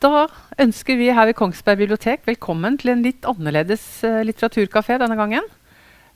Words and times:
Da 0.00 0.26
ønsker 0.60 0.96
vi 0.96 1.10
her 1.12 1.28
ved 1.28 1.36
Kongsberg 1.36 1.82
bibliotek 1.82 2.22
velkommen 2.24 2.78
til 2.80 2.94
en 2.94 3.02
litt 3.04 3.26
annerledes 3.28 3.82
uh, 4.06 4.22
litteraturkafé 4.24 4.96
denne 5.00 5.18
gangen. 5.18 5.44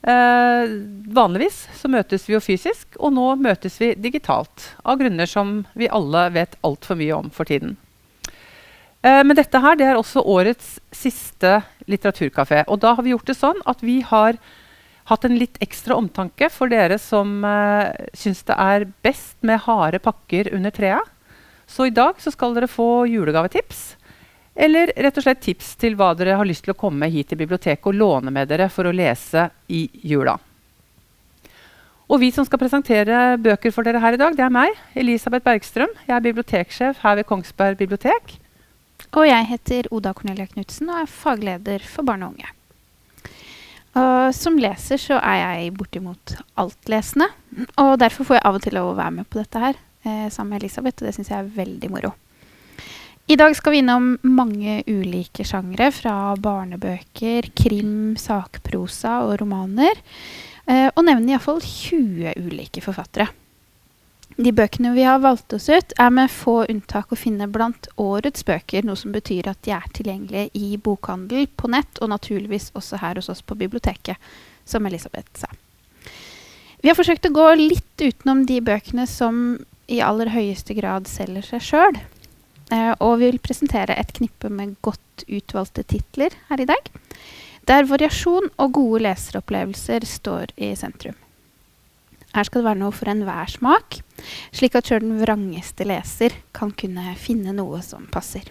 Uh, 0.01 0.65
vanligvis 1.13 1.67
så 1.77 1.89
møtes 1.93 2.25
vi 2.25 2.33
jo 2.33 2.41
fysisk, 2.41 2.97
og 2.97 3.13
nå 3.13 3.27
møtes 3.37 3.77
vi 3.81 3.91
digitalt. 3.93 4.71
Av 4.81 4.97
grunner 4.97 5.29
som 5.29 5.59
vi 5.77 5.89
alle 5.93 6.27
vet 6.33 6.57
altfor 6.65 6.97
mye 6.97 7.13
om 7.13 7.29
for 7.33 7.45
tiden. 7.45 7.77
Uh, 9.05 9.21
men 9.21 9.37
dette 9.37 9.61
her 9.61 9.77
det 9.77 9.91
er 9.91 10.01
også 10.01 10.25
årets 10.33 10.79
siste 10.89 11.59
litteraturkafé. 11.85 12.63
Og 12.65 12.81
da 12.81 12.97
har 12.97 13.05
vi 13.05 13.13
gjort 13.13 13.29
det 13.29 13.37
sånn 13.37 13.61
at 13.69 13.85
vi 13.85 13.99
har 14.01 14.41
hatt 15.13 15.29
en 15.29 15.37
litt 15.37 15.61
ekstra 15.61 15.93
omtanke 16.01 16.49
for 16.49 16.73
dere 16.73 16.97
som 16.97 17.37
uh, 17.45 17.93
syns 18.17 18.41
det 18.49 18.57
er 18.57 18.89
best 19.05 19.37
med 19.45 19.61
harde 19.69 20.01
pakker 20.01 20.49
under 20.57 20.73
treet. 20.73 21.14
Så 21.67 21.87
i 21.89 21.93
dag 21.93 22.21
så 22.21 22.31
skal 22.31 22.55
dere 22.55 22.69
få 22.71 23.05
julegavetips. 23.09 23.95
Eller 24.55 24.93
rett 24.95 25.17
og 25.19 25.25
slett 25.25 25.41
tips 25.43 25.73
til 25.81 25.97
hva 25.99 26.13
dere 26.15 26.37
har 26.39 26.47
lyst 26.47 26.63
til 26.65 26.71
å 26.71 26.79
komme 26.79 27.09
hit 27.11 27.31
til 27.31 27.41
biblioteket 27.41 27.89
og 27.91 27.97
låne 27.99 28.31
med 28.31 28.47
dere 28.47 28.69
for 28.71 28.87
å 28.87 28.95
lese 28.95 29.49
i 29.67 29.83
jula. 30.07 30.37
Og 32.05 32.21
vi 32.21 32.29
som 32.31 32.45
skal 32.45 32.61
presentere 32.61 33.35
bøker 33.41 33.73
for 33.73 33.83
dere 33.83 33.99
her 33.99 34.15
i 34.15 34.21
dag, 34.21 34.35
det 34.37 34.45
er 34.45 34.53
meg, 34.53 34.77
Elisabeth 34.95 35.43
Bergstrøm. 35.43 35.91
Jeg 36.05 36.15
er 36.15 36.23
biblioteksjef 36.27 37.01
her 37.01 37.17
ved 37.19 37.27
Kongsberg 37.27 37.79
bibliotek. 37.81 38.37
Og 39.17 39.25
jeg 39.27 39.47
heter 39.49 39.89
Oda 39.95 40.13
Cornelia 40.15 40.45
Knutsen 40.51 40.91
og 40.91 41.01
er 41.01 41.09
fagleder 41.09 41.83
for 41.83 42.07
barn 42.07 42.23
og 42.23 42.35
unge. 42.35 42.51
Og 43.95 44.35
som 44.35 44.59
leser 44.59 44.99
så 44.99 45.17
er 45.23 45.39
jeg 45.41 45.73
bortimot 45.79 46.35
altlesende. 46.59 47.27
Og 47.81 47.95
derfor 47.99 48.27
får 48.27 48.39
jeg 48.39 48.47
av 48.47 48.59
og 48.59 48.63
til 48.63 48.77
lov 48.77 48.91
å 48.91 48.97
være 48.99 49.17
med 49.19 49.29
på 49.31 49.41
dette 49.41 49.61
her 49.61 49.81
sammen 50.05 50.53
med 50.53 50.63
Elisabeth, 50.63 51.01
og 51.01 51.09
det 51.09 51.15
syns 51.17 51.31
jeg 51.33 51.41
er 51.41 51.55
veldig 51.55 51.91
moro. 51.93 52.13
I 53.27 53.35
dag 53.41 53.55
skal 53.57 53.73
vi 53.73 53.79
innom 53.81 54.11
mange 54.21 54.83
ulike 54.85 55.41
sjangre, 55.49 55.87
fra 55.89 56.35
barnebøker, 56.37 57.47
krim, 57.57 58.13
sakprosa 58.21 59.23
og 59.25 59.39
romaner. 59.41 59.97
Eh, 60.69 60.91
og 60.91 61.07
nevne 61.07 61.33
iallfall 61.33 61.57
20 61.61 62.35
ulike 62.37 62.83
forfattere. 62.85 63.31
De 64.37 64.51
bøkene 64.53 64.91
vi 64.93 65.05
har 65.07 65.21
valgt 65.23 65.53
oss 65.57 65.69
ut, 65.69 65.93
er 65.97 66.13
med 66.13 66.29
få 66.29 66.65
unntak 66.69 67.13
å 67.13 67.17
finne 67.17 67.47
blant 67.49 67.87
årets 68.01 68.45
bøker, 68.45 68.85
noe 68.85 68.99
som 68.99 69.13
betyr 69.15 69.49
at 69.49 69.61
de 69.65 69.73
er 69.73 69.85
tilgjengelige 69.95 70.49
i 70.59 70.75
bokhandel, 70.77 71.47
på 71.47 71.69
nett 71.71 72.01
og 72.01 72.11
naturligvis 72.13 72.73
også 72.75 72.99
her 73.01 73.17
hos 73.21 73.31
oss 73.33 73.41
på 73.41 73.57
biblioteket, 73.57 74.17
som 74.69 74.85
Elisabeth 74.85 75.45
sa. 75.45 75.49
Vi 76.81 76.91
har 76.91 76.97
forsøkt 76.97 77.25
å 77.29 77.33
gå 77.33 77.53
litt 77.57 78.01
utenom 78.01 78.43
de 78.45 78.59
bøkene 78.61 79.07
som 79.09 79.55
i 79.91 80.01
aller 80.03 80.31
høyeste 80.33 80.75
grad 80.77 81.09
selger 81.09 81.45
seg 81.45 81.63
sjøl. 81.63 81.99
Eh, 82.73 82.93
og 82.97 83.19
vi 83.21 83.29
vil 83.29 83.41
presentere 83.43 83.97
et 83.99 84.13
knippe 84.17 84.49
med 84.49 84.77
godt 84.85 85.25
utvalgte 85.27 85.85
titler 85.85 86.33
her 86.49 86.63
i 86.63 86.69
dag. 86.69 86.89
Der 87.69 87.87
variasjon 87.89 88.51
og 88.61 88.73
gode 88.77 89.03
leseropplevelser 89.05 90.05
står 90.09 90.53
i 90.57 90.73
sentrum. 90.77 91.17
Her 92.35 92.43
skal 92.43 92.61
det 92.61 92.67
være 92.67 92.81
noe 92.81 92.93
for 92.93 93.09
enhver 93.09 93.49
smak, 93.49 94.01
slik 94.51 94.75
at 94.75 94.89
sjøl 94.89 95.05
den 95.05 95.21
vrangeste 95.21 95.87
leser 95.87 96.35
kan 96.55 96.73
kunne 96.75 97.15
finne 97.21 97.55
noe 97.55 97.79
som 97.85 98.09
passer. 98.11 98.49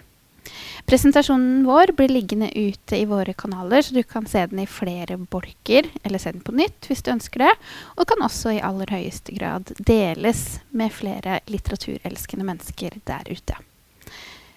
Presentasjonen 0.84 1.62
vår 1.64 1.94
blir 1.96 2.12
liggende 2.12 2.50
ute 2.52 2.98
i 2.98 3.06
våre 3.08 3.32
kanaler, 3.32 3.82
så 3.82 3.94
du 3.96 4.02
kan 4.04 4.26
se 4.28 4.42
den 4.50 4.60
i 4.60 4.66
flere 4.68 5.16
bolker, 5.16 5.88
eller 6.04 6.20
se 6.20 6.34
den 6.34 6.44
på 6.44 6.52
nytt 6.52 6.90
hvis 6.90 7.00
du 7.00 7.08
ønsker 7.14 7.46
det. 7.46 7.52
Og 7.96 8.08
kan 8.10 8.24
også 8.24 8.52
i 8.52 8.60
aller 8.60 8.92
høyeste 8.92 9.32
grad 9.32 9.72
deles 9.80 10.60
med 10.76 10.92
flere 10.92 11.40
litteraturelskende 11.48 12.44
mennesker 12.44 12.98
der 13.08 13.24
ute. 13.32 13.56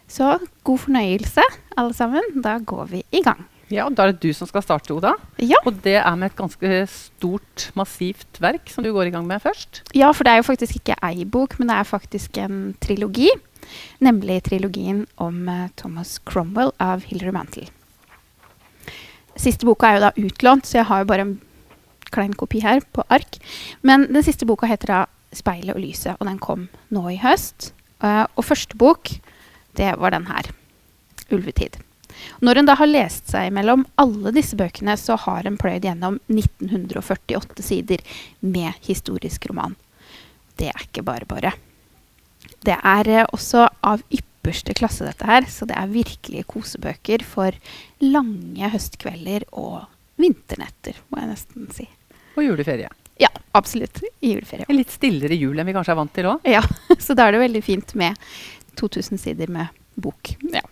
Så 0.07 0.37
god 0.67 0.83
fornøyelse, 0.83 1.43
alle 1.79 1.95
sammen. 1.95 2.41
Da 2.43 2.57
går 2.59 2.91
vi 2.91 3.05
i 3.11 3.23
gang. 3.23 3.47
Ja, 3.73 3.89
Da 3.89 4.05
er 4.05 4.13
det 4.13 4.23
du 4.23 4.33
som 4.33 4.47
skal 4.47 4.63
starte, 4.63 4.93
Oda. 4.95 5.15
Ja. 5.43 5.59
Og 5.67 5.81
det 5.83 5.97
er 5.99 6.15
med 6.15 6.31
et 6.31 6.37
ganske 6.39 6.87
stort, 6.87 7.69
massivt 7.75 8.39
verk 8.39 8.69
som 8.71 8.85
du 8.85 8.93
går 8.95 9.09
i 9.09 9.13
gang 9.15 9.27
med 9.27 9.43
først. 9.43 9.81
Ja, 9.93 10.11
for 10.15 10.23
det 10.23 10.33
er 10.33 10.41
jo 10.41 10.47
faktisk 10.47 10.79
ikke 10.79 10.95
ei 11.03 11.25
bok, 11.25 11.57
men 11.59 11.67
det 11.67 11.75
er 11.75 11.89
faktisk 11.89 12.37
en 12.37 12.75
trilogi. 12.79 13.29
Nemlig 13.99 14.43
trilogien 14.47 15.05
om 15.17 15.49
uh, 15.49 15.67
Thomas 15.75 16.17
Cromwell 16.23 16.71
av 16.79 17.03
Hilary 17.09 17.33
Mantel. 17.35 17.67
Siste 19.37 19.67
boka 19.67 19.89
er 19.89 19.97
jo 19.97 20.05
da 20.05 20.11
utlånt, 20.15 20.65
så 20.65 20.79
jeg 20.79 20.89
har 20.89 21.03
jo 21.03 21.09
bare 21.11 21.25
en 21.27 21.35
klein 22.07 22.33
kopi 22.33 22.61
her 22.63 22.79
på 22.95 23.03
ark. 23.11 23.37
Men 23.83 24.07
den 24.07 24.23
siste 24.23 24.47
boka 24.47 24.69
heter 24.69 24.93
da 24.93 25.05
'Speilet 25.35 25.75
og 25.75 25.81
lyset', 25.83 26.15
og 26.19 26.25
den 26.25 26.39
kom 26.39 26.69
nå 26.89 27.09
i 27.11 27.19
høst. 27.19 27.73
Uh, 27.99 28.23
og 28.37 28.45
første 28.45 28.77
bok, 28.77 29.11
det 29.75 29.91
var 29.99 30.15
den 30.15 30.25
her. 30.31 30.47
'Ulvetid'. 31.29 31.86
Når 32.43 32.61
en 32.61 32.69
da 32.69 32.75
har 32.79 32.89
lest 32.89 33.31
seg 33.31 33.51
mellom 33.55 33.85
alle 34.01 34.33
disse 34.35 34.57
bøkene, 34.59 34.97
så 34.99 35.17
har 35.27 35.47
en 35.47 35.59
pløyd 35.59 35.87
gjennom 35.87 36.19
1948 36.31 37.65
sider 37.65 38.03
med 38.39 38.73
historisk 38.87 39.49
roman. 39.49 39.77
Det 40.57 40.71
er 40.73 40.85
ikke 40.87 41.05
bare 41.05 41.27
bare. 41.29 41.53
Det 42.65 42.75
er 42.77 43.09
eh, 43.11 43.27
også 43.33 43.67
av 43.85 44.01
ypperste 44.13 44.73
klasse, 44.77 45.05
dette 45.05 45.27
her. 45.27 45.45
Så 45.51 45.67
det 45.69 45.77
er 45.77 45.91
virkelige 45.93 46.47
kosebøker 46.49 47.25
for 47.27 47.55
lange 48.03 48.71
høstkvelder 48.73 49.47
og 49.53 49.85
vinternetter, 50.17 50.97
må 51.11 51.21
jeg 51.21 51.31
nesten 51.33 51.69
si. 51.75 51.85
Og 52.37 52.45
juleferie. 52.45 52.89
Ja, 53.21 53.29
absolutt. 53.57 54.01
Juleferie. 54.21 54.65
En 54.69 54.77
litt 54.77 54.93
stillere 54.93 55.37
jul 55.37 55.57
enn 55.57 55.67
vi 55.69 55.73
kanskje 55.77 55.93
er 55.93 55.99
vant 55.99 56.13
til 56.13 56.29
òg. 56.29 56.45
Ja, 56.45 56.61
så 57.05 57.17
da 57.17 57.27
er 57.27 57.37
det 57.37 57.45
veldig 57.45 57.63
fint 57.65 57.95
med 57.97 58.17
2000 58.77 59.21
sider 59.21 59.49
med 59.53 59.73
bok. 59.97 60.35
Ja. 60.53 60.63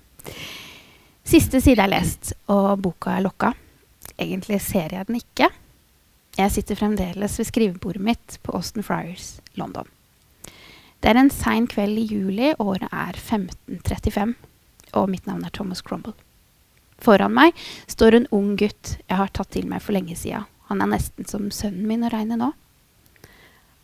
Siste 1.26 1.58
side 1.58 1.82
er 1.82 1.90
lest, 1.90 2.36
og 2.54 2.84
boka 2.86 3.16
er 3.18 3.24
lokka. 3.26 3.56
Egentlig 4.22 4.60
ser 4.62 4.94
jeg 4.94 5.08
den 5.08 5.18
ikke. 5.18 5.50
Jeg 6.38 6.52
sitter 6.54 6.78
fremdeles 6.78 7.40
ved 7.40 7.48
skrivebordet 7.50 8.04
mitt 8.06 8.38
på 8.46 8.54
Austin 8.54 8.86
Friars, 8.86 9.40
London. 9.58 9.90
Det 11.02 11.10
er 11.10 11.18
en 11.18 11.34
sein 11.34 11.66
kveld 11.66 11.98
i 11.98 12.06
juli, 12.12 12.54
året 12.62 12.86
er 12.92 13.18
1535, 13.18 14.36
og 14.94 15.10
mitt 15.10 15.26
navn 15.26 15.42
er 15.48 15.54
Thomas 15.56 15.82
Crumble. 15.82 16.14
Foran 17.02 17.34
meg 17.34 17.58
står 17.90 18.20
en 18.20 18.30
ung 18.30 18.54
gutt 18.62 18.96
jeg 19.00 19.18
har 19.18 19.34
tatt 19.34 19.56
til 19.58 19.66
meg 19.70 19.82
for 19.82 19.98
lenge 19.98 20.14
sida. 20.20 20.46
Han 20.70 20.82
er 20.82 20.94
nesten 20.94 21.26
som 21.26 21.50
sønnen 21.50 21.90
min 21.90 22.06
å 22.06 22.14
regne 22.14 22.38
nå. 22.38 22.54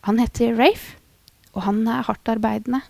Han 0.05 0.21
heter 0.21 0.53
Rafe, 0.61 0.99
og 1.57 1.65
han 1.65 1.87
er 1.89 2.05
hardtarbeidende. 2.05 2.85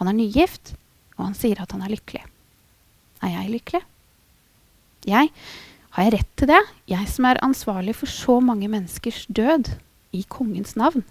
Han 0.00 0.08
er 0.08 0.16
nygift, 0.16 0.72
og 1.18 1.28
han 1.28 1.36
sier 1.36 1.60
at 1.60 1.76
han 1.76 1.84
er 1.84 1.92
lykkelig. 1.92 2.24
Er 3.24 3.32
jeg 3.32 3.52
lykkelig? 3.54 3.82
Jeg? 5.08 5.30
Har 5.94 6.06
jeg 6.06 6.14
rett 6.16 6.32
til 6.36 6.50
det? 6.50 6.62
Jeg 6.90 7.08
som 7.08 7.28
er 7.28 7.40
ansvarlig 7.44 7.94
for 7.96 8.10
så 8.10 8.40
mange 8.44 8.68
menneskers 8.68 9.24
død 9.32 9.70
i 10.14 10.24
kongens 10.28 10.74
navn, 10.76 11.04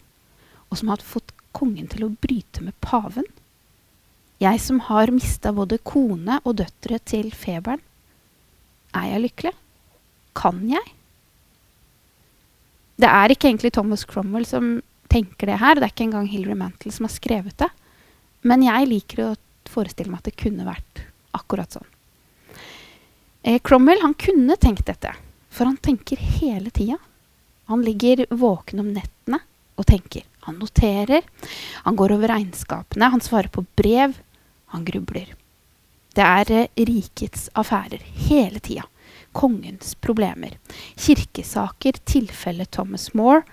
og 0.69 0.79
som 0.79 0.91
har 0.91 1.03
fått 1.05 1.33
kongen 1.55 1.87
til 1.89 2.05
å 2.05 2.13
bryte 2.23 2.63
med 2.65 2.75
paven? 2.83 3.25
Jeg 4.43 4.59
som 4.59 4.81
har 4.89 5.13
mista 5.13 5.53
både 5.55 5.79
kone 5.87 6.39
og 6.43 6.57
døtre 6.59 6.99
til 7.07 7.29
feberen. 7.31 7.81
Er 8.93 9.13
jeg 9.13 9.23
lykkelig? 9.27 9.53
Kan 10.37 10.65
jeg? 10.69 10.83
Det 12.99 13.09
er 13.09 13.33
ikke 13.33 13.49
egentlig 13.49 13.73
Thomas 13.73 14.03
Cromwell 14.09 14.45
som 14.49 14.75
tenker 15.09 15.49
det 15.49 15.61
her. 15.61 15.77
Det 15.77 15.87
er 15.87 15.93
ikke 15.93 16.07
engang 16.09 16.29
Hilary 16.29 16.57
Mantle 16.59 16.91
som 16.93 17.07
har 17.07 17.13
skrevet 17.13 17.55
det. 17.61 17.71
Men 18.43 18.65
jeg 18.65 18.89
liker 18.89 19.23
å 19.23 19.33
forestille 19.71 20.11
meg 20.11 20.21
at 20.21 20.29
det 20.29 20.39
kunne 20.43 20.67
vært 20.67 21.05
akkurat 21.37 21.77
sånn. 21.77 21.92
Eh, 23.43 23.59
Cromwell 23.59 24.01
han 24.01 24.13
kunne 24.13 24.55
tenkt 24.55 24.85
dette, 24.85 25.15
for 25.49 25.65
han 25.65 25.77
tenker 25.77 26.17
hele 26.17 26.69
tida. 26.69 26.97
Han 27.65 27.81
ligger 27.81 28.25
våken 28.29 28.79
om 28.79 28.93
nettene 28.95 29.39
og 29.75 29.85
tenker. 29.85 30.23
Han 30.47 30.61
noterer, 30.61 31.21
han 31.83 31.95
går 31.99 32.15
over 32.15 32.31
regnskapene, 32.31 33.09
han 33.11 33.21
svarer 33.23 33.51
på 33.51 33.65
brev, 33.75 34.15
han 34.71 34.85
grubler. 34.87 35.35
Det 36.15 36.23
er 36.23 36.53
eh, 36.55 36.85
rikets 36.87 37.49
affærer 37.59 37.99
hele 38.29 38.63
tida. 38.63 38.87
Kongens 39.35 39.95
problemer. 39.95 40.55
Kirkesaker, 40.95 41.99
tilfelle 42.05 42.65
Thomas 42.65 43.11
Moore, 43.13 43.43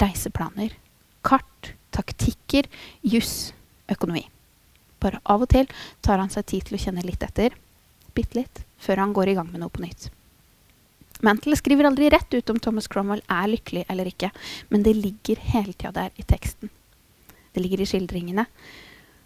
reiseplaner. 0.00 0.74
Kart, 1.22 1.74
taktikker, 1.94 2.66
juss, 3.02 3.52
økonomi. 3.86 4.26
Bare 4.98 5.22
av 5.22 5.46
og 5.46 5.54
til 5.54 5.70
tar 6.02 6.18
han 6.18 6.32
seg 6.34 6.50
tid 6.50 6.66
til 6.66 6.80
å 6.80 6.86
kjenne 6.88 7.06
litt 7.06 7.22
etter, 7.22 7.54
bitte 8.14 8.40
litt, 8.40 8.64
før 8.80 9.04
han 9.04 9.14
går 9.16 9.32
i 9.32 9.36
gang 9.38 9.50
med 9.52 9.62
noe 9.62 9.72
på 9.72 9.82
nytt. 9.84 10.08
Mantle 11.26 11.56
skriver 11.58 11.84
aldri 11.84 12.08
rett 12.12 12.32
ut 12.32 12.50
om 12.50 12.58
Thomas 12.62 12.88
Cromwell 12.88 13.20
er 13.28 13.50
lykkelig 13.52 13.84
eller 13.92 14.08
ikke, 14.08 14.30
men 14.72 14.84
det 14.86 14.96
ligger 14.96 15.42
hele 15.52 15.74
tida 15.74 15.92
der 15.92 16.14
i 16.16 16.24
teksten. 16.24 16.72
Det 17.52 17.60
ligger 17.60 17.82
i 17.82 17.88
skildringene. 17.88 18.46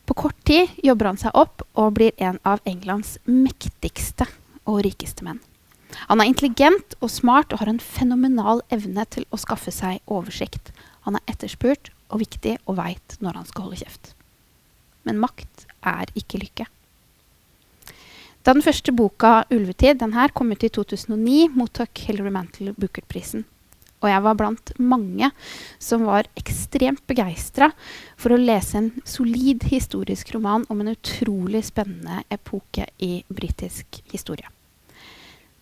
På 0.05 0.17
kort 0.19 0.37
tid 0.45 0.75
jobber 0.83 1.13
han 1.13 1.21
seg 1.21 1.37
opp 1.39 1.63
og 1.79 1.95
blir 1.97 2.13
en 2.19 2.41
av 2.45 2.61
Englands 2.69 3.17
mektigste 3.25 4.27
og 4.67 4.83
rikeste 4.85 5.25
menn. 5.25 5.41
Han 6.11 6.21
er 6.21 6.29
intelligent 6.29 6.97
og 6.99 7.13
smart 7.15 7.55
og 7.55 7.63
har 7.63 7.71
en 7.71 7.81
fenomenal 7.81 8.65
evne 8.75 9.07
til 9.15 9.27
å 9.31 9.39
skaffe 9.39 9.73
seg 9.73 10.03
oversikt. 10.11 10.73
Han 11.07 11.17
er 11.19 11.31
etterspurt 11.31 11.93
og 12.11 12.25
viktig 12.25 12.59
og 12.67 12.81
veit 12.81 13.17
når 13.23 13.39
han 13.39 13.49
skal 13.49 13.69
holde 13.69 13.81
kjeft. 13.85 14.15
Men 15.07 15.21
makt 15.23 15.69
er 15.87 16.11
ikke 16.19 16.43
lykke. 16.43 16.67
Da 18.45 18.53
den 18.53 18.61
første 18.61 18.93
boka 18.93 19.47
'Ulvetid' 19.49 20.03
den 20.03 20.13
her, 20.13 20.29
kom 20.29 20.51
ut 20.53 20.65
i 20.67 20.69
2009, 20.69 21.49
mottok 21.57 21.97
Hilary 21.97 22.29
Mantel 22.29 22.75
Booker-prisen. 22.77 23.47
Og 24.05 24.11
jeg 24.11 24.21
var 24.21 24.37
blant 24.37 24.73
mange 24.77 25.31
som 25.81 26.05
var 26.05 26.29
ekstremt 26.37 27.01
begeistra 27.09 27.71
for 28.21 28.35
å 28.35 28.41
lese 28.41 28.77
en 28.77 28.91
solid 29.09 29.65
historisk 29.71 30.35
roman 30.35 30.67
om 30.69 30.83
en 30.83 30.93
utrolig 30.93 31.65
spennende 31.65 32.21
epoke 32.29 32.85
i 33.01 33.25
britisk 33.33 34.03
historie. 34.13 34.53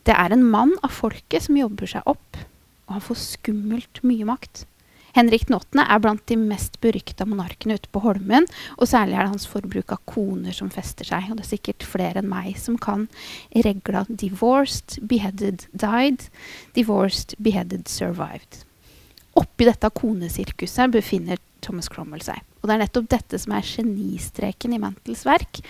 Det 0.03 0.19
er 0.19 0.35
en 0.35 0.43
mann 0.43 0.75
av 0.83 0.91
folket 0.91 1.47
som 1.47 1.61
jobber 1.61 1.87
seg 1.87 2.03
opp, 2.11 2.41
og 2.89 2.99
han 2.99 3.07
får 3.07 3.23
skummelt 3.23 4.03
mye 4.03 4.27
makt. 4.27 4.67
Henrik 5.13 5.45
den 5.47 5.59
8. 5.59 5.77
er 5.85 6.01
blant 6.01 6.23
de 6.31 6.39
mest 6.41 6.79
berykta 6.81 7.27
monarkene 7.29 7.77
ute 7.77 7.91
på 7.93 8.01
Holmen, 8.01 8.47
og 8.79 8.89
særlig 8.89 9.19
er 9.19 9.27
det 9.27 9.35
hans 9.35 9.49
forbruk 9.51 9.93
av 9.93 10.01
koner 10.09 10.57
som 10.57 10.71
fester 10.73 11.05
seg. 11.05 11.29
Og 11.29 11.37
det 11.37 11.45
er 11.45 11.51
sikkert 11.51 11.85
flere 11.85 12.23
enn 12.23 12.31
meg 12.31 12.57
som 12.57 12.79
kan 12.81 13.09
regla 13.53 14.07
'divorced, 14.09 15.03
beheaded, 15.05 15.67
died', 15.77 16.31
'divorced, 16.73 17.37
beheaded, 17.37 17.85
survived'. 17.93 18.65
Oppi 19.37 19.69
dette 19.69 19.91
konesirkuset 19.91 20.93
befinner 20.93 21.37
Thomas 21.61 21.89
Cromwell 21.93 22.25
seg. 22.25 22.41
Og 22.63 22.69
det 22.69 22.75
er 22.75 22.85
nettopp 22.87 23.09
dette 23.13 23.39
som 23.39 23.53
er 23.53 23.69
genistreken 23.69 24.73
i 24.73 24.81
Mantels 24.81 25.27
verk. 25.29 25.61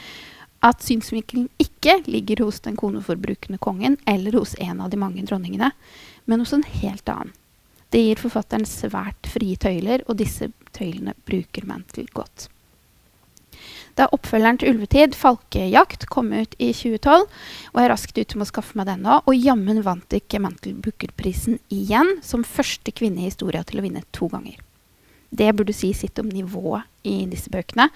At 0.62 0.82
synsvinkelen 0.86 1.48
ikke 1.58 1.98
ligger 2.06 2.44
hos 2.44 2.60
den 2.62 2.76
koneforbrukende 2.78 3.58
kongen 3.58 3.98
eller 4.06 4.38
hos 4.38 4.54
en 4.62 4.80
av 4.80 4.90
de 4.90 4.96
mange 4.96 5.26
dronningene, 5.26 5.72
men 6.26 6.38
hos 6.38 6.52
en 6.54 6.62
helt 6.62 7.08
annen. 7.10 7.34
Det 7.92 8.00
gir 8.00 8.20
forfatteren 8.20 8.64
svært 8.68 9.28
frie 9.28 9.58
tøyler, 9.60 10.04
og 10.08 10.16
disse 10.20 10.48
tøylene 10.72 11.12
bruker 11.28 11.66
Mantle 11.68 12.06
godt. 12.16 12.48
Da 13.98 14.06
oppfølgeren 14.08 14.58
til 14.58 14.72
'Ulvetid', 14.72 15.14
'Falkejakt', 15.14 16.08
kom 16.08 16.32
ut 16.32 16.54
i 16.58 16.72
2012, 16.72 17.26
var 17.74 17.82
jeg 17.82 17.90
raskt 17.90 18.18
ute 18.18 18.38
med 18.38 18.46
å 18.46 18.52
skaffe 18.52 18.76
meg 18.80 18.88
den 18.88 19.04
òg, 19.04 19.28
og 19.28 19.36
jammen 19.36 19.82
vant 19.84 20.16
ikke 20.16 20.40
Mantle 20.40 20.72
Booker-prisen 20.72 21.58
igjen, 21.68 22.16
som 22.22 22.44
første 22.44 22.92
kvinne 22.96 23.20
i 23.20 23.28
historia 23.28 23.62
til 23.62 23.80
å 23.80 23.84
vinne 23.84 24.02
to 24.12 24.30
ganger. 24.32 24.56
Det 25.32 25.52
burde 25.56 25.72
si 25.76 25.92
sitt 25.96 26.18
om 26.20 26.28
nivået 26.28 26.88
i 27.04 27.26
disse 27.28 27.52
bøkene, 27.52 27.88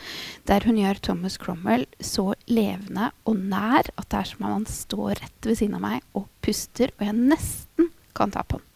der 0.49 0.65
hun 0.65 0.77
gjør 0.81 1.01
Thomas 1.01 1.37
Cromwell 1.37 1.85
så 2.01 2.35
levende 2.49 3.11
og 3.25 3.37
nær 3.37 3.89
at 3.97 4.09
det 4.09 4.21
er 4.21 4.31
som 4.31 4.47
om 4.47 4.53
han 4.53 4.69
står 4.69 5.21
rett 5.21 5.49
ved 5.49 5.61
siden 5.61 5.77
av 5.77 5.85
meg 5.85 6.01
og 6.17 6.29
puster, 6.45 6.93
og 6.97 7.05
jeg 7.09 7.17
nesten 7.17 7.93
kan 8.17 8.33
ta 8.33 8.45
på 8.45 8.61
den. 8.61 8.76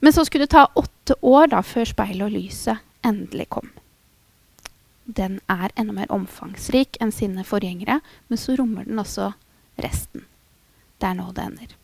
Men 0.00 0.12
så 0.12 0.24
skulle 0.24 0.44
det 0.44 0.54
ta 0.56 0.66
åtte 0.74 1.16
år 1.20 1.50
da, 1.52 1.62
før 1.62 1.88
speilet 1.88 2.26
og 2.26 2.34
lyset 2.34 2.82
endelig 3.04 3.48
kom. 3.54 3.70
Den 5.04 5.40
er 5.52 5.72
enda 5.76 5.92
mer 5.92 6.12
omfangsrik 6.12 6.96
enn 7.02 7.12
sine 7.12 7.44
forgjengere, 7.44 8.00
men 8.28 8.40
så 8.40 8.56
rommer 8.56 8.88
den 8.88 9.00
også 9.00 9.34
resten. 9.84 10.24
Det 10.98 11.10
er 11.10 11.18
nå 11.18 11.28
det 11.36 11.44
ender. 11.44 11.74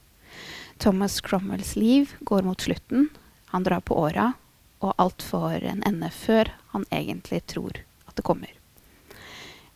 Thomas 0.81 1.19
Cromwells 1.21 1.75
liv 1.77 2.15
går 2.25 2.47
mot 2.49 2.61
slutten. 2.61 3.11
Han 3.53 3.67
drar 3.67 3.85
på 3.85 3.99
åra, 4.01 4.33
og 4.81 4.95
alt 4.97 5.23
får 5.23 5.67
en 5.69 5.85
ende 5.85 6.09
før 6.15 6.55
han 6.73 6.87
egentlig 6.89 7.43
tror 7.53 7.83
at 8.09 8.17
det 8.17 8.25
kommer. 8.25 8.49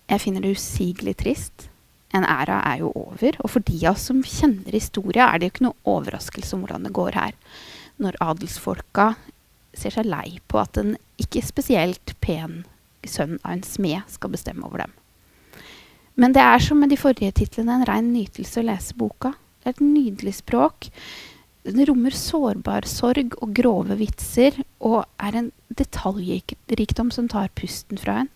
Jeg 0.09 0.21
finner 0.21 0.45
det 0.45 0.57
usigelig 0.57 1.19
trist. 1.21 1.69
En 2.15 2.25
æra 2.25 2.63
er 2.71 2.81
jo 2.81 2.93
over, 2.97 3.37
og 3.41 3.51
for 3.51 3.65
de 3.67 3.77
av 3.83 3.99
oss 3.99 4.09
som 4.09 4.23
kjenner 4.25 4.73
historia, 4.73 5.29
er 5.29 5.41
det 5.41 5.49
jo 5.49 5.53
ikke 5.55 5.67
noe 5.67 5.93
overraskelse 5.97 6.57
om 6.57 6.65
hvordan 6.65 6.87
det 6.87 6.97
går 6.97 7.19
her 7.19 7.37
når 8.03 8.19
adelsfolka 8.23 9.15
ser 9.75 9.95
seg 9.95 10.09
lei 10.09 10.39
på 10.51 10.61
at 10.63 10.79
en 10.81 10.95
ikke 11.21 11.43
spesielt 11.45 12.15
pen 12.25 12.63
sønn 13.09 13.39
av 13.43 13.57
en 13.57 13.65
smed 13.67 14.07
skal 14.11 14.33
bestemme 14.33 14.67
over 14.67 14.85
dem. 14.85 14.95
Men 16.15 16.35
det 16.35 16.43
er 16.47 16.63
som 16.63 16.79
med 16.81 16.93
de 16.95 16.99
forrige 16.99 17.35
titlene 17.41 17.81
en 17.81 17.87
rein 17.89 18.13
nytelse 18.15 18.63
å 18.63 18.67
lese 18.69 18.95
boka. 18.99 19.35
Det 19.61 19.71
er 19.71 19.75
et 19.75 19.83
nydelig 19.83 20.37
språk. 20.39 20.89
Den 21.65 21.87
rommer 21.89 22.15
sårbar 22.15 22.87
sorg 22.89 23.35
og 23.43 23.55
grove 23.57 23.97
vitser, 23.99 24.61
og 24.85 25.03
er 25.19 25.41
en 25.41 25.51
detaljrikdom 25.75 27.11
som 27.15 27.29
tar 27.33 27.51
pusten 27.57 27.99
fra 27.99 28.21
en. 28.23 28.31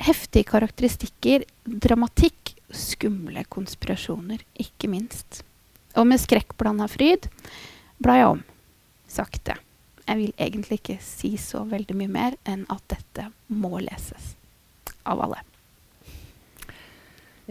Heftige 0.00 0.48
karakteristikker, 0.48 1.44
dramatikk, 1.68 2.54
skumle 2.72 3.44
konspirasjoner, 3.52 4.42
ikke 4.58 4.88
minst. 4.90 5.42
Og 5.98 6.08
med 6.08 6.22
skrekkblanda 6.22 6.88
fryd 6.90 7.28
blar 8.00 8.18
jeg 8.18 8.30
om 8.32 8.42
sakte. 9.10 9.58
Jeg 10.06 10.18
vil 10.18 10.32
egentlig 10.38 10.80
ikke 10.80 10.98
si 11.04 11.36
så 11.38 11.62
veldig 11.68 11.96
mye 11.98 12.10
mer 12.10 12.36
enn 12.48 12.64
at 12.72 12.82
dette 12.90 13.28
må 13.52 13.76
leses 13.82 14.34
av 15.06 15.22
alle. 15.22 15.42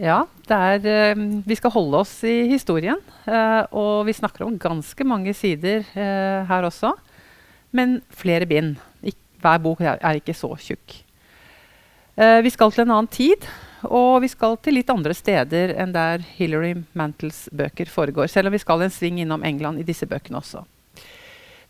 Ja, 0.00 0.22
er, 0.48 0.80
uh, 0.80 1.22
vi 1.44 1.56
skal 1.58 1.74
holde 1.74 2.00
oss 2.00 2.12
i 2.24 2.48
historien. 2.48 3.00
Uh, 3.26 3.64
og 3.76 4.06
vi 4.08 4.16
snakker 4.16 4.46
om 4.46 4.56
ganske 4.60 5.04
mange 5.04 5.34
sider 5.36 5.84
uh, 5.92 6.48
her 6.48 6.68
også. 6.68 6.94
Men 7.76 7.98
flere 8.08 8.48
bind. 8.48 8.78
Hver 9.40 9.60
bok 9.64 9.80
er, 9.84 10.00
ikke 10.18 10.36
så 10.36 10.50
tjukk. 10.60 10.98
vi 12.44 12.50
skal 12.52 12.72
til 12.74 12.82
en 12.82 12.90
annen 12.92 13.06
tid, 13.08 13.46
og 13.88 14.20
vi 14.20 14.28
skal 14.28 14.58
til 14.60 14.76
litt 14.76 14.90
andre 14.92 15.14
steder 15.16 15.72
enn 15.80 15.94
der 15.94 16.20
Hilary 16.36 16.74
Mantles 16.92 17.46
bøker 17.48 17.88
foregår. 17.88 18.28
Selv 18.28 18.50
om 18.50 18.52
vi 18.52 18.60
skal 18.60 18.84
en 18.84 18.92
sving 18.92 19.22
innom 19.22 19.40
England 19.48 19.80
i 19.80 19.86
disse 19.88 20.04
bøkene 20.04 20.42
også. 20.42 20.66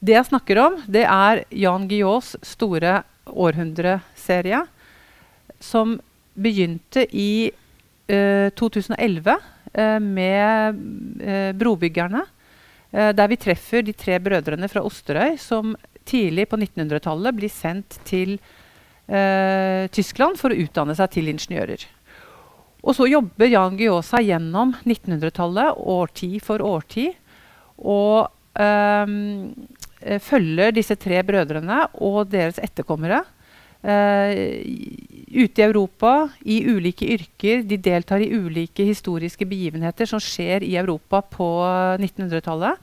Det 0.00 0.14
jeg 0.14 0.28
snakker 0.30 0.58
om, 0.62 0.76
det 0.88 1.02
er 1.04 1.42
Jan 1.52 1.84
Guillaus 1.88 2.32
store 2.40 3.02
århundreserie, 3.28 4.62
som 5.60 5.98
begynte 6.40 7.04
i 7.12 7.50
uh, 8.08 8.48
2011 8.56 9.34
uh, 9.36 9.98
med 10.00 10.80
uh, 11.20 11.50
Brobyggerne. 11.52 12.24
Eh, 12.90 13.12
der 13.14 13.28
vi 13.30 13.36
treffer 13.38 13.84
de 13.86 13.92
tre 13.94 14.16
brødrene 14.18 14.66
fra 14.66 14.82
Osterøy 14.82 15.36
som 15.38 15.76
tidlig 16.08 16.48
på 16.50 16.58
1900-tallet 16.58 17.36
blir 17.36 17.52
sendt 17.54 18.00
til 18.08 18.32
eh, 19.06 19.86
Tyskland 19.94 20.40
for 20.40 20.50
å 20.50 20.58
utdanne 20.58 20.96
seg 20.98 21.12
til 21.14 21.30
ingeniører. 21.30 21.84
Og 22.82 22.96
så 22.98 23.06
jobber 23.06 23.52
Jan 23.52 23.78
Guillaud 23.78 24.08
seg 24.08 24.32
gjennom 24.32 24.74
1900-tallet, 24.80 25.78
årtid 25.78 26.40
for 26.42 26.64
årtid. 26.66 27.14
Og 27.78 28.26
um, 28.26 28.34
Eh, 28.58 29.06
følger 30.24 30.72
disse 30.72 30.96
tre 30.96 31.20
brødrene 31.26 31.84
og 32.00 32.24
deres 32.32 32.60
etterkommere 32.62 33.24
Uh, 33.80 34.60
ute 35.32 35.62
i 35.62 35.64
Europa, 35.64 36.28
i 36.44 36.58
ulike 36.68 37.06
yrker. 37.14 37.62
De 37.64 37.78
deltar 37.80 38.20
i 38.20 38.28
ulike 38.28 38.84
historiske 38.84 39.46
begivenheter 39.48 40.08
som 40.10 40.20
skjer 40.20 40.66
i 40.66 40.74
Europa 40.76 41.22
på 41.24 41.48
1900-tallet. 41.96 42.76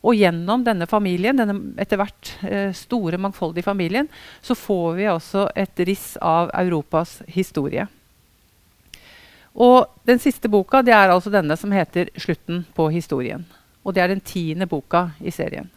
Og 0.00 0.16
gjennom 0.16 0.64
denne 0.64 0.88
familien, 0.90 1.38
denne 1.38 1.54
etter 1.78 2.00
hvert 2.00 2.32
store, 2.74 3.20
mangfoldige 3.20 3.68
familien, 3.68 4.08
så 4.42 4.56
får 4.58 4.94
vi 4.96 5.08
også 5.12 5.46
et 5.54 5.82
riss 5.86 6.14
av 6.24 6.50
Europas 6.56 7.20
historie. 7.30 7.84
Og 9.54 9.84
den 10.08 10.18
siste 10.22 10.48
boka 10.48 10.80
det 10.82 10.94
er 10.96 11.12
altså 11.12 11.30
denne 11.30 11.56
som 11.58 11.70
heter 11.70 12.08
'Slutten 12.16 12.64
på 12.74 12.88
historien'. 12.90 13.44
Og 13.84 13.94
det 13.94 14.02
er 14.02 14.08
den 14.08 14.20
tiende 14.20 14.66
boka 14.66 15.10
i 15.20 15.30
serien. 15.30 15.70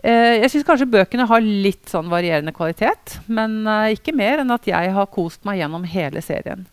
Eh, 0.00 0.40
jeg 0.40 0.50
syns 0.50 0.66
kanskje 0.66 0.88
bøkene 0.88 1.28
har 1.28 1.44
litt 1.44 1.90
sånn 1.92 2.08
varierende 2.10 2.54
kvalitet, 2.56 3.18
men 3.28 3.60
uh, 3.68 3.92
ikke 3.92 4.14
mer 4.16 4.40
enn 4.40 4.54
at 4.54 4.64
jeg 4.66 4.92
har 4.96 5.10
kost 5.12 5.44
meg 5.46 5.60
gjennom 5.60 5.84
hele 5.86 6.22
serien. 6.24 6.64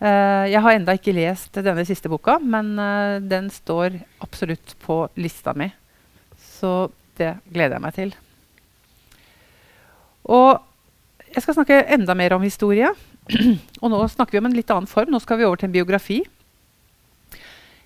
Uh, 0.00 0.44
jeg 0.46 0.60
har 0.62 0.76
enda 0.76 0.94
ikke 0.96 1.16
lest 1.16 1.56
denne 1.56 1.86
siste 1.88 2.12
boka, 2.12 2.36
men 2.38 2.74
den 3.30 3.48
står 3.52 3.96
absolutt 4.22 4.76
på 4.84 5.02
lista 5.20 5.56
mi. 5.56 5.70
Så 6.60 6.90
det 7.18 7.34
gleder 7.48 7.78
jeg 7.78 7.84
meg 7.84 7.96
til. 7.96 8.12
Og 10.30 10.60
jeg 11.30 11.42
skal 11.42 11.56
snakke 11.56 11.84
enda 11.96 12.14
mer 12.18 12.36
om 12.36 12.44
historie. 12.44 12.92
Og 13.82 13.90
nå 13.92 13.98
snakker 14.10 14.36
vi 14.36 14.42
om 14.42 14.50
en 14.50 14.56
litt 14.56 14.70
annen 14.72 14.90
form. 14.90 15.10
Nå 15.12 15.20
skal 15.22 15.40
vi 15.40 15.46
over 15.48 15.60
til 15.60 15.70
en 15.70 15.74
biografi. 15.74 16.20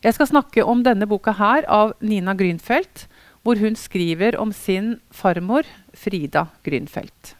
Jeg 0.05 0.17
skal 0.17 0.29
snakke 0.29 0.65
om 0.69 0.83
denne 0.85 1.09
boka 1.09 1.33
her 1.39 1.65
av 1.73 1.95
Nina 2.05 2.35
Grünfeldt 2.37 3.07
hvor 3.45 3.61
hun 3.61 3.77
skriver 3.77 4.39
om 4.41 4.53
sin 4.57 4.97
farmor, 5.13 5.69
Frida 5.95 6.49
Grünfeldt. 6.65 7.35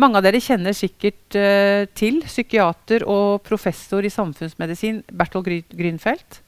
Mange 0.00 0.18
av 0.18 0.24
dere 0.24 0.40
kjenner 0.42 0.74
sikkert 0.74 1.36
uh, 1.36 1.84
til 1.94 2.22
psykiater 2.26 3.04
og 3.06 3.42
professor 3.46 4.02
i 4.02 4.10
samfunnsmedisin 4.12 5.02
Bertolt 5.12 5.68
Grünfeldt. 5.70 6.40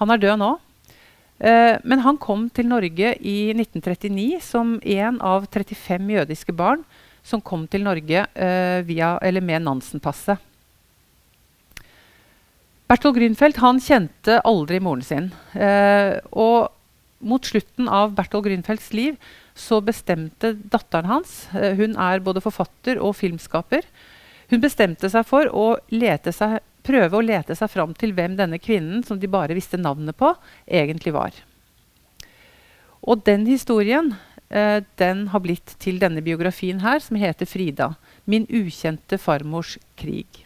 Han 0.00 0.12
er 0.14 0.22
død 0.22 0.40
nå. 0.40 0.52
Uh, 1.36 1.76
men 1.84 2.00
han 2.06 2.16
kom 2.16 2.46
til 2.48 2.70
Norge 2.70 3.12
i 3.20 3.36
1939 3.52 4.38
som 4.40 4.78
en 4.80 5.18
av 5.20 5.44
35 5.50 6.14
jødiske 6.14 6.54
barn 6.56 6.86
som 7.26 7.42
kom 7.44 7.66
til 7.68 7.84
Norge 7.84 8.22
uh, 8.22 8.80
via, 8.86 9.16
med 9.42 9.66
Nansen-passet. 9.66 10.40
Bertolt 12.86 13.18
Grünfeldt 13.18 13.58
kjente 13.82 14.38
aldri 14.46 14.78
moren 14.78 15.02
sin. 15.02 15.32
og 16.30 16.75
mot 17.18 17.44
slutten 17.44 17.88
av 17.88 18.14
Bertol 18.16 18.44
Grünfelds 18.44 18.92
liv 18.92 19.16
så 19.56 19.80
bestemte 19.80 20.52
datteren 20.52 21.08
hans 21.08 21.46
Hun 21.52 21.96
er 21.96 22.20
både 22.20 22.42
forfatter 22.44 23.00
og 23.00 23.16
filmskaper. 23.16 23.86
Hun 24.52 24.62
bestemte 24.62 25.08
seg 25.10 25.26
for 25.26 25.48
å 25.48 25.66
seg 26.36 26.60
prøve 26.86 27.18
å 27.18 27.24
lete 27.24 27.56
seg 27.58 27.70
fram 27.72 27.94
til 27.98 28.14
hvem 28.14 28.36
denne 28.38 28.60
kvinnen, 28.62 29.02
som 29.02 29.18
de 29.18 29.30
bare 29.30 29.56
visste 29.56 29.80
navnet 29.80 30.16
på, 30.18 30.32
egentlig 30.66 31.14
var. 31.16 31.34
Og 33.02 33.22
den 33.26 33.46
historien 33.46 34.14
eh, 34.48 34.82
den 34.98 35.28
har 35.32 35.42
blitt 35.42 35.76
til 35.82 35.98
denne 36.02 36.22
biografien 36.22 36.80
her, 36.82 37.02
som 37.02 37.18
heter 37.18 37.46
'Frida'. 37.46 37.94
Min 38.24 38.46
ukjente 38.46 39.18
farmors 39.18 39.78
krig. 39.96 40.45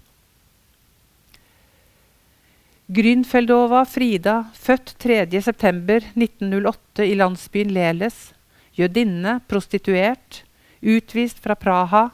Grünfeldova 2.90 3.84
Frida, 3.86 4.48
født 4.58 4.96
3.9.1908 4.98 7.04
i 7.06 7.12
landsbyen 7.14 7.68
Leles. 7.70 8.32
Jødinne, 8.74 9.36
prostituert, 9.46 10.40
utvist 10.82 11.38
fra 11.38 11.54
Praha. 11.54 12.08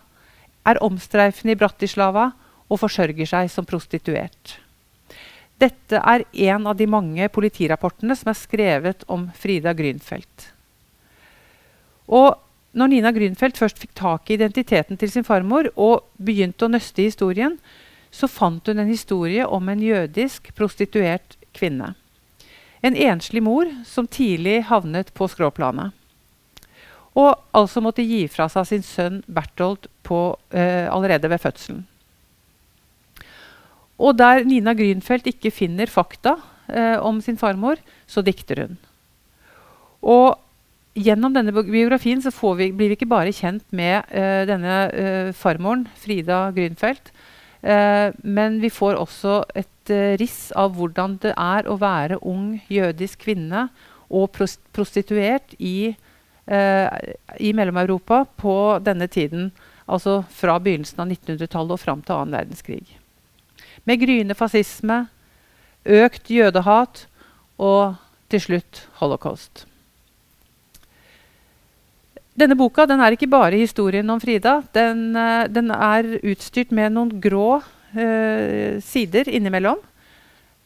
Er 0.69 0.83
omstreifende 0.85 1.55
i 1.55 1.57
Bratislava 1.57 2.27
og 2.69 2.81
forsørger 2.83 3.31
seg 3.31 3.49
som 3.55 3.65
prostituert. 3.65 4.59
Dette 5.57 5.97
er 5.97 6.27
en 6.51 6.69
av 6.69 6.77
de 6.77 6.85
mange 6.93 7.25
politirapportene 7.33 8.13
som 8.19 8.35
er 8.35 8.37
skrevet 8.37 9.09
om 9.09 9.31
Frida 9.33 9.73
Grünfeldt. 9.73 10.51
Og 12.13 12.37
når 12.77 12.93
Nina 12.93 13.17
Grünfeldt 13.17 13.57
først 13.57 13.81
fikk 13.81 13.97
tak 13.97 14.29
i 14.29 14.37
identiteten 14.37 15.01
til 15.01 15.09
sin 15.09 15.25
farmor 15.25 15.73
og 15.73 16.05
begynte 16.21 16.69
å 16.69 16.73
nøste 16.77 17.01
i 17.01 17.09
historien, 17.09 17.57
så 18.17 18.29
fant 18.31 18.65
hun 18.69 18.81
en 18.81 18.89
historie 18.89 19.45
om 19.45 19.69
en 19.69 19.83
jødisk 19.83 20.49
prostituert 20.57 21.37
kvinne. 21.57 21.93
En 22.81 22.97
enslig 22.97 23.43
mor 23.45 23.69
som 23.89 24.09
tidlig 24.09 24.63
havnet 24.71 25.13
på 25.17 25.29
skråplanet. 25.29 25.93
Og 27.17 27.33
altså 27.57 27.81
måtte 27.85 28.05
gi 28.05 28.27
fra 28.29 28.49
seg 28.53 28.69
sin 28.69 28.85
sønn 28.85 29.21
Berthold 29.27 29.89
på, 30.05 30.37
eh, 30.53 30.89
allerede 30.93 31.29
ved 31.33 31.41
fødselen. 31.41 31.85
Og 33.97 34.17
der 34.17 34.45
Nina 34.45 34.75
Grünfeldt 34.77 35.29
ikke 35.31 35.53
finner 35.53 35.89
fakta 35.89 36.37
eh, 36.69 36.99
om 37.01 37.21
sin 37.25 37.39
farmor, 37.41 37.81
så 38.07 38.21
dikter 38.21 38.67
hun. 38.67 38.77
Og 40.05 40.37
gjennom 40.97 41.33
denne 41.33 41.53
biografien 41.53 42.21
vi, 42.21 42.73
blir 42.73 42.93
vi 42.93 42.97
ikke 42.97 43.09
bare 43.09 43.33
kjent 43.33 43.65
med 43.73 44.05
eh, 44.13 44.45
denne 44.49 44.77
eh, 44.93 45.33
farmoren, 45.33 45.87
Frida 45.97 46.51
Grünfeldt, 46.53 47.13
men 48.23 48.61
vi 48.63 48.71
får 48.71 48.99
også 49.01 49.41
et 49.59 49.91
eh, 49.91 50.15
riss 50.21 50.53
av 50.55 50.77
hvordan 50.77 51.17
det 51.23 51.33
er 51.35 51.67
å 51.67 51.79
være 51.81 52.21
ung 52.23 52.61
jødisk 52.71 53.25
kvinne 53.27 53.69
og 54.07 54.31
prostituert 54.77 55.57
i, 55.59 55.97
eh, 56.47 56.87
i 57.43 57.53
Mellom-Europa 57.57 58.25
på 58.39 58.57
denne 58.87 59.09
tiden. 59.11 59.51
Altså 59.87 60.21
fra 60.31 60.59
begynnelsen 60.63 61.03
av 61.03 61.11
1900-tallet 61.11 61.75
og 61.75 61.83
fram 61.83 62.03
til 62.03 62.15
annen 62.17 62.39
verdenskrig. 62.39 62.97
Med 63.87 64.03
gryende 64.03 64.35
fascisme, 64.35 65.07
økt 65.87 66.31
jødehat 66.31 67.07
og 67.63 67.97
til 68.31 68.43
slutt 68.43 68.87
holocaust. 69.01 69.67
Denne 72.37 72.57
boka 72.59 72.85
den 72.85 73.01
er 73.01 73.15
ikke 73.17 73.31
bare 73.33 73.57
historien 73.57 74.11
om 74.13 74.21
Frida. 74.21 74.59
Den, 74.77 75.09
uh, 75.17 75.47
den 75.49 75.73
er 75.73 76.09
utstyrt 76.21 76.73
med 76.75 76.93
noen 76.93 77.15
grå 77.23 77.61
uh, 77.63 78.77
sider 78.85 79.31
innimellom. 79.33 79.81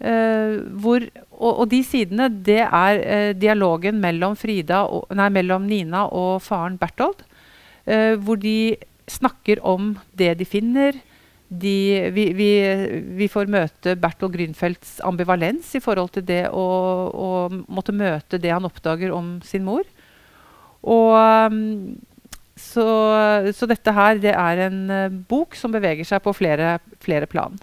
Uh, 0.01 0.65
hvor, 0.83 1.05
og, 1.31 1.51
og, 1.53 1.67
de 1.71 1.83
sidene 1.85 2.31
det 2.33 2.63
er 2.65 3.35
dialogen 3.39 4.01
mellom, 4.03 4.35
og, 4.35 5.05
nei, 5.15 5.29
mellom, 5.29 5.69
Nina 5.69 6.07
og 6.09 6.41
faren 6.43 6.79
Berthold. 6.81 7.27
hvor 8.25 8.37
de 8.37 8.77
snakker 9.09 9.61
om 9.67 9.97
det 10.15 10.39
de 10.39 10.45
finner. 10.45 10.99
De, 11.49 12.11
vi, 12.15 12.29
vi, 12.33 12.51
vi, 13.19 13.27
får 13.29 13.51
møte 13.51 13.97
Berthold 13.99 14.37
Grünfelds 14.37 15.01
ambivalens 15.03 15.75
i 15.75 15.81
forhold 15.83 16.13
til 16.15 16.25
det 16.29 16.45
å, 16.55 16.67
å 17.11 17.29
måtte 17.67 17.93
møte 17.93 18.39
det 18.39 18.53
han 18.55 18.69
oppdager 18.69 19.11
om 19.11 19.41
sin 19.43 19.67
mor. 19.67 19.83
Og 20.83 21.13
um, 21.53 21.99
så, 22.57 22.87
så, 23.57 23.69
dette 23.69 23.93
her 23.97 24.21
det 24.21 24.33
er 24.37 24.65
en 24.67 24.81
uh, 24.89 25.19
bok 25.29 25.57
som 25.57 25.73
beveger 25.73 26.07
seg 26.09 26.23
på 26.25 26.35
flere, 26.37 26.79
flere 27.05 27.29
plan. 27.31 27.57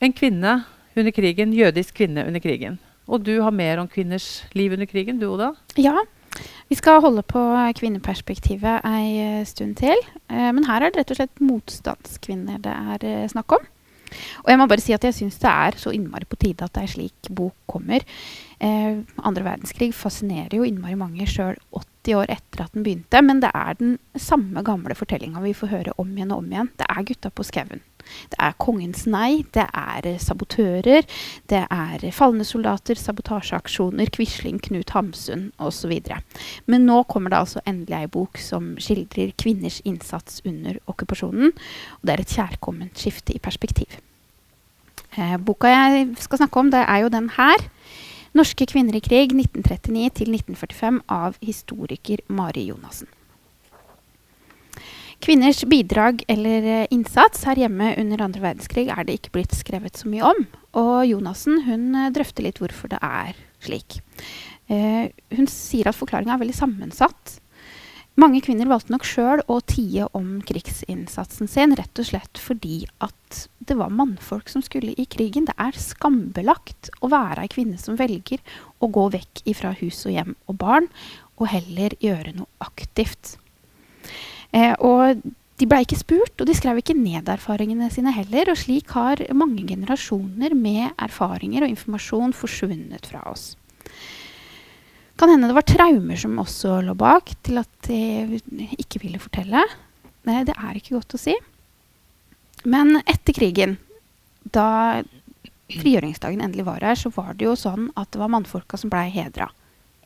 En 0.00 0.12
kvinne 0.12 0.58
under 0.96 1.12
krigen, 1.12 1.54
jødisk 1.56 1.96
kvinne 2.00 2.26
under 2.26 2.40
krigen. 2.40 2.78
Og 3.06 3.22
du 3.22 3.38
har 3.40 3.54
mer 3.54 3.80
om 3.80 3.88
kvinners 3.88 4.44
liv 4.56 4.72
under 4.72 4.88
krigen, 4.88 5.20
du 5.20 5.28
Oda? 5.30 5.52
Ja. 5.78 5.94
Vi 6.68 6.76
skal 6.76 7.00
holde 7.00 7.22
på 7.22 7.40
kvinneperspektivet 7.78 8.84
ei 8.84 9.12
eh, 9.22 9.44
stund 9.46 9.76
til. 9.78 10.00
Eh, 10.28 10.50
men 10.52 10.66
her 10.66 10.82
er 10.82 10.92
det 10.92 11.00
rett 11.00 11.12
og 11.14 11.20
slett 11.20 11.44
motstandskvinner 11.44 12.60
det 12.64 12.74
er 12.74 13.06
eh, 13.06 13.28
snakk 13.30 13.56
om. 13.56 13.68
Og 14.44 14.50
jeg 14.50 14.58
må 14.58 14.66
bare 14.70 14.82
si 14.82 14.94
at 14.94 15.04
jeg 15.06 15.14
syns 15.16 15.38
det 15.42 15.50
er 15.50 15.78
så 15.80 15.92
innmari 15.94 16.26
på 16.28 16.38
tide 16.40 16.66
at 16.66 16.80
ei 16.82 16.88
slik 16.90 17.30
bok 17.30 17.54
kommer. 17.70 18.04
Eh, 18.58 19.02
verdenskrig 19.20 19.92
fascinerer 19.94 20.56
jo 20.56 20.64
innmari 20.64 20.96
mange 20.96 21.26
sjøl 21.28 21.58
80 21.76 22.14
år 22.16 22.30
etter 22.32 22.64
at 22.64 22.72
den 22.72 22.86
begynte. 22.86 23.20
Men 23.22 23.42
det 23.42 23.50
er 23.52 23.76
den 23.76 23.98
samme 24.16 24.62
gamle 24.64 24.96
fortellinga 24.96 25.42
vi 25.44 25.52
får 25.56 25.72
høre 25.74 25.98
om 26.00 26.14
igjen 26.16 26.32
og 26.32 26.44
om 26.44 26.48
igjen. 26.52 26.72
Det 26.78 26.88
er 26.88 27.06
gutta 27.10 27.30
på 27.30 27.44
skauen. 27.44 27.84
Det 28.30 28.38
er 28.38 28.54
kongens 28.62 29.02
nei, 29.10 29.42
det 29.50 29.64
er 29.74 30.06
sabotører, 30.22 31.06
det 31.50 31.62
er 31.64 32.04
falne 32.14 32.46
soldater, 32.46 32.94
sabotasjeaksjoner, 33.00 34.12
Quisling, 34.14 34.60
Knut 34.62 34.92
Hamsun 34.94 35.48
osv. 35.58 35.94
Men 36.70 36.86
nå 36.86 37.02
kommer 37.10 37.34
det 37.34 37.42
altså 37.42 37.64
endelig 37.66 37.98
ei 37.98 38.10
bok 38.18 38.38
som 38.38 38.74
skildrer 38.78 39.34
kvinners 39.42 39.80
innsats 39.84 40.38
under 40.46 40.78
okkupasjonen. 40.86 41.50
Og 41.98 42.06
det 42.06 42.14
er 42.14 42.22
et 42.22 42.36
kjærkomment 42.38 43.02
skifte 43.02 43.34
i 43.34 43.42
perspektiv. 43.42 43.98
Eh, 45.16 45.36
boka 45.40 45.70
jeg 45.72 46.12
skal 46.20 46.44
snakke 46.44 46.60
om, 46.60 46.70
det 46.70 46.84
er 46.86 47.02
jo 47.02 47.12
den 47.12 47.30
her. 47.34 47.70
'Norske 48.36 48.66
kvinner 48.68 48.96
i 48.98 49.00
krig 49.00 49.32
1939-1945' 49.32 51.00
av 51.08 51.38
historiker 51.40 52.20
Mari 52.28 52.66
Jonassen. 52.68 53.08
Kvinners 55.24 55.62
bidrag 55.64 56.20
eller 56.28 56.66
eh, 56.68 56.86
innsats 56.92 57.46
her 57.48 57.56
hjemme 57.56 57.94
under 57.96 58.26
andre 58.26 58.42
verdenskrig 58.42 58.90
er 58.92 59.06
det 59.08 59.16
ikke 59.16 59.32
blitt 59.38 59.56
skrevet 59.56 59.96
så 59.96 60.10
mye 60.12 60.28
om. 60.28 60.44
Og 60.76 61.06
Jonassen 61.08 61.62
hun 61.64 61.88
eh, 61.96 62.10
drøfter 62.12 62.44
litt 62.44 62.60
hvorfor 62.60 62.92
det 62.92 63.00
er 63.00 63.32
slik. 63.64 64.02
Eh, 64.68 65.08
hun 65.32 65.48
sier 65.48 65.88
at 65.88 65.96
forklaringa 65.96 66.36
er 66.36 66.44
veldig 66.44 66.58
sammensatt. 66.58 67.38
Mange 68.16 68.40
kvinner 68.40 68.68
valgte 68.70 68.94
nok 68.94 69.04
sjøl 69.04 69.42
å 69.52 69.58
tie 69.68 70.06
om 70.16 70.38
krigsinnsatsen 70.48 71.50
sin, 71.52 71.74
rett 71.76 72.00
og 72.00 72.06
slett 72.08 72.40
fordi 72.40 72.86
at 73.04 73.42
det 73.68 73.76
var 73.76 73.92
mannfolk 73.92 74.48
som 74.48 74.62
skulle 74.64 74.94
i 74.96 75.04
krigen. 75.04 75.44
Det 75.44 75.56
er 75.60 75.76
skambelagt 75.76 76.88
å 77.04 77.10
være 77.12 77.44
ei 77.44 77.50
kvinne 77.52 77.76
som 77.76 77.98
velger 78.00 78.40
å 78.80 78.88
gå 78.88 79.04
vekk 79.18 79.42
ifra 79.52 79.74
hus 79.82 80.00
og 80.08 80.16
hjem 80.16 80.32
og 80.48 80.56
barn, 80.62 80.88
og 81.36 81.50
heller 81.52 81.92
gjøre 82.00 82.32
noe 82.38 82.48
aktivt. 82.64 83.34
Eh, 84.56 84.72
og 84.80 85.20
de 85.60 85.68
blei 85.68 85.82
ikke 85.84 86.00
spurt, 86.00 86.40
og 86.40 86.48
de 86.48 86.56
skrev 86.56 86.80
ikke 86.80 86.96
ned 86.96 87.28
erfaringene 87.32 87.90
sine 87.92 88.16
heller. 88.16 88.48
Og 88.52 88.62
slik 88.64 88.96
har 88.96 89.20
mange 89.36 89.68
generasjoner 89.68 90.56
med 90.56 90.96
erfaringer 90.96 91.68
og 91.68 91.76
informasjon 91.76 92.32
forsvunnet 92.36 93.12
fra 93.12 93.26
oss. 93.28 93.54
Kan 95.16 95.32
hende 95.32 95.48
det 95.48 95.56
var 95.56 95.64
traumer 95.64 96.18
som 96.20 96.38
også 96.42 96.80
lå 96.84 96.94
bak 96.98 97.32
til 97.46 97.60
at 97.62 97.88
de 97.88 98.68
ikke 98.76 99.00
ville 99.00 99.20
fortelle. 99.22 99.62
Nei, 100.26 100.42
det 100.44 100.56
er 100.58 100.76
ikke 100.76 100.96
godt 100.98 101.16
å 101.16 101.20
si. 101.20 101.36
Men 102.66 102.98
etter 103.06 103.36
krigen, 103.36 103.76
da 104.42 105.02
frigjøringsdagen 105.72 106.42
endelig 106.42 106.66
var 106.66 106.84
her, 106.84 106.98
så 106.98 107.10
var 107.14 107.34
det 107.34 107.46
jo 107.46 107.56
sånn 107.58 107.90
at 107.98 108.10
det 108.12 108.20
var 108.22 108.32
mannfolka 108.32 108.78
som 108.78 108.90
blei 108.92 109.08
hedra, 109.14 109.48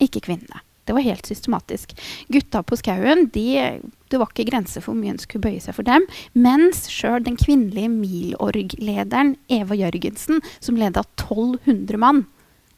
ikke 0.00 0.22
kvinnene. 0.28 0.62
Det 0.88 0.94
var 0.96 1.04
helt 1.04 1.28
systematisk. 1.28 1.92
Gutta 2.32 2.64
på 2.66 2.74
skauen 2.80 3.28
de, 3.34 3.80
Det 4.10 4.18
var 4.18 4.30
ikke 4.32 4.48
grenser 4.48 4.82
for 4.82 4.90
hvor 4.90 4.98
mye 4.98 5.12
en 5.12 5.20
skulle 5.22 5.44
bøye 5.44 5.60
seg 5.62 5.76
for 5.76 5.86
dem. 5.86 6.02
Mens 6.34 6.88
sjøl 6.90 7.22
den 7.22 7.36
kvinnelige 7.38 7.92
Milorg-lederen 7.92 9.36
Eva 9.52 9.76
Jørgensen, 9.78 10.40
som 10.58 10.80
leda 10.80 11.04
1200 11.14 12.00
mann, 12.00 12.24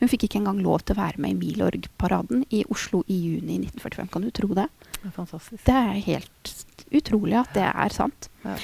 hun 0.03 0.11
fikk 0.11 0.27
ikke 0.27 0.41
engang 0.41 0.59
lov 0.65 0.83
til 0.83 0.97
å 0.97 0.99
være 0.99 1.23
med 1.23 1.31
i 1.31 1.39
Milorg-paraden 1.39 2.43
i 2.51 2.65
Oslo 2.75 3.05
i 3.07 3.15
juni 3.15 3.61
1945. 3.63 4.09
Kan 4.11 4.25
du 4.27 4.33
tro 4.35 4.49
det? 4.59 4.67
Det 4.97 5.05
er 5.07 5.15
fantastisk. 5.15 5.61
Det 5.69 5.77
er 5.79 6.01
helt 6.09 6.55
utrolig 6.91 7.39
at 7.39 7.55
det 7.55 7.69
er 7.71 7.95
sant. 7.95 8.27
Ja, 8.43 8.57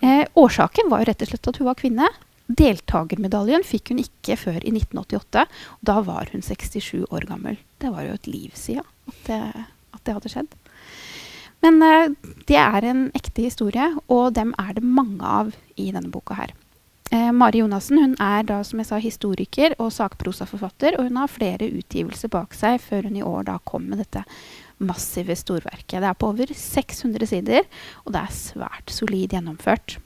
eh, 0.00 0.22
årsaken 0.40 0.88
var 0.88 1.04
jo 1.04 1.10
rett 1.10 1.26
og 1.26 1.30
slett 1.34 1.50
at 1.52 1.60
hun 1.60 1.68
var 1.68 1.76
kvinne. 1.76 2.08
Deltakermedaljen 2.48 3.66
fikk 3.66 3.92
hun 3.92 4.00
ikke 4.00 4.38
før 4.40 4.60
i 4.62 4.72
1988. 4.72 5.44
og 5.76 5.84
Da 5.92 6.00
var 6.06 6.32
hun 6.32 6.44
67 6.46 7.04
år 7.10 7.28
gammel. 7.28 7.60
Det 7.82 7.92
var 7.92 8.08
jo 8.08 8.16
et 8.16 8.30
liv 8.30 8.56
siden 8.56 8.86
at 9.12 9.20
det, 9.28 9.40
at 9.92 10.04
det 10.08 10.16
hadde 10.16 10.32
skjedd. 10.32 10.60
Men 11.60 11.82
eh, 11.84 12.14
det 12.48 12.56
er 12.62 12.88
en 12.88 13.10
ekte 13.12 13.44
historie, 13.50 13.92
og 14.08 14.32
dem 14.32 14.56
er 14.56 14.72
det 14.76 14.84
mange 14.84 15.20
av 15.20 15.52
i 15.76 15.90
denne 15.92 16.08
boka 16.08 16.40
her. 16.40 16.56
Eh, 17.10 17.32
Mari 17.32 17.60
Jonassen 17.62 18.00
hun 18.02 18.16
er 18.22 18.46
da, 18.48 18.62
som 18.66 18.80
jeg 18.82 18.88
sa, 18.88 18.98
historiker 19.02 19.76
og 19.78 19.92
sakprosaforfatter. 19.94 20.98
Og 20.98 21.08
hun 21.10 21.20
har 21.20 21.32
flere 21.32 21.68
utgivelser 21.68 22.32
bak 22.32 22.56
seg 22.56 22.80
før 22.82 23.06
hun 23.08 23.20
i 23.20 23.26
år 23.26 23.46
da 23.50 23.60
kom 23.64 23.86
med 23.90 24.02
dette 24.02 24.24
massive 24.82 25.36
storverket. 25.38 26.00
Det 26.02 26.10
er 26.10 26.18
på 26.18 26.32
over 26.32 26.50
600 26.52 27.30
sider, 27.30 27.64
og 28.04 28.12
det 28.16 28.24
er 28.26 28.34
svært 28.34 28.92
solid 28.92 29.32
gjennomført. 29.32 29.98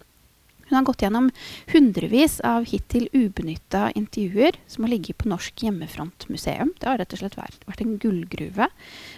Hun 0.71 0.77
har 0.77 0.85
gått 0.87 1.03
gjennom 1.03 1.33
hundrevis 1.73 2.37
av 2.47 2.69
hittil 2.71 3.09
ubenytta 3.11 3.89
intervjuer 3.99 4.55
som 4.71 4.85
har 4.87 4.93
ligget 4.93 5.19
på 5.19 5.27
Norsk 5.33 5.65
hjemmefrontmuseum. 5.67 6.71
Det 6.79 6.87
har 6.87 7.01
rett 7.01 7.17
og 7.17 7.25
slett 7.25 7.35
vært, 7.35 7.59
vært, 7.67 7.83
en 7.83 7.97
gullgruve. 7.99 8.69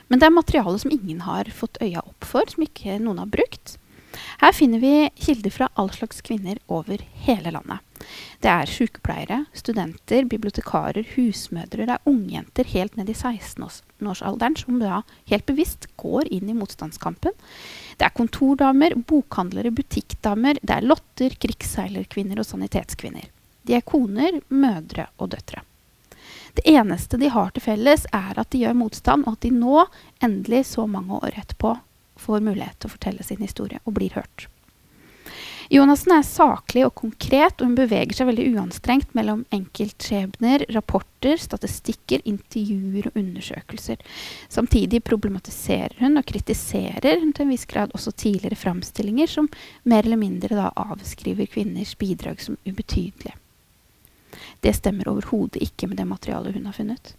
Men 0.08 0.22
det 0.22 0.30
er 0.30 0.32
materiale 0.32 0.80
som 0.80 0.94
ingen 0.94 1.20
har 1.26 1.50
fått 1.52 1.76
øya 1.84 2.00
opp 2.00 2.24
for, 2.24 2.48
som 2.48 2.64
ikke 2.64 2.96
noen 3.02 3.20
har 3.20 3.28
brukt. 3.34 3.76
Her 4.42 4.52
finner 4.52 4.82
vi 4.82 5.10
kilder 5.14 5.50
fra 5.50 5.68
all 5.74 5.90
slags 5.90 6.20
kvinner 6.20 6.58
over 6.66 7.02
hele 7.26 7.50
landet. 7.54 7.78
Det 8.42 8.50
er 8.50 8.66
sykepleiere, 8.66 9.44
studenter, 9.54 10.24
bibliotekarer, 10.26 11.06
husmødre, 11.14 11.86
det 11.86 11.94
er 11.94 12.10
ungjenter 12.10 12.70
helt 12.72 12.96
ned 12.98 13.12
i 13.12 13.14
16-årsalderen 13.14 14.58
som 14.58 14.80
da 14.82 15.02
helt 15.30 15.46
bevisst 15.46 15.86
går 16.02 16.30
inn 16.34 16.50
i 16.50 16.56
motstandskampen. 16.58 17.36
Det 17.98 18.08
er 18.08 18.16
kontordamer, 18.16 18.96
bokhandlere, 19.06 19.70
butikkdamer, 19.74 20.58
det 20.62 20.78
er 20.78 20.88
lotter, 20.88 21.36
krigsseilerkvinner 21.38 22.42
og 22.42 22.48
sanitetskvinner. 22.48 23.30
De 23.62 23.78
er 23.78 23.86
koner, 23.86 24.40
mødre 24.50 25.06
og 25.22 25.30
døtre. 25.36 25.62
Det 26.58 26.66
eneste 26.68 27.16
de 27.16 27.30
har 27.32 27.54
til 27.54 27.64
felles, 27.64 28.04
er 28.12 28.36
at 28.36 28.50
de 28.52 28.64
gjør 28.64 28.76
motstand, 28.76 29.24
og 29.24 29.38
at 29.38 29.46
de 29.46 29.54
nå, 29.54 29.86
endelig 30.20 30.66
så 30.74 30.84
mange 30.90 31.16
år 31.22 31.38
etterpå, 31.38 31.76
får 32.22 32.44
mulighet 32.48 32.78
til 32.78 32.90
å 32.90 32.96
fortelle 32.96 33.26
sin 33.26 33.42
historie 33.42 33.82
og 33.84 33.96
blir 33.98 34.14
hørt. 34.16 34.48
Jonassen 35.72 36.12
er 36.12 36.24
saklig 36.26 36.82
og 36.84 36.94
konkret, 37.00 37.62
og 37.62 37.70
hun 37.70 37.76
beveger 37.78 38.12
seg 38.16 38.28
veldig 38.28 38.44
uanstrengt 38.52 39.14
mellom 39.16 39.46
enkeltskjebner, 39.56 40.66
rapporter, 40.74 41.38
statistikker, 41.40 42.20
intervjuer 42.28 43.08
og 43.08 43.16
undersøkelser. 43.16 44.02
Samtidig 44.52 45.00
problematiserer 45.06 45.96
hun 46.02 46.20
og 46.20 46.26
kritiserer 46.28 47.22
hun 47.22 47.32
til 47.32 47.46
en 47.46 47.54
viss 47.54 47.64
grad 47.70 47.94
også 47.96 48.12
tidligere 48.12 48.58
framstillinger 48.60 49.32
som 49.32 49.48
mer 49.88 50.04
eller 50.04 50.20
mindre 50.20 50.58
da 50.58 50.68
avskriver 50.76 51.48
kvinners 51.48 51.94
bidrag 51.96 52.44
som 52.44 52.60
ubetydelige. 52.66 53.38
Det 54.60 54.76
stemmer 54.76 55.08
overhodet 55.08 55.64
ikke 55.64 55.88
med 55.88 55.98
det 55.98 56.08
materialet 56.10 56.52
hun 56.58 56.68
har 56.68 56.76
funnet. 56.76 57.14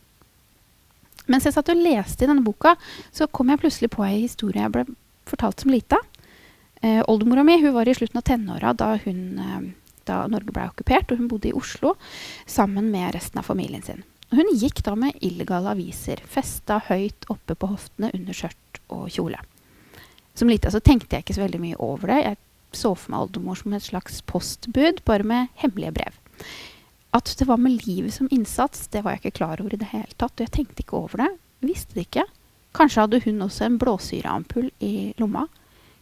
Mens 1.31 1.47
jeg 1.47 1.55
satt 1.55 1.71
og 1.71 1.79
leste 1.79 2.25
i 2.25 2.29
denne 2.29 2.43
boka, 2.43 2.75
så 3.15 3.29
kom 3.31 3.51
jeg 3.51 3.61
plutselig 3.61 3.91
på 3.93 4.03
ei 4.05 4.23
historie 4.25 4.63
jeg 4.63 4.73
ble 4.73 4.85
fortalt 5.29 5.63
som 5.63 5.71
lita. 5.71 5.99
Eh, 6.83 6.99
Oldemora 7.07 7.45
mi 7.47 7.59
var 7.71 7.87
i 7.87 7.95
slutten 7.95 8.19
av 8.19 8.25
tenåra 8.27 8.73
da, 8.75 8.93
eh, 8.95 9.61
da 10.03 10.27
Norge 10.27 10.51
ble 10.51 10.67
okkupert, 10.67 11.11
og 11.11 11.17
hun 11.17 11.29
bodde 11.31 11.49
i 11.49 11.55
Oslo 11.55 11.95
sammen 12.45 12.91
med 12.91 13.13
resten 13.15 13.39
av 13.39 13.47
familien 13.47 13.83
sin. 13.83 14.03
Hun 14.33 14.49
gikk 14.57 14.83
da 14.83 14.95
med 14.95 15.15
illegale 15.21 15.71
aviser, 15.71 16.19
festa 16.25 16.81
høyt 16.89 17.27
oppe 17.29 17.55
på 17.55 17.69
hoftene 17.69 18.11
under 18.13 18.33
skjørt 18.33 18.81
og 18.89 19.07
kjole. 19.13 19.39
Som 20.33 20.49
lita 20.49 20.71
så 20.73 20.81
tenkte 20.81 21.15
jeg 21.15 21.23
ikke 21.23 21.37
så 21.37 21.45
veldig 21.45 21.61
mye 21.61 21.79
over 21.79 22.09
det. 22.09 22.19
Jeg 22.23 22.37
så 22.73 22.95
for 22.97 23.13
meg 23.13 23.27
oldemor 23.27 23.59
som 23.59 23.73
et 23.77 23.85
slags 23.85 24.21
postbud, 24.25 25.03
bare 25.05 25.23
med 25.23 25.51
hemmelige 25.61 25.93
brev. 25.93 26.17
At 27.13 27.35
det 27.37 27.45
var 27.47 27.61
med 27.61 27.83
livet 27.85 28.13
som 28.13 28.29
innsats, 28.31 28.87
det 28.89 29.03
var 29.03 29.15
jeg 29.15 29.23
ikke 29.23 29.37
klar 29.43 29.61
over 29.61 29.75
i 29.75 29.81
det 29.81 29.91
hele 29.93 30.13
tatt. 30.17 30.33
Og 30.33 30.47
jeg 30.47 30.55
tenkte 30.55 30.81
ikke 30.81 30.97
over 30.97 31.25
det. 31.25 31.31
Visste 31.63 31.97
det 31.97 32.07
ikke. 32.07 32.25
Kanskje 32.73 33.03
hadde 33.05 33.21
hun 33.25 33.45
også 33.45 33.67
en 33.67 33.77
blåsyreampull 33.81 34.71
i 34.81 35.13
lomma 35.21 35.45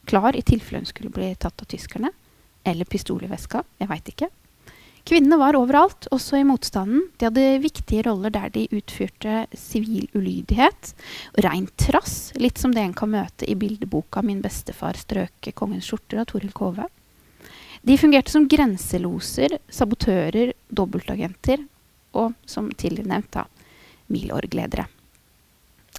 klar 0.06 0.36
i 0.36 0.42
tilfelle 0.42 0.82
hun 0.82 0.90
skulle 0.90 1.14
bli 1.14 1.34
tatt 1.36 1.62
av 1.62 1.70
tyskerne. 1.70 2.12
Eller 2.64 2.86
pistol 2.86 3.24
i 3.26 3.32
veska. 3.32 3.64
Jeg 3.82 3.90
veit 3.90 4.10
ikke. 4.12 4.30
Kvinnene 5.08 5.40
var 5.42 5.58
overalt, 5.58 6.06
også 6.14 6.38
i 6.38 6.46
motstanden. 6.46 7.08
De 7.18 7.26
hadde 7.26 7.62
viktige 7.64 8.04
roller 8.06 8.34
der 8.34 8.52
de 8.54 8.68
utfyrte 8.70 9.48
sivil 9.58 10.06
ulydighet 10.14 10.92
og 11.34 11.42
rein 11.42 11.66
trass, 11.74 12.30
litt 12.38 12.62
som 12.62 12.76
det 12.76 12.84
en 12.86 12.94
kan 12.94 13.10
møte 13.10 13.50
i 13.50 13.58
bildeboka 13.58 14.22
'Min 14.22 14.44
bestefar 14.46 14.94
strøke 14.94 15.56
kongens 15.58 15.90
skjorter' 15.90 16.22
av 16.22 16.30
Toril 16.30 16.54
Kove. 16.54 16.86
De 17.82 17.98
fungerte 17.98 18.30
som 18.30 18.46
grenseloser, 18.46 19.58
sabotører, 19.68 20.54
dobbeltagenter 20.72 21.64
og, 22.18 22.34
som 22.50 22.72
tidligere 22.72 23.12
nevnt, 23.14 23.32
da, 23.36 23.46
Milorg-ledere. 24.12 24.88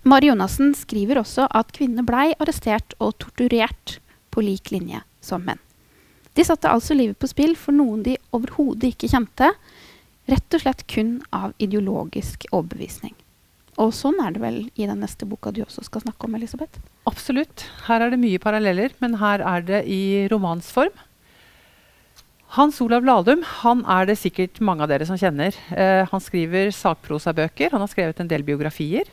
Mari 0.09 0.29
Jonassen 0.33 0.73
skriver 0.75 1.21
også 1.21 1.47
at 1.55 1.71
kvinnene 1.77 2.05
blei 2.07 2.33
arrestert 2.41 2.97
og 2.99 3.15
torturert 3.23 3.99
på 4.33 4.43
lik 4.45 4.73
linje 4.75 5.03
som 5.23 5.45
menn. 5.47 5.61
De 6.33 6.45
satte 6.45 6.71
altså 6.71 6.97
livet 6.97 7.19
på 7.21 7.29
spill 7.29 7.55
for 7.61 7.77
noen 7.77 8.03
de 8.07 8.17
overhodet 8.33 8.95
ikke 8.95 9.11
kjente, 9.13 9.53
rett 10.31 10.57
og 10.57 10.63
slett 10.65 10.87
kun 10.91 11.19
av 11.35 11.53
ideologisk 11.61 12.47
overbevisning. 12.51 13.15
Og 13.81 13.93
sånn 13.97 14.19
er 14.21 14.35
det 14.35 14.43
vel 14.43 14.59
i 14.77 14.89
den 14.89 15.01
neste 15.01 15.29
boka 15.29 15.53
du 15.53 15.63
også 15.65 15.85
skal 15.87 16.05
snakke 16.05 16.29
om, 16.29 16.37
Elisabeth? 16.37 16.81
Absolutt. 17.09 17.65
Her 17.87 18.05
er 18.05 18.13
det 18.13 18.21
mye 18.21 18.41
paralleller, 18.43 18.93
men 19.01 19.17
her 19.21 19.45
er 19.45 19.65
det 19.69 19.81
i 19.89 20.03
romansform. 20.33 20.93
Hans 22.53 22.83
Olav 22.85 23.07
Lahlum 23.09 23.41
han 23.63 23.81
er 23.89 24.11
det 24.11 24.19
sikkert 24.21 24.59
mange 24.61 24.85
av 24.85 24.91
dere 24.93 25.07
som 25.09 25.17
kjenner. 25.17 25.57
Eh, 25.73 26.03
han 26.05 26.21
skriver 26.21 26.69
sakprosabøker. 26.77 27.73
Han 27.73 27.81
har 27.81 27.89
skrevet 27.89 28.21
en 28.21 28.29
del 28.29 28.45
biografier. 28.45 29.09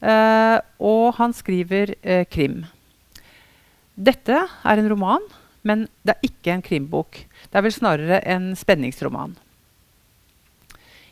Eh, 0.00 0.56
og 0.80 1.18
han 1.18 1.36
skriver 1.36 1.92
eh, 2.00 2.24
krim. 2.24 2.62
Dette 3.92 4.40
er 4.40 4.80
en 4.80 4.88
roman, 4.88 5.28
men 5.68 5.84
det 6.00 6.16
er 6.16 6.30
ikke 6.30 6.54
en 6.54 6.64
krimbok. 6.64 7.20
Det 7.44 7.60
er 7.60 7.66
vel 7.68 7.76
snarere 7.76 8.22
en 8.24 8.48
spenningsroman. 8.56 9.36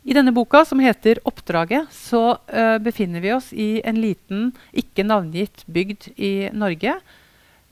I 0.05 0.17
denne 0.17 0.33
boka, 0.37 0.65
som 0.65 0.81
heter 0.81 1.21
'Oppdraget', 1.25 1.89
så 1.93 2.37
uh, 2.53 2.77
befinner 2.77 3.21
vi 3.25 3.33
oss 3.33 3.53
i 3.53 3.81
en 3.85 3.97
liten, 3.97 4.53
ikke 4.73 5.05
navngitt 5.05 5.65
bygd 5.65 6.11
i 6.21 6.51
Norge 6.53 7.01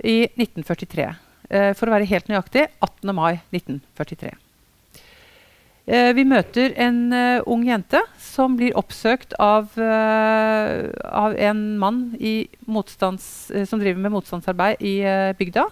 i 0.01 0.17
1943. 0.41 1.13
for 1.77 1.89
å 1.89 1.93
være 1.93 2.09
helt 2.09 2.31
nøyaktig 2.31 2.65
18. 2.81 3.13
mai 3.13 3.35
1943. 3.53 4.33
Eh, 5.83 6.13
vi 6.15 6.23
møter 6.23 6.77
en 6.79 6.99
uh, 7.11 7.43
ung 7.51 7.65
jente 7.67 7.99
som 8.23 8.55
blir 8.59 8.77
oppsøkt 8.79 9.35
av, 9.43 9.73
av 9.75 11.35
en 11.35 11.63
mann 11.81 12.05
som 12.15 13.81
driver 13.83 13.99
med 13.99 14.15
motstandsarbeid 14.15 14.79
i 14.79 14.95
bygda. 15.39 15.67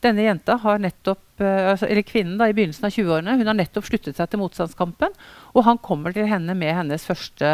Denne 0.00 0.24
jenta 0.24 0.56
har 0.62 0.80
nettopp, 0.80 1.42
altså, 1.44 1.84
eller 1.84 2.06
kvinnen 2.08 2.38
da, 2.40 2.48
i 2.48 2.54
begynnelsen 2.56 2.86
av 2.88 2.94
20-årene 2.94 3.34
hun 3.36 3.50
har 3.50 3.58
nettopp 3.58 3.84
sluttet 3.84 4.16
seg 4.16 4.30
til 4.32 4.40
motstandskampen. 4.40 5.12
Og 5.52 5.66
han 5.66 5.80
kommer 5.84 6.16
til 6.16 6.24
henne 6.30 6.56
med 6.56 6.72
hennes 6.78 7.04
første, 7.04 7.50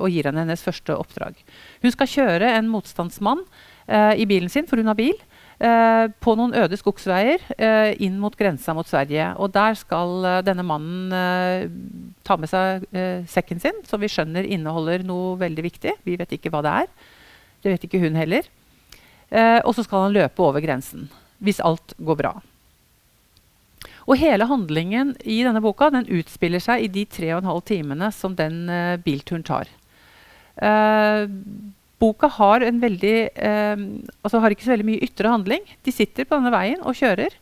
og 0.00 0.08
gir 0.08 0.30
henne 0.30 0.46
hennes 0.46 0.64
første 0.64 0.96
oppdrag. 0.96 1.36
Hun 1.84 1.92
skal 1.92 2.08
kjøre 2.14 2.54
en 2.56 2.72
motstandsmann 2.72 3.44
i 3.92 4.24
bilen 4.30 4.48
sin, 4.48 4.64
for 4.70 4.80
hun 4.80 4.88
har 4.88 4.96
bil. 4.96 5.20
Eh, 5.62 6.08
på 6.18 6.32
noen 6.34 6.56
øde 6.58 6.74
skogsveier 6.74 7.42
eh, 7.54 7.92
inn 8.02 8.16
mot 8.18 8.34
grensa 8.34 8.74
mot 8.74 8.88
Sverige. 8.88 9.28
Og 9.38 9.52
der 9.54 9.76
skal 9.78 10.24
eh, 10.26 10.40
denne 10.42 10.64
mannen 10.66 11.12
ta 12.26 12.34
med 12.38 12.50
seg 12.50 12.86
sekken 13.30 13.60
sin, 13.62 13.78
som 13.86 14.02
vi 14.02 14.10
skjønner 14.10 14.46
inneholder 14.46 15.04
noe 15.06 15.36
veldig 15.40 15.64
viktig. 15.66 15.96
Vi 16.06 16.16
vet 16.18 16.34
ikke 16.34 16.50
hva 16.54 16.62
det 16.66 16.72
er. 16.82 16.92
Det 17.62 17.74
vet 17.74 17.86
ikke 17.86 18.00
hun 18.02 18.18
heller. 18.18 18.46
og 19.62 19.74
så 19.74 19.82
skal 19.86 20.06
han 20.06 20.14
løpe 20.14 20.42
over 20.42 20.60
grensen. 20.60 21.08
Hvis 21.38 21.60
alt 21.62 21.94
går 21.98 22.18
bra. 22.18 22.32
Og 24.06 24.18
hele 24.18 24.48
handlingen 24.50 25.14
i 25.22 25.42
denne 25.46 25.62
boka 25.62 25.90
den 25.94 26.10
utspiller 26.10 26.62
seg 26.62 26.84
i 26.84 26.90
de 26.90 27.04
tre 27.06 27.32
og 27.34 27.42
en 27.42 27.50
halv 27.52 27.62
timene 27.66 28.10
som 28.14 28.34
den 28.38 28.66
uh, 28.70 28.98
bilturen 29.02 29.44
tar. 29.46 29.70
Uh, 30.58 31.30
boka 32.02 32.28
har, 32.40 32.66
en 32.66 32.82
veldig, 32.82 33.16
eh, 33.32 33.86
altså 34.22 34.42
har 34.42 34.54
ikke 34.54 34.66
så 34.66 34.74
veldig 34.74 34.90
mye 34.90 35.06
ytre 35.06 35.32
handling. 35.32 35.72
De 35.86 35.94
sitter 35.94 36.26
på 36.26 36.36
denne 36.36 36.52
veien 36.54 36.82
og 36.82 36.98
kjører. 36.98 37.38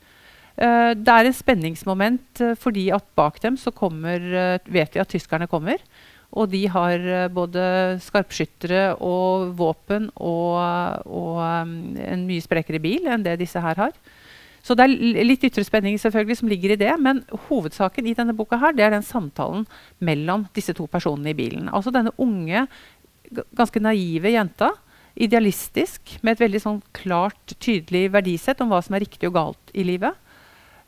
Eh, 0.61 0.93
det 0.95 1.17
er 1.17 1.29
en 1.29 1.37
spenningsmoment 1.37 2.45
eh, 2.45 2.57
fordi 2.61 2.91
at 2.93 3.07
bak 3.17 3.41
dem 3.43 3.57
så 3.61 3.73
kommer, 3.73 4.21
eh, 4.21 4.59
vet 4.69 4.95
vi 4.95 5.03
at 5.03 5.13
tyskerne 5.13 5.49
kommer. 5.51 5.81
Og 6.31 6.51
de 6.53 6.63
har 6.71 7.01
eh, 7.01 7.29
både 7.33 7.99
skarpskyttere 8.05 8.95
og 9.03 9.55
våpen 9.59 10.11
og, 10.15 10.61
og 11.11 11.41
um, 11.43 11.77
en 11.99 12.27
mye 12.29 12.45
sprekere 12.45 12.83
bil 12.83 13.09
enn 13.11 13.25
det 13.27 13.41
disse 13.41 13.63
her 13.63 13.81
har. 13.81 13.97
Så 14.61 14.77
det 14.77 14.85
er 14.85 15.25
litt 15.25 15.45
ytre 15.47 15.65
spenning 15.65 15.97
selvfølgelig 15.99 16.37
som 16.43 16.51
ligger 16.51 16.75
i 16.75 16.81
det, 16.83 16.93
men 17.01 17.23
hovedsaken 17.49 18.07
i 18.11 18.15
denne 18.17 18.35
boka 18.37 18.59
her, 18.61 18.75
det 18.77 18.85
er 18.85 18.93
den 18.93 19.07
samtalen 19.07 19.65
mellom 20.05 20.45
disse 20.57 20.75
to 20.77 20.85
personene 20.91 21.33
i 21.33 21.39
bilen. 21.39 21.71
Altså 21.73 21.93
denne 21.95 22.13
unge 22.21 22.67
ganske 23.57 23.83
naive 23.83 24.33
jenta. 24.35 24.73
Idealistisk, 25.21 26.17
med 26.23 26.37
et 26.37 26.45
veldig 26.47 26.63
sånn 26.63 26.83
klart, 26.97 27.57
tydelig 27.59 28.09
verdisett 28.15 28.61
om 28.63 28.71
hva 28.73 28.81
som 28.85 28.97
er 28.97 29.05
riktig 29.05 29.31
og 29.31 29.37
galt 29.37 29.73
i 29.75 29.85
livet. 29.87 30.17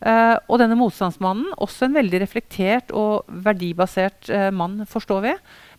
Uh, 0.03 0.35
og 0.51 0.59
denne 0.59 0.75
motstandsmannen, 0.75 1.53
også 1.63 1.87
en 1.87 1.95
veldig 1.95 2.25
reflektert 2.25 2.89
og 2.97 3.29
verdibasert 3.45 4.27
uh, 4.35 4.49
mann, 4.51 4.81
forstår 4.91 5.21
vi. 5.23 5.35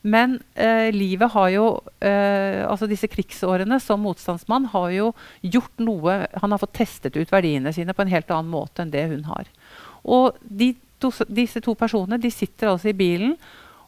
Men 0.07 0.37
uh, 0.59 0.87
livet 0.95 1.31
har 1.31 1.49
jo 1.53 1.65
Altså 2.03 2.89
disse 2.91 3.07
krigsårene 3.07 3.77
som 3.79 4.01
motstandsmann 4.03 4.65
har 4.73 4.89
jo 4.91 5.05
gjort 5.47 5.79
noe 5.79 6.15
Han 6.41 6.51
har 6.51 6.59
fått 6.59 6.73
testet 6.75 7.15
ut 7.15 7.31
verdiene 7.31 7.71
sine 7.71 7.95
på 7.95 8.03
en 8.03 8.11
helt 8.11 8.31
annen 8.35 8.51
måte 8.51 8.83
enn 8.83 8.91
det 8.91 9.05
hun 9.11 9.23
har. 9.29 9.47
Og 10.03 10.35
de 10.43 10.73
to, 10.99 11.11
disse 11.31 11.61
to 11.63 11.75
personene 11.79 12.19
de 12.19 12.31
sitter 12.31 12.73
altså 12.73 12.91
i 12.91 12.97
bilen 12.97 13.37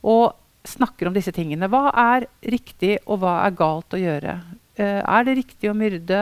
og 0.05 0.37
snakker 0.67 1.09
om 1.09 1.15
disse 1.15 1.33
tingene. 1.35 1.69
Hva 1.71 1.91
er 1.91 2.27
riktig, 2.51 2.97
og 3.05 3.21
hva 3.23 3.39
er 3.45 3.57
galt 3.57 3.95
å 3.95 4.01
gjøre? 4.01 4.37
Uh, 4.75 5.01
er 5.01 5.25
det 5.27 5.37
riktig 5.39 5.71
å 5.71 5.77
myrde? 5.77 6.21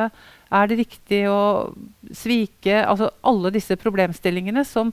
Er 0.54 0.70
det 0.70 0.78
riktig 0.84 1.24
å 1.26 1.74
svike 2.14 2.84
Altså 2.86 3.08
alle 3.26 3.50
disse 3.56 3.74
problemstillingene 3.82 4.62
som 4.68 4.92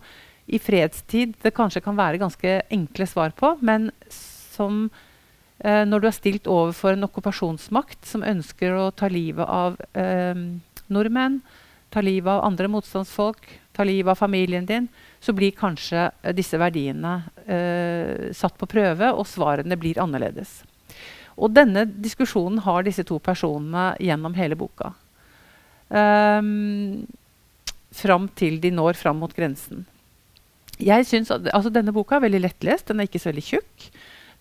i 0.50 0.58
fredstid 0.58 1.34
det 1.44 1.52
kanskje 1.54 1.82
kan 1.84 1.98
være 1.98 2.18
ganske 2.22 2.54
enkle 2.72 3.06
svar 3.06 3.34
på, 3.36 3.52
men 3.60 3.90
som 4.10 4.86
uh, 4.88 5.84
når 5.86 6.02
du 6.02 6.08
er 6.08 6.16
stilt 6.16 6.50
overfor 6.50 6.96
en 6.96 7.06
okkupasjonsmakt 7.06 8.08
som 8.08 8.26
ønsker 8.26 8.74
å 8.74 8.88
ta 8.96 9.10
livet 9.12 9.46
av 9.46 9.76
uh, 9.78 10.46
nordmenn, 10.90 11.38
ta 11.90 12.02
livet 12.02 12.32
av 12.32 12.46
andre 12.48 12.70
motstandsfolk, 12.72 13.46
ta 13.76 13.86
livet 13.86 14.14
av 14.14 14.18
familien 14.18 14.66
din, 14.66 14.88
så 15.20 15.34
blir 15.36 15.56
kanskje 15.56 16.08
eh, 16.08 16.34
disse 16.36 16.58
verdiene 16.60 17.20
eh, 17.44 18.30
satt 18.36 18.56
på 18.58 18.68
prøve, 18.70 19.12
og 19.12 19.28
svarene 19.28 19.78
blir 19.80 20.00
annerledes. 20.00 20.60
Og 21.40 21.52
denne 21.54 21.86
diskusjonen 21.88 22.60
har 22.64 22.84
disse 22.84 23.04
to 23.08 23.20
personene 23.22 23.92
gjennom 24.02 24.36
hele 24.36 24.58
boka. 24.60 24.92
Um, 25.90 27.08
fram 27.96 28.28
til 28.38 28.60
de 28.62 28.70
når 28.74 28.98
fram 28.98 29.18
mot 29.22 29.32
grensen. 29.34 29.86
Jeg 30.80 31.04
synes 31.08 31.32
at, 31.34 31.48
altså 31.52 31.72
Denne 31.72 31.92
boka 31.92 32.16
er 32.16 32.24
veldig 32.24 32.44
lettlest. 32.44 32.88
Den 32.88 33.00
er 33.00 33.08
ikke 33.08 33.20
så 33.22 33.32
veldig 33.32 33.46
tjukk. 33.46 33.88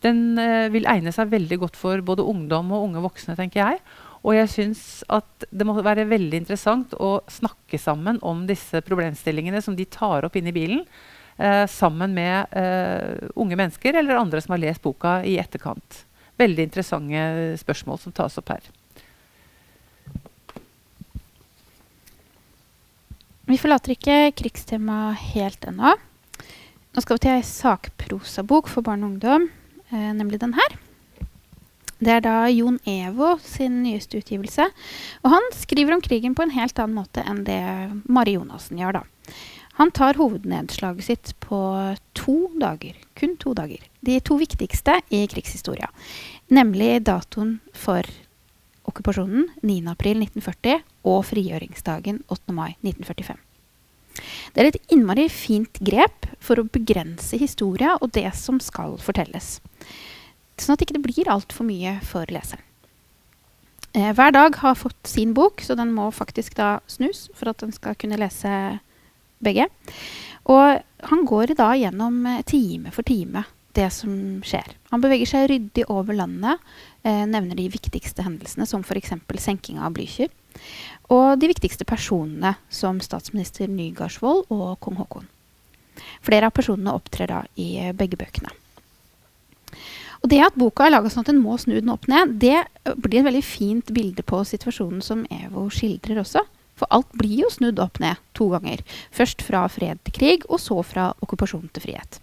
Den 0.06 0.22
uh, 0.40 0.68
vil 0.72 0.88
egne 0.92 1.12
seg 1.16 1.32
veldig 1.32 1.60
godt 1.64 1.80
for 1.80 2.04
både 2.06 2.28
ungdom 2.28 2.72
og 2.76 2.90
unge 2.90 3.04
voksne, 3.04 3.36
tenker 3.40 3.64
jeg. 3.64 3.82
Og 4.30 4.36
jeg 4.38 4.50
syns 4.54 4.82
at 5.10 5.48
det 5.50 5.66
må 5.66 5.74
være 5.82 6.06
veldig 6.06 6.38
interessant 6.38 6.92
å 7.02 7.16
snakke 7.34 7.80
sammen 7.82 8.20
om 8.22 8.44
disse 8.46 8.78
problemstillingene 8.86 9.62
som 9.66 9.74
de 9.74 9.88
tar 9.90 10.28
opp 10.28 10.36
inn 10.38 10.52
i 10.52 10.54
bilen, 10.54 10.84
eh, 11.42 11.66
sammen 11.66 12.14
med 12.14 12.54
eh, 12.54 13.26
unge 13.34 13.58
mennesker 13.58 13.98
eller 13.98 14.20
andre 14.20 14.44
som 14.46 14.54
har 14.54 14.62
lest 14.62 14.84
boka 14.86 15.24
i 15.26 15.40
etterkant. 15.42 16.04
Veldig 16.38 16.68
interessante 16.68 17.24
spørsmål 17.58 17.98
som 18.04 18.14
tas 18.14 18.38
opp 18.38 18.54
her. 18.54 18.70
Vi 23.50 23.58
forlater 23.58 23.96
ikke 23.96 24.20
krigstemaet 24.38 25.24
helt 25.34 25.66
ennå. 25.72 25.96
Nå 26.94 27.02
skal 27.02 27.18
vi 27.18 27.24
til 27.26 27.34
ei 27.34 27.48
sakprosabok 27.50 28.70
for 28.70 28.86
barn 28.86 29.08
og 29.08 29.16
ungdom, 29.16 29.50
eh, 29.90 30.14
nemlig 30.14 30.38
den 30.46 30.54
her. 30.54 30.78
Det 32.00 32.14
er 32.16 32.24
da 32.24 32.36
Jon 32.48 32.80
Evo 32.88 33.34
sin 33.44 33.82
nyeste 33.84 34.22
utgivelse. 34.22 34.70
Og 35.24 35.34
han 35.34 35.50
skriver 35.56 35.96
om 35.96 36.04
krigen 36.04 36.36
på 36.36 36.46
en 36.46 36.56
helt 36.56 36.80
annen 36.80 37.02
måte 37.02 37.24
enn 37.28 37.44
det 37.48 37.62
Mari 38.08 38.38
Jonassen 38.38 38.80
gjør, 38.80 39.02
da. 39.02 39.34
Han 39.80 39.92
tar 39.96 40.18
hovednedslaget 40.20 41.06
sitt 41.08 41.30
på 41.44 41.60
to 42.18 42.38
dager. 42.60 42.98
Kun 43.16 43.38
to 43.40 43.54
dager. 43.56 43.84
De 44.04 44.18
to 44.20 44.36
viktigste 44.40 44.98
i 45.16 45.22
krigshistoria. 45.32 45.88
Nemlig 46.52 47.06
datoen 47.08 47.60
for 47.72 48.08
okkupasjonen 48.90 49.48
9.4.1940 49.64 50.82
og 51.08 51.22
frigjøringsdagen 51.30 52.24
8. 52.28 52.56
mai 52.56 52.74
1945. 52.82 53.40
Det 54.52 54.64
er 54.64 54.72
et 54.72 54.92
innmari 54.92 55.30
fint 55.32 55.80
grep 55.80 56.28
for 56.44 56.60
å 56.60 56.68
begrense 56.68 57.40
historia 57.40 57.96
og 58.02 58.12
det 58.18 58.28
som 58.36 58.60
skal 58.64 58.98
fortelles. 59.00 59.60
Sånn 60.60 60.76
at 60.76 60.82
det 60.82 60.90
ikke 60.90 61.04
blir 61.04 61.32
altfor 61.32 61.68
mye 61.68 61.98
for 62.06 62.30
leseren. 62.34 62.66
Eh, 63.98 64.12
hver 64.14 64.34
dag 64.36 64.58
har 64.62 64.76
fått 64.78 65.08
sin 65.10 65.34
bok, 65.34 65.64
så 65.66 65.74
den 65.80 65.94
må 65.96 66.12
faktisk 66.14 66.58
da 66.60 66.78
snus 66.92 67.28
for 67.34 67.50
at 67.50 67.64
den 67.64 67.72
skal 67.74 67.98
kunne 67.98 68.20
lese 68.22 68.52
begge. 69.42 69.66
Og 70.50 70.84
han 71.10 71.24
går 71.26 71.56
da 71.58 71.72
gjennom 71.78 72.22
eh, 72.30 72.44
time 72.46 72.94
for 72.94 73.08
time 73.08 73.48
det 73.78 73.88
som 73.94 74.12
skjer. 74.46 74.76
Han 74.92 75.02
beveger 75.04 75.30
seg 75.30 75.50
ryddig 75.52 75.86
over 75.94 76.18
landet, 76.18 76.62
eh, 77.04 77.26
nevner 77.30 77.58
de 77.58 77.70
viktigste 77.72 78.26
hendelsene, 78.26 78.68
som 78.68 78.84
f.eks. 78.84 79.14
senkinga 79.38 79.86
av 79.86 79.96
Blücher. 79.98 80.32
Og 81.14 81.40
de 81.40 81.50
viktigste 81.52 81.86
personene, 81.88 82.56
som 82.70 83.00
statsminister 83.04 83.70
Nygaardsvold 83.72 84.50
og 84.54 84.80
kong 84.84 85.00
Haakon. 85.00 85.30
Flere 86.26 86.50
av 86.50 86.56
personene 86.56 86.96
opptrer 86.96 87.30
da 87.32 87.44
i 87.60 87.76
eh, 87.80 87.94
begge 87.96 88.20
bøkene. 88.20 88.52
Og 90.20 90.32
det 90.32 90.42
at 90.44 90.58
boka 90.60 90.86
er 90.86 90.94
laga 90.94 91.12
sånn 91.12 91.26
at 91.26 91.34
en 91.34 91.42
må 91.42 91.56
snu 91.62 91.78
den 91.78 91.92
opp 91.94 92.08
ned, 92.12 92.38
det 92.42 92.58
eh, 92.60 92.96
blir 92.96 93.22
et 93.22 93.28
veldig 93.30 93.46
fint 93.46 93.92
bilde 93.96 94.26
på 94.26 94.42
situasjonen 94.48 95.04
som 95.06 95.26
Evo 95.32 95.68
skildrer 95.74 96.22
også. 96.24 96.44
For 96.80 96.92
alt 96.96 97.12
blir 97.20 97.44
jo 97.44 97.52
snudd 97.52 97.80
opp 97.84 98.00
ned 98.04 98.20
to 98.38 98.50
ganger. 98.54 98.84
Først 99.16 99.44
fra 99.44 99.66
fred 99.72 100.00
til 100.06 100.16
krig, 100.16 100.48
og 100.48 100.62
så 100.64 100.80
fra 100.88 101.12
okkupasjon 101.24 101.68
til 101.76 101.88
frihet. 101.90 102.22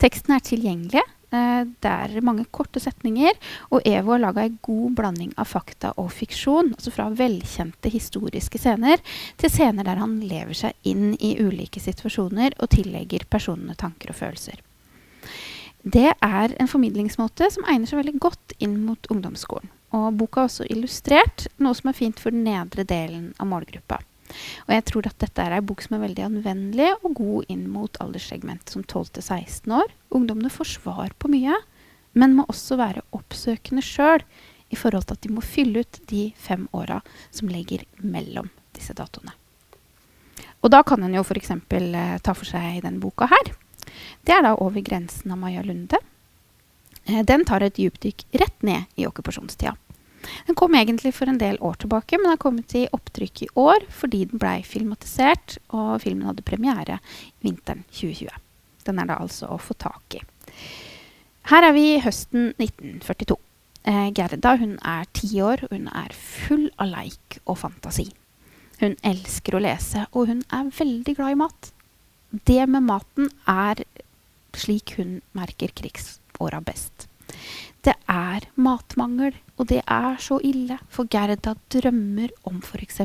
Teksten 0.00 0.36
er 0.36 0.44
tilgjengelig. 0.44 1.02
Eh, 1.34 1.62
det 1.84 1.90
er 1.90 2.24
mange 2.24 2.46
korte 2.54 2.80
setninger, 2.82 3.36
og 3.72 3.88
Evo 3.88 4.14
har 4.14 4.22
laga 4.22 4.44
en 4.44 4.58
god 4.64 4.98
blanding 5.00 5.32
av 5.40 5.48
fakta 5.50 5.94
og 6.00 6.12
fiksjon. 6.14 6.74
Altså 6.76 6.92
fra 6.94 7.08
velkjente 7.12 7.92
historiske 7.92 8.60
scener 8.60 9.00
til 9.40 9.52
scener 9.52 9.88
der 9.88 10.00
han 10.02 10.20
lever 10.22 10.54
seg 10.64 10.92
inn 10.92 11.16
i 11.18 11.34
ulike 11.40 11.82
situasjoner 11.82 12.60
og 12.60 12.70
tillegger 12.76 13.26
personene 13.32 13.76
tanker 13.80 14.12
og 14.14 14.20
følelser. 14.20 14.60
Det 15.84 16.14
er 16.24 16.54
en 16.56 16.68
formidlingsmåte 16.70 17.50
som 17.52 17.66
egner 17.68 17.88
seg 17.90 18.00
veldig 18.00 18.16
godt 18.24 18.54
inn 18.64 18.78
mot 18.86 19.04
ungdomsskolen. 19.12 19.68
Og 19.94 20.16
boka 20.18 20.42
er 20.42 20.48
også 20.48 20.66
illustrert, 20.72 21.44
noe 21.60 21.76
som 21.76 21.90
er 21.90 21.98
fint 21.98 22.20
for 22.20 22.34
den 22.34 22.46
nedre 22.46 22.86
delen 22.88 23.28
av 23.38 23.50
målgruppa. 23.50 24.00
Og 24.64 24.72
jeg 24.72 24.84
tror 24.88 25.06
at 25.10 25.20
dette 25.20 25.44
er 25.44 25.58
ei 25.58 25.62
bok 25.62 25.84
som 25.84 25.98
er 25.98 26.06
veldig 26.06 26.24
anvendelig 26.24 26.88
og 26.96 27.18
god 27.20 27.52
inn 27.52 27.66
mot 27.70 28.00
alderssegmentet 28.02 28.72
som 28.74 28.82
12-16 28.82 29.76
år. 29.76 29.92
Ungdommene 30.16 30.50
får 30.50 30.72
svar 30.78 31.14
på 31.20 31.30
mye, 31.30 31.60
men 32.16 32.34
må 32.38 32.46
også 32.48 32.80
være 32.80 33.04
oppsøkende 33.14 33.84
sjøl 33.84 34.24
i 34.72 34.78
forhold 34.80 35.06
til 35.06 35.18
at 35.18 35.26
de 35.26 35.32
må 35.36 35.44
fylle 35.44 35.84
ut 35.84 36.00
de 36.10 36.30
fem 36.40 36.64
åra 36.74 37.02
som 37.28 37.52
ligger 37.52 37.84
mellom 38.00 38.48
disse 38.74 38.96
datoene. 38.96 39.36
Og 40.64 40.72
da 40.72 40.80
kan 40.82 41.04
en 41.04 41.12
jo 41.14 41.22
f.eks. 41.22 41.52
Eh, 41.52 42.16
ta 42.24 42.32
for 42.32 42.48
seg 42.48 42.80
denne 42.86 43.02
boka 43.02 43.28
her. 43.28 43.52
Det 44.24 44.34
er 44.34 44.42
da 44.42 44.54
'Over 44.54 44.82
grensen' 44.82 45.32
av 45.32 45.38
Maja 45.38 45.62
Lunde. 45.62 45.98
Eh, 47.06 47.22
den 47.22 47.44
tar 47.44 47.62
et 47.62 47.76
dypdykk 47.76 48.24
rett 48.32 48.62
ned 48.62 48.84
i 48.96 49.06
okkupasjonstida. 49.06 49.76
Den 50.46 50.54
kom 50.54 50.74
egentlig 50.74 51.12
for 51.14 51.28
en 51.28 51.38
del 51.38 51.58
år 51.60 51.74
tilbake, 51.74 52.18
men 52.18 52.32
har 52.32 52.40
kommet 52.40 52.74
i 52.74 52.86
opptrykk 52.92 53.42
i 53.42 53.48
år 53.60 53.84
fordi 53.92 54.24
den 54.30 54.40
blei 54.40 54.62
filmatisert, 54.62 55.58
og 55.68 56.00
filmen 56.00 56.26
hadde 56.26 56.46
premiere 56.46 56.98
vinteren 57.44 57.84
2020. 57.92 58.32
Den 58.84 58.98
er 58.98 59.10
da 59.10 59.18
altså 59.20 59.50
å 59.52 59.60
få 59.60 59.76
tak 59.80 60.16
i. 60.16 60.22
Her 61.50 61.68
er 61.68 61.74
vi 61.76 61.84
i 61.94 62.00
høsten 62.00 62.54
1942. 62.56 63.36
Eh, 63.84 64.10
Gerda 64.16 64.56
hun 64.56 64.78
er 64.80 65.04
ti 65.12 65.28
år, 65.44 65.66
og 65.66 65.76
hun 65.76 65.88
er 65.92 66.12
full 66.16 66.70
av 66.80 66.88
leik 66.88 67.38
og 67.44 67.58
fantasi. 67.60 68.08
Hun 68.80 68.96
elsker 69.04 69.56
å 69.56 69.60
lese, 69.60 70.06
og 70.12 70.30
hun 70.32 70.40
er 70.48 70.72
veldig 70.72 71.16
glad 71.18 71.36
i 71.36 71.40
mat. 71.44 71.73
Det 72.42 72.64
med 72.66 72.82
maten 72.82 73.28
er 73.46 73.84
slik 74.58 74.96
hun 74.98 75.20
merker 75.38 75.70
krigsåra 75.70 76.58
best. 76.64 77.06
Det 77.84 77.94
er 78.10 78.46
matmangel, 78.56 79.36
og 79.60 79.68
det 79.70 79.82
er 79.84 80.16
så 80.22 80.40
ille, 80.42 80.78
for 80.90 81.06
Gerda 81.10 81.54
drømmer 81.70 82.32
om 82.48 82.62
f.eks. 82.64 83.02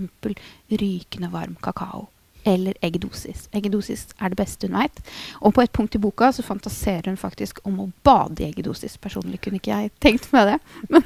rykende 0.71 1.29
varm 1.33 1.57
kakao. 1.61 2.07
Eller 2.47 2.73
eggedosis. 2.81 3.49
Eggedosis 3.53 4.07
er 4.17 4.31
det 4.31 4.39
beste 4.39 4.65
hun 4.65 4.79
veit. 4.79 5.01
Og 5.43 5.53
på 5.53 5.61
et 5.61 5.73
punkt 5.75 5.97
i 5.99 6.01
boka 6.01 6.31
så 6.33 6.45
fantaserer 6.47 7.11
hun 7.11 7.19
faktisk 7.19 7.59
om 7.67 7.81
å 7.83 7.89
bade 8.07 8.41
i 8.41 8.47
eggedosis. 8.47 8.97
Personlig 8.97 9.41
kunne 9.43 9.59
ikke 9.59 9.75
jeg 9.75 9.93
tenkt 9.99 10.31
meg 10.33 10.53
det, 10.53 10.57
men, 10.95 11.05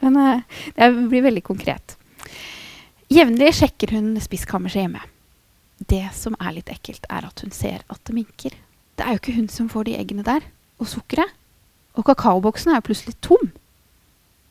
men 0.00 0.18
eh, 0.22 0.58
det 0.78 1.08
blir 1.10 1.26
veldig 1.26 1.44
konkret. 1.44 1.98
Jevnlig 3.12 3.56
sjekker 3.58 3.98
hun 3.98 4.14
spiskammerset 4.22 4.86
hjemme. 4.86 5.02
Det 5.78 6.04
som 6.16 6.34
er 6.42 6.56
litt 6.56 6.70
ekkelt, 6.72 7.06
er 7.10 7.28
at 7.28 7.44
hun 7.44 7.54
ser 7.54 7.84
at 7.86 8.00
det 8.08 8.16
minker. 8.16 8.56
Det 8.98 9.06
er 9.06 9.14
jo 9.14 9.22
ikke 9.22 9.36
hun 9.36 9.50
som 9.52 9.68
får 9.70 9.86
de 9.86 9.98
eggene 9.98 10.26
der. 10.26 10.42
Og 10.82 10.90
sukkeret. 10.90 11.30
Og 11.98 12.06
kakaoboksen 12.06 12.72
er 12.72 12.80
jo 12.80 12.88
plutselig 12.90 13.14
tom. 13.24 13.52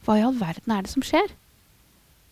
Hva 0.03 0.17
i 0.19 0.23
all 0.23 0.39
verden 0.39 0.71
er 0.71 0.83
det 0.83 0.91
som 0.91 1.03
skjer? 1.03 1.33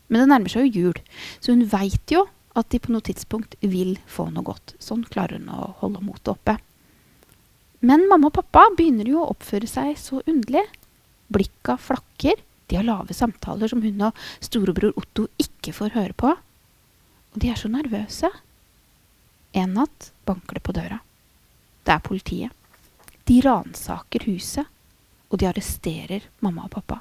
Men 0.08 0.22
det 0.22 0.30
nærmer 0.32 0.52
seg 0.52 0.68
jo 0.68 0.86
jul, 0.86 1.00
så 1.42 1.56
hun 1.56 1.66
veit 1.72 2.14
jo 2.14 2.26
at 2.56 2.70
de 2.72 2.80
på 2.80 2.94
noe 2.94 3.04
tidspunkt 3.04 3.58
vil 3.60 3.98
få 4.08 4.30
noe 4.32 4.46
godt. 4.48 4.76
Sånn 4.80 5.04
klarer 5.12 5.42
hun 5.42 5.52
å 5.52 5.74
holde 5.82 6.04
motet 6.06 6.32
oppe. 6.36 6.58
Men 7.86 8.08
mamma 8.10 8.30
og 8.30 8.38
pappa 8.38 8.70
begynner 8.78 9.10
jo 9.10 9.22
å 9.22 9.32
oppføre 9.34 9.68
seg 9.70 9.96
så 10.00 10.22
underlig. 10.24 10.64
Blikka 11.34 11.76
flakker, 11.82 12.40
de 12.70 12.80
har 12.80 12.88
lave 12.88 13.14
samtaler 13.14 13.70
som 13.70 13.84
hun 13.84 14.08
og 14.08 14.26
storebror 14.44 14.96
Otto 14.98 15.28
ikke 15.42 15.74
får 15.76 15.94
høre 15.98 16.16
på. 16.18 16.32
Og 17.34 17.42
de 17.42 17.52
er 17.52 17.60
så 17.60 17.70
nervøse. 17.70 18.32
En 19.56 19.74
natt 19.74 20.12
banker 20.28 20.60
det 20.60 20.64
på 20.68 20.76
døra. 20.76 21.00
Det 21.84 21.94
er 21.94 22.04
politiet. 22.04 22.52
De 23.26 23.40
ransaker 23.42 24.26
huset 24.28 24.68
og 25.30 25.40
de 25.40 25.48
arresterer 25.50 26.28
mamma 26.44 26.66
og 26.68 26.74
pappa. 26.76 27.00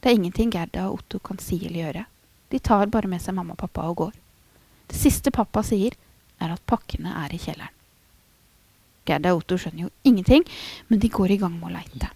Det 0.00 0.10
er 0.10 0.18
ingenting 0.18 0.50
Gerda 0.52 0.88
og 0.88 1.00
Otto 1.00 1.20
kan 1.22 1.38
si 1.42 1.60
eller 1.60 1.80
gjøre. 1.84 2.04
De 2.50 2.58
tar 2.58 2.90
bare 2.92 3.08
med 3.08 3.22
seg 3.22 3.36
mamma 3.36 3.54
og 3.54 3.62
pappa 3.62 3.86
og 3.88 3.96
går. 4.02 4.16
Det 4.90 4.98
siste 4.98 5.30
pappa 5.30 5.62
sier, 5.66 5.94
er 6.40 6.54
at 6.54 6.66
pakkene 6.66 7.12
er 7.22 7.34
i 7.36 7.40
kjelleren. 7.40 7.76
Gerda 9.06 9.34
og 9.34 9.42
Otto 9.42 9.58
skjønner 9.60 9.86
jo 9.86 9.90
ingenting, 10.06 10.44
men 10.88 11.00
de 11.02 11.10
går 11.12 11.34
i 11.34 11.40
gang 11.40 11.54
med 11.56 11.70
å 11.70 11.74
leite. 11.78 12.10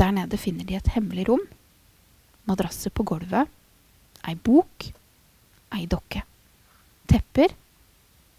Der 0.00 0.14
nede 0.14 0.40
finner 0.40 0.66
de 0.66 0.78
et 0.78 0.90
hemmelig 0.96 1.28
rom. 1.28 1.42
Madrasser 2.50 2.90
på 2.90 3.06
gulvet. 3.06 3.50
Ei 4.26 4.34
bok. 4.34 4.90
ei 5.74 5.86
dokke. 5.90 6.22
Tepper, 7.10 7.54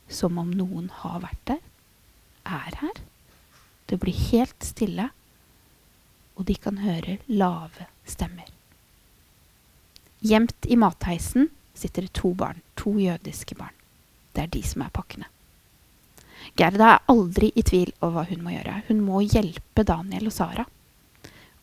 som 0.10 0.38
om 0.42 0.52
noen 0.54 0.90
har 1.02 1.22
vært 1.24 1.44
der, 1.50 1.62
er 2.46 2.80
her. 2.82 3.04
Det 3.90 4.00
blir 4.02 4.18
helt 4.32 4.66
stille, 4.66 5.10
og 6.36 6.46
de 6.50 6.56
kan 6.60 6.82
høre 6.84 7.20
lave 7.32 7.88
stemmer. 8.06 8.50
Gjemt 10.26 10.68
i 10.70 10.78
matheisen 10.80 11.50
sitter 11.78 12.06
det 12.06 12.16
to 12.18 12.34
barn, 12.34 12.62
to 12.76 12.96
jødiske 13.00 13.58
barn. 13.58 13.74
Det 14.34 14.46
er 14.46 14.52
de 14.52 14.62
som 14.66 14.84
er 14.86 14.94
pakkene. 14.94 15.30
Gerda 16.58 16.96
er 16.96 17.12
aldri 17.12 17.52
i 17.56 17.64
tvil 17.66 17.92
over 18.02 18.20
hva 18.20 18.24
hun 18.30 18.44
må 18.46 18.54
gjøre. 18.54 18.82
Hun 18.90 19.02
må 19.06 19.22
hjelpe 19.26 19.86
Daniel 19.88 20.30
og 20.30 20.36
Sara. 20.36 20.66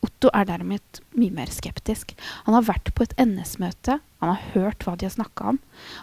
Otto 0.03 0.31
er 0.35 0.47
derimot 0.49 0.99
mye 1.15 1.31
mer 1.31 1.51
skeptisk. 1.53 2.11
Han 2.47 2.57
har 2.57 2.65
vært 2.67 2.91
på 2.95 3.05
et 3.05 3.15
NS-møte, 3.21 4.01
han 4.23 4.31
har 4.31 4.43
hørt 4.53 4.85
hva 4.85 4.95
de 4.95 5.03
har 5.03 5.11
snakka 5.11 5.49
om. 5.51 5.57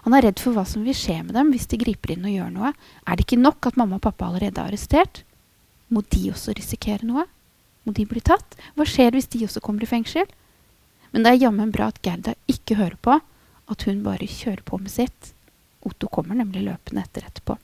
Han 0.04 0.12
er 0.12 0.26
redd 0.26 0.40
for 0.42 0.52
hva 0.52 0.66
som 0.68 0.85
vil 0.85 0.96
skje 0.96 1.22
med 1.24 1.33
dem 1.38 1.54
hvis 1.54 1.64
de 1.72 1.78
griper 1.80 2.12
inn 2.12 2.26
og 2.28 2.35
gjør 2.35 2.50
noe. 2.52 2.72
Er 3.09 3.16
det 3.16 3.24
ikke 3.24 3.40
nok 3.40 3.70
at 3.70 3.78
mamma 3.80 3.96
og 3.96 4.04
pappa 4.04 4.28
allerede 4.28 4.61
er 4.61 4.68
arrestert? 4.68 5.22
Må 5.88 6.02
de 6.12 6.26
også 6.28 6.52
risikere 6.59 7.09
noe? 7.09 7.24
Må 7.88 7.96
de 7.96 8.04
bli 8.04 8.20
tatt? 8.20 8.59
Hva 8.76 8.85
skjer 8.85 9.16
hvis 9.16 9.30
de 9.33 9.46
også 9.48 9.64
kommer 9.64 9.88
i 9.88 9.88
fengsel? 9.88 10.28
Men 11.14 11.24
det 11.24 11.33
er 11.33 11.42
jammen 11.46 11.72
bra 11.72 11.88
at 11.88 12.02
Gerda 12.04 12.37
ikke 12.44 12.76
hører 12.76 13.00
på, 13.00 13.16
at 13.72 13.88
hun 13.88 14.04
bare 14.04 14.28
kjører 14.28 14.62
på 14.68 14.83
med 14.85 14.92
sitt. 14.92 15.33
Otto 15.88 16.12
kommer 16.12 16.37
nemlig 16.37 16.66
løpende 16.68 17.06
etter 17.06 17.24
etterpå. 17.24 17.56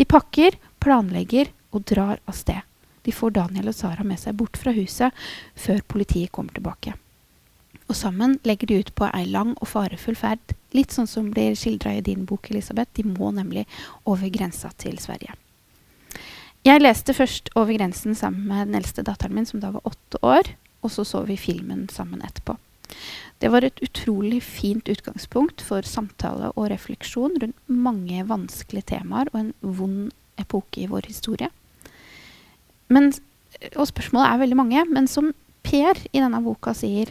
De 0.00 0.08
pakker, 0.08 0.56
planlegger 0.80 1.52
og 1.76 1.84
drar 1.84 2.24
av 2.24 2.40
sted. 2.40 2.64
De 3.04 3.12
får 3.12 3.36
Daniel 3.36 3.70
og 3.70 3.76
Sara 3.76 4.08
med 4.08 4.24
seg 4.24 4.40
bort 4.40 4.56
fra 4.56 4.72
huset 4.72 5.26
før 5.52 5.84
politiet 5.84 6.32
kommer 6.32 6.56
tilbake. 6.56 6.96
Og 7.86 7.94
sammen 7.94 8.38
legger 8.46 8.70
de 8.70 8.80
ut 8.82 8.92
på 8.98 9.08
ei 9.14 9.24
lang 9.30 9.54
og 9.60 9.70
farefull 9.70 10.18
ferd, 10.18 10.54
litt 10.74 10.94
sånn 10.94 11.08
som 11.10 11.30
blir 11.30 11.54
skildra 11.58 11.94
i 11.96 12.04
din 12.04 12.26
bok, 12.26 12.50
Elisabeth. 12.50 12.90
De 12.98 13.06
må 13.06 13.30
nemlig 13.34 13.66
over 14.04 14.30
grensa 14.32 14.72
til 14.80 14.98
Sverige. 15.02 15.36
Jeg 16.66 16.82
leste 16.82 17.14
først 17.14 17.52
over 17.54 17.76
grensen 17.76 18.16
sammen 18.18 18.48
med 18.50 18.66
den 18.66 18.80
eldste 18.80 19.04
datteren 19.06 19.36
min, 19.36 19.46
som 19.46 19.62
da 19.62 19.70
var 19.76 19.86
åtte 19.86 20.18
år, 20.26 20.50
og 20.82 20.90
så 20.90 21.04
så 21.06 21.22
vi 21.28 21.38
filmen 21.38 21.86
sammen 21.92 22.24
etterpå. 22.26 22.56
Det 23.42 23.50
var 23.52 23.62
et 23.66 23.78
utrolig 23.84 24.40
fint 24.42 24.88
utgangspunkt 24.88 25.62
for 25.62 25.86
samtale 25.86 26.50
og 26.56 26.70
refleksjon 26.72 27.36
rundt 27.42 27.70
mange 27.70 28.24
vanskelige 28.26 28.90
temaer 28.96 29.30
og 29.32 29.40
en 29.40 29.52
vond 29.60 30.10
epoke 30.40 30.82
i 30.82 30.88
vår 30.90 31.06
historie. 31.10 31.50
Men, 32.88 33.12
og 33.74 33.86
spørsmålet 33.90 34.30
er 34.30 34.42
veldig 34.42 34.58
mange, 34.58 34.84
men 34.90 35.10
som 35.10 35.34
Per 35.66 35.98
i 36.12 36.20
denne 36.22 36.38
boka 36.44 36.70
sier 36.78 37.10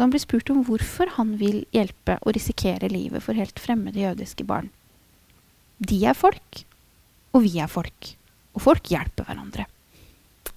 da 0.00 0.06
han 0.06 0.12
blir 0.14 0.22
spurt 0.22 0.48
om 0.48 0.62
hvorfor 0.64 1.10
han 1.18 1.34
vil 1.36 1.66
hjelpe 1.76 2.14
og 2.24 2.32
risikere 2.32 2.88
livet 2.88 3.20
for 3.20 3.36
helt 3.36 3.60
fremmede 3.60 4.00
jødiske 4.00 4.46
barn. 4.48 4.70
De 5.76 5.98
er 6.08 6.16
folk, 6.16 6.62
og 7.36 7.44
vi 7.44 7.58
er 7.60 7.68
folk. 7.68 8.14
Og 8.56 8.64
folk 8.64 8.88
hjelper 8.88 9.28
hverandre. 9.28 9.66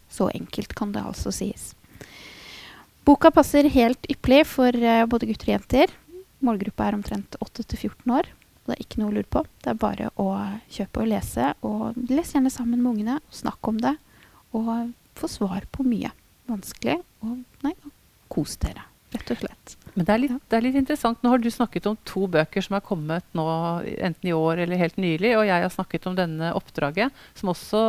Så 0.07 0.29
enkelt 0.31 0.71
kan 0.79 0.93
det 0.95 1.03
altså 1.03 1.33
sies. 1.35 1.73
Boka 3.03 3.33
passer 3.35 3.67
helt 3.67 4.07
ypperlig 4.07 4.45
for 4.47 4.71
uh, 4.71 5.03
både 5.11 5.27
gutter 5.27 5.51
og 5.51 5.55
jenter. 5.57 5.91
Målgruppa 6.39 6.87
er 6.87 6.97
omtrent 7.01 7.35
8-14 7.43 8.15
år. 8.15 8.31
Og 8.63 8.71
det 8.71 8.77
er 8.77 8.85
ikke 8.85 9.01
noe 9.01 9.11
å 9.11 9.17
lure 9.17 9.27
på. 9.27 9.43
Det 9.59 9.73
er 9.73 9.83
bare 9.83 10.07
å 10.15 10.29
kjøpe 10.71 11.03
og 11.03 11.11
lese. 11.11 11.51
Og 11.67 11.99
les 12.07 12.31
gjerne 12.31 12.53
sammen 12.53 12.79
med 12.79 12.93
ungene. 12.93 13.19
Snakk 13.43 13.59
om 13.67 13.83
det 13.83 13.97
og 14.55 14.93
få 15.19 15.27
svar 15.27 15.67
på 15.75 15.83
mye 15.83 16.15
vanskelig. 16.47 17.01
Og 17.27 17.43
nei, 17.65 17.75
kos 18.31 18.55
dere, 18.63 18.87
rett 19.13 19.31
og 19.33 19.41
slett. 19.43 19.75
Men 19.93 20.07
det 20.07 20.13
er, 20.13 20.21
litt, 20.23 20.35
det 20.49 20.57
er, 20.57 20.65
litt, 20.65 20.77
interessant. 20.79 21.21
Nå 21.21 21.31
har 21.33 21.41
du 21.41 21.49
snakket 21.53 21.87
om 21.89 21.97
to 22.09 22.25
bøker 22.31 22.65
som 22.65 22.77
er 22.77 22.85
kommet 22.85 23.25
nå, 23.37 23.45
enten 23.93 24.29
i 24.29 24.35
år 24.35 24.63
eller 24.65 24.81
helt 24.81 24.97
nylig. 25.01 25.35
Og 25.37 25.45
jeg 25.47 25.65
har 25.65 25.73
snakket 25.73 26.09
om 26.09 26.17
denne 26.17 26.51
oppdraget, 26.57 27.13
som 27.37 27.53
også 27.53 27.83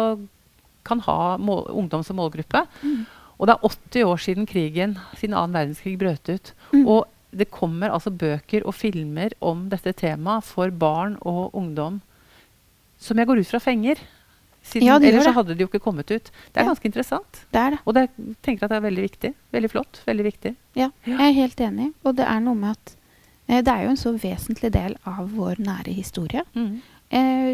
kan 0.84 1.00
ha 1.06 1.18
mål, 1.40 1.66
ungdom 1.72 2.04
som 2.04 2.20
målgruppe. 2.20 2.66
Mm. 2.84 3.04
Og 3.38 3.48
det 3.48 3.56
er 3.56 3.68
80 3.70 4.08
år 4.10 4.22
siden 4.22 4.48
krigen, 4.48 4.98
siden 5.16 5.36
annen 5.36 5.56
verdenskrig 5.56 5.96
brøt 6.00 6.28
ut. 6.28 6.52
Mm. 6.74 6.84
Og 6.84 7.00
det 7.34 7.50
kommer 7.50 7.90
altså 7.90 8.12
bøker 8.14 8.66
og 8.68 8.76
filmer 8.76 9.32
om 9.42 9.66
dette 9.72 9.94
temaet 9.98 10.46
for 10.46 10.70
barn 10.70 11.16
og 11.26 11.56
ungdom 11.56 11.98
som 13.00 13.18
jeg 13.18 13.28
går 13.28 13.42
ut 13.42 13.50
fra 13.50 13.60
fenger. 13.62 14.00
Siden, 14.64 14.86
ja, 14.88 14.96
ellers 14.96 15.26
så 15.28 15.34
hadde 15.36 15.54
de 15.54 15.60
jo 15.60 15.68
ikke 15.68 15.82
kommet 15.84 16.08
ut. 16.08 16.30
Det 16.30 16.56
er 16.56 16.64
ja. 16.64 16.70
ganske 16.70 16.88
interessant. 16.88 17.40
Det 17.52 17.60
er 17.60 17.74
det. 17.74 17.80
Og 17.84 17.96
det, 17.96 18.06
jeg 18.08 18.36
tenker 18.46 18.64
at 18.64 18.72
det 18.72 18.78
er 18.78 18.86
veldig 18.86 19.04
viktig. 19.04 19.30
Veldig 19.52 19.70
flott. 19.70 20.00
Veldig 20.08 20.24
viktig. 20.24 20.54
Ja, 20.80 20.88
jeg 21.04 21.20
er 21.20 21.36
helt 21.36 21.60
enig. 21.66 21.90
Og 22.02 22.16
det 22.16 22.24
er 22.24 22.40
noe 22.42 22.56
med 22.58 22.72
at 22.72 22.94
eh, 23.50 23.60
det 23.60 23.74
er 23.74 23.84
jo 23.84 23.92
en 23.92 24.00
så 24.00 24.14
vesentlig 24.16 24.72
del 24.72 24.96
av 25.10 25.28
vår 25.36 25.60
nære 25.66 25.92
historie. 25.92 26.46
Mm. 26.56 26.80
Eh, 27.12 27.52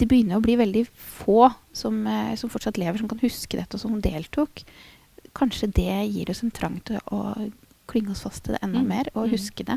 det 0.00 0.08
begynner 0.10 0.40
å 0.40 0.44
bli 0.44 0.56
veldig 0.58 0.86
få 0.88 1.52
som, 1.76 2.00
eh, 2.08 2.34
som, 2.40 2.50
fortsatt 2.50 2.80
lever, 2.80 2.98
som 2.98 3.10
kan 3.10 3.20
huske 3.22 3.60
dette, 3.60 3.76
og 3.76 3.84
som 3.84 4.00
deltok. 4.02 4.64
Kanskje 5.36 5.70
det 5.76 5.92
gir 6.08 6.32
oss 6.32 6.42
en 6.42 6.54
trang 6.54 6.80
til 6.88 7.04
å 7.12 7.36
klinge 7.90 8.16
oss 8.16 8.24
fast 8.24 8.46
til 8.46 8.56
det 8.56 8.64
enda 8.64 8.80
mm. 8.80 8.88
mer, 8.88 9.12
og 9.12 9.28
mm. 9.28 9.34
huske 9.36 9.66
det. 9.68 9.76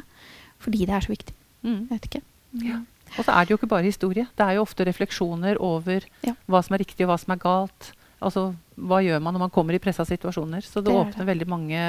Fordi 0.63 0.87
det 0.87 0.95
er 0.95 1.05
så 1.05 1.11
viktig. 1.11 1.35
Mm. 1.67 1.81
Jeg 1.81 1.89
vet 1.91 2.07
ikke. 2.07 2.27
Ja. 2.63 2.85
Og 3.15 3.23
så 3.23 3.33
er 3.33 3.45
det 3.45 3.53
jo 3.53 3.59
ikke 3.59 3.71
bare 3.71 3.87
historie. 3.87 4.27
Det 4.37 4.45
er 4.45 4.57
jo 4.57 4.65
ofte 4.65 4.85
refleksjoner 4.87 5.59
over 5.63 6.05
ja. 6.25 6.35
hva 6.45 6.61
som 6.65 6.75
er 6.75 6.83
riktig 6.83 7.05
og 7.05 7.13
hva 7.13 7.19
som 7.21 7.33
er 7.35 7.41
galt. 7.41 7.91
Altså, 8.17 8.49
Hva 8.77 8.99
gjør 9.05 9.21
man 9.21 9.33
når 9.33 9.47
man 9.47 9.53
kommer 9.53 9.77
i 9.77 9.81
pressa 9.81 10.05
situasjoner? 10.05 10.61
Så 10.65 10.81
det, 10.81 10.91
det 10.91 10.99
åpner 10.99 11.21
det. 11.21 11.27
veldig 11.27 11.47
mange 11.49 11.81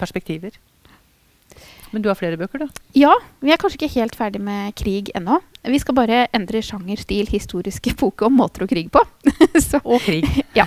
perspektiver. 0.00 0.56
Men 1.94 2.02
du 2.02 2.08
har 2.10 2.18
flere 2.18 2.36
bøker, 2.40 2.64
da? 2.64 2.84
Ja. 2.98 3.12
Vi 3.44 3.52
er 3.54 3.60
kanskje 3.60 3.78
ikke 3.78 4.00
helt 4.00 4.16
ferdig 4.18 4.40
med 4.42 4.74
krig 4.76 5.12
ennå. 5.14 5.38
Vi 5.70 5.78
skal 5.78 5.96
bare 5.96 6.24
endre 6.34 6.62
sjanger, 6.64 6.98
stil, 7.00 7.28
historisk 7.30 7.86
epoke 7.92 8.24
og 8.28 8.34
måter 8.34 8.66
å 8.66 8.70
krig 8.70 8.90
på. 8.92 9.04
og 9.84 10.00
krig. 10.02 10.26
ja. 10.58 10.66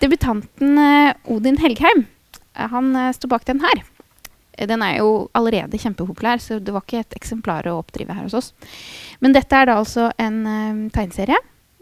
Debutanten 0.00 0.78
eh, 0.78 1.12
Odin 1.32 1.58
Helgheim 1.60 2.06
han 2.54 2.94
eh, 2.96 3.12
står 3.16 3.32
bak 3.32 3.46
den 3.48 3.64
her. 3.64 3.82
Den 4.56 4.82
er 4.84 4.98
jo 4.98 5.28
allerede 5.36 5.78
kjempepopulær, 5.80 6.42
så 6.42 6.58
det 6.58 6.74
var 6.74 6.84
ikke 6.84 7.04
et 7.04 7.16
eksemplar 7.16 7.68
å 7.70 7.78
oppdrive 7.80 8.16
her 8.16 8.26
hos 8.26 8.36
oss. 8.36 8.50
Men 9.20 9.36
dette 9.36 9.56
er 9.56 9.70
da 9.70 9.78
altså 9.80 10.10
en 10.20 10.42
um, 10.46 10.82
tegneserie. 10.92 11.38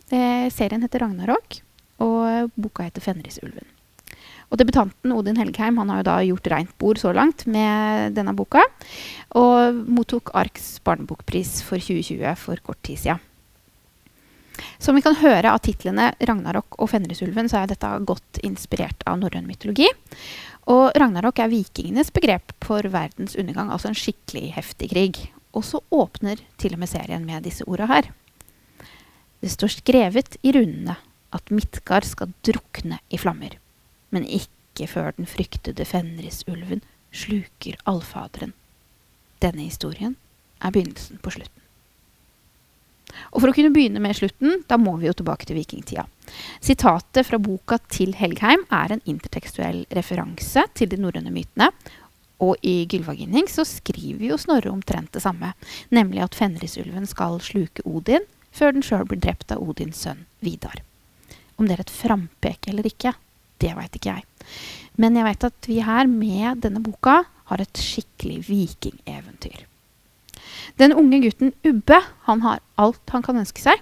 Eh, 0.08 0.46
serien 0.54 0.84
heter 0.84 1.02
Ragnarok, 1.04 1.60
og 2.04 2.52
boka 2.56 2.86
heter 2.86 3.04
Fenrisulven. 3.04 3.66
Og 4.48 4.56
debutanten 4.56 5.12
Odin 5.12 5.36
Helgheim 5.36 5.76
han 5.80 5.90
har 5.92 6.00
jo 6.00 6.08
da 6.08 6.18
gjort 6.24 6.50
rent 6.52 6.70
bord 6.80 7.00
så 7.00 7.12
langt 7.12 7.44
med 7.50 8.14
denne 8.16 8.32
boka. 8.36 8.62
Og 9.36 9.82
mottok 9.84 10.32
Arks 10.38 10.78
barnebokpris 10.86 11.58
for 11.66 11.82
2020 11.82 12.38
for 12.40 12.64
kort 12.64 12.80
tid 12.86 13.02
siden. 13.02 13.24
Som 14.82 14.96
vi 14.96 15.04
kan 15.04 15.14
høre 15.20 15.52
av 15.52 15.60
titlene 15.62 16.08
Ragnarok 16.18 16.78
og 16.82 16.90
Fenrisulven, 16.90 17.46
så 17.50 17.60
er 17.60 17.70
dette 17.70 17.90
godt 18.08 18.40
inspirert 18.46 19.04
av 19.06 19.20
norrøn 19.20 19.46
mytologi. 19.46 19.86
Og 20.68 20.92
ragnarok 21.00 21.40
er 21.40 21.48
vikingenes 21.48 22.10
begrep 22.12 22.52
for 22.64 22.84
verdens 22.92 23.36
undergang, 23.40 23.70
altså 23.72 23.88
en 23.88 23.96
skikkelig 23.96 24.52
heftig 24.58 24.90
krig. 24.92 25.20
Og 25.56 25.64
så 25.64 25.80
åpner 25.90 26.42
til 26.60 26.76
og 26.76 26.82
med 26.82 26.90
serien 26.90 27.24
med 27.24 27.46
disse 27.48 27.64
orda 27.64 27.88
her. 27.88 28.10
Det 29.40 29.50
står 29.54 29.78
skrevet 29.78 30.36
i 30.42 30.52
runene 30.52 30.98
at 31.32 31.52
Midgard 31.52 32.04
skal 32.08 32.34
drukne 32.44 32.98
i 33.08 33.20
flammer, 33.20 33.56
men 34.10 34.26
ikke 34.26 34.88
før 34.90 35.14
den 35.16 35.28
fryktede 35.30 35.84
Fenrisulven 35.88 36.82
sluker 37.12 37.78
allfaderen. 37.88 38.52
Denne 39.40 39.68
historien 39.68 40.16
er 40.60 40.74
begynnelsen 40.74 41.20
på 41.22 41.32
slutten. 41.36 41.67
Og 43.32 43.40
For 43.40 43.50
å 43.50 43.54
kunne 43.56 43.72
begynne 43.74 44.02
med 44.02 44.16
slutten, 44.16 44.62
da 44.68 44.78
må 44.80 44.96
vi 45.00 45.08
jo 45.08 45.16
tilbake 45.16 45.48
til 45.48 45.58
vikingtida. 45.58 46.06
Sitatet 46.64 47.26
fra 47.26 47.40
boka 47.40 47.78
til 47.92 48.14
Helgheim 48.18 48.64
er 48.74 48.94
en 48.94 49.04
intertekstuell 49.08 49.84
referanse 49.96 50.66
til 50.78 50.90
de 50.92 51.00
norrøne 51.00 51.32
mytene. 51.34 51.70
Og 52.44 52.58
i 52.62 52.84
Gylvaginning 52.86 53.48
så 53.50 53.64
skriver 53.66 54.28
jo 54.28 54.38
Snorre 54.38 54.70
omtrent 54.70 55.10
det 55.16 55.24
samme, 55.24 55.54
nemlig 55.90 56.22
at 56.22 56.36
Fenrisulven 56.38 57.08
skal 57.10 57.40
sluke 57.42 57.82
Odin 57.88 58.26
før 58.54 58.74
den 58.74 58.84
sjøl 58.86 59.06
blir 59.08 59.20
drept 59.22 59.50
av 59.54 59.62
Odins 59.62 60.04
sønn 60.04 60.24
Vidar. 60.44 60.82
Om 61.58 61.66
det 61.66 61.74
er 61.74 61.82
et 61.82 61.94
frampek 61.94 62.70
eller 62.70 62.86
ikke, 62.86 63.16
det 63.58 63.74
veit 63.74 63.98
ikke 63.98 64.14
jeg. 64.14 64.26
Men 64.98 65.18
jeg 65.18 65.26
veit 65.26 65.48
at 65.50 65.70
vi 65.70 65.80
her 65.82 66.10
med 66.10 66.62
denne 66.62 66.82
boka 66.82 67.20
har 67.50 67.62
et 67.62 67.82
skikkelig 67.82 68.44
vikingeventyr. 68.48 69.67
Den 70.76 70.92
unge 70.92 71.20
gutten 71.24 71.52
Ubbe 71.64 72.02
han 72.28 72.42
har 72.42 72.60
alt 72.76 73.14
han 73.14 73.24
kan 73.24 73.40
ønske 73.40 73.62
seg. 73.62 73.80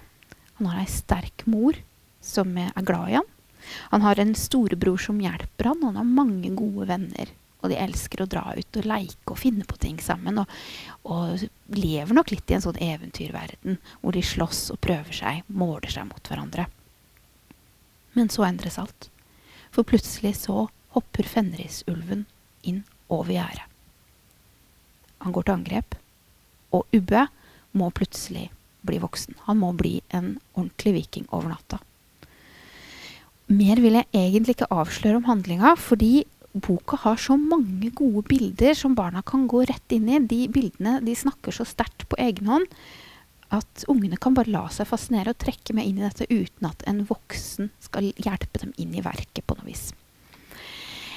Han 0.61 0.71
har 0.71 0.83
ei 0.83 0.91
sterk 0.91 1.47
mor 1.51 1.77
som 2.25 2.55
er 2.59 2.71
glad 2.87 3.11
i 3.11 3.19
han. 3.19 3.33
Han 3.91 4.05
har 4.07 4.21
en 4.21 4.35
storebror 4.39 5.01
som 5.03 5.19
hjelper 5.21 5.73
han, 5.73 5.83
og 5.83 5.91
han 5.91 6.01
har 6.01 6.15
mange 6.23 6.53
gode 6.57 6.87
venner. 6.89 7.33
Og 7.65 7.73
de 7.73 7.79
elsker 7.81 8.23
å 8.23 8.29
dra 8.31 8.45
ut 8.55 8.79
og 8.79 8.87
leike 8.87 9.33
og 9.33 9.41
finne 9.41 9.67
på 9.67 9.79
ting 9.83 9.99
sammen. 10.03 10.39
Og, 10.39 10.57
og 11.11 11.47
lever 11.75 12.15
nok 12.15 12.31
litt 12.31 12.51
i 12.51 12.59
en 12.59 12.65
sånn 12.65 12.79
eventyrverden 12.79 13.81
hvor 14.01 14.15
de 14.15 14.23
slåss 14.23 14.69
og 14.75 14.81
prøver 14.87 15.17
seg, 15.17 15.43
måler 15.49 15.93
seg 15.93 16.07
mot 16.09 16.31
hverandre. 16.31 16.69
Men 18.17 18.31
så 18.33 18.47
endres 18.47 18.79
alt. 18.81 19.11
For 19.75 19.85
plutselig 19.89 20.37
så 20.45 20.69
hopper 20.97 21.27
Fenrisulven 21.29 22.25
inn 22.65 22.85
over 23.13 23.35
gjerdet. 23.35 23.67
Han 25.25 25.35
går 25.35 25.47
til 25.47 25.57
angrep 25.57 25.97
Og 26.77 26.85
Ubbe 26.97 27.27
må 27.77 27.91
plutselig 27.97 28.51
bli 28.87 29.01
voksen. 29.03 29.37
Han 29.49 29.61
må 29.63 29.73
bli 29.77 29.99
en 30.15 30.37
ordentlig 30.55 30.95
viking 31.01 31.27
over 31.33 31.51
natta. 31.53 31.81
Mer 33.47 33.79
vil 33.83 33.99
jeg 33.99 34.11
egentlig 34.11 34.57
ikke 34.57 34.73
avsløre 34.75 35.21
om 35.21 35.29
handlinga, 35.29 35.77
fordi 35.79 36.25
boka 36.57 36.99
har 37.03 37.19
så 37.21 37.37
mange 37.39 37.93
gode 37.95 38.25
bilder 38.31 38.75
som 38.75 38.97
barna 38.99 39.23
kan 39.27 39.45
gå 39.51 39.63
rett 39.69 39.93
inn 39.95 40.09
i. 40.09 40.19
De 40.19 40.47
bildene 40.51 40.99
de 41.05 41.15
snakker 41.15 41.55
så 41.55 41.67
sterkt 41.69 42.09
på 42.11 42.19
egen 42.23 42.51
hånd 42.51 42.71
at 43.55 43.85
ungene 43.91 44.19
kan 44.19 44.35
bare 44.35 44.51
la 44.51 44.65
seg 44.75 44.89
fascinere 44.91 45.31
og 45.31 45.39
trekke 45.39 45.77
med 45.77 45.87
inn 45.87 46.01
i 46.01 46.07
dette 46.07 46.27
uten 46.27 46.67
at 46.67 46.83
en 46.91 47.05
voksen 47.07 47.71
skal 47.85 48.11
hjelpe 48.19 48.63
dem 48.65 48.75
inn 48.83 48.97
i 48.97 49.05
verket 49.05 49.47
på 49.47 49.55
noe 49.59 49.69
vis. 49.69 49.93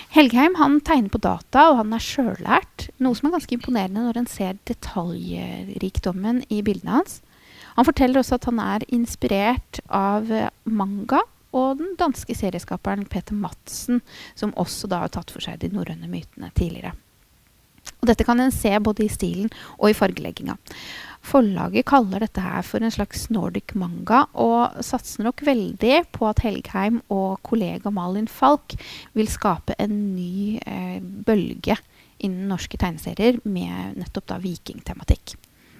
Helgheim 0.10 0.56
han 0.58 0.80
tegner 0.82 1.12
på 1.14 1.22
data, 1.22 1.68
og 1.70 1.84
han 1.84 1.94
er 1.94 2.02
sjøllært, 2.02 2.88
noe 2.98 3.18
som 3.18 3.30
er 3.30 3.36
ganske 3.36 3.54
imponerende 3.54 4.08
når 4.08 4.18
en 4.18 4.30
ser 4.30 4.58
detaljrikdommen 4.66 6.42
i 6.50 6.64
bildene 6.66 6.96
hans. 6.98 7.20
Han 7.76 7.86
forteller 7.86 8.24
også 8.24 8.40
at 8.40 8.48
han 8.50 8.62
er 8.64 8.88
inspirert 8.90 9.82
av 9.86 10.32
manga 10.66 11.22
og 11.56 11.78
den 11.80 11.94
danske 12.00 12.34
serieskaperen 12.38 13.06
Peter 13.10 13.38
Madsen, 13.38 14.02
som 14.38 14.56
også 14.58 14.90
da 14.90 15.04
har 15.06 15.14
tatt 15.14 15.30
for 15.34 15.46
seg 15.46 15.62
de 15.62 15.70
norrøne 15.74 16.10
mytene 16.10 16.50
tidligere. 16.58 16.96
Og 18.00 18.10
dette 18.10 18.26
kan 18.26 18.40
en 18.42 18.54
se 18.54 18.72
både 18.82 19.06
i 19.06 19.12
stilen 19.12 19.50
og 19.78 19.90
i 19.90 19.98
fargelegginga. 19.98 20.56
Forlaget 21.26 21.86
kaller 21.90 22.24
dette 22.24 22.42
her 22.42 22.64
for 22.66 22.82
en 22.82 22.94
slags 22.94 23.28
nordic 23.34 23.76
manga, 23.78 24.24
og 24.34 24.80
satser 24.86 25.26
nok 25.28 25.44
veldig 25.46 26.06
på 26.16 26.30
at 26.30 26.42
Helgheim 26.46 27.02
og 27.12 27.42
kollega 27.46 27.92
Malin 27.94 28.30
Falk 28.32 28.78
vil 29.18 29.30
skape 29.30 29.76
en 29.82 29.98
ny 30.16 30.58
eh, 30.64 30.98
bølge 31.00 31.78
innen 32.24 32.50
norske 32.52 32.80
tegneserier 32.80 33.40
med 33.48 34.00
nettopp 34.00 34.28
da 34.32 34.40
vikingtematikk. 34.44 35.36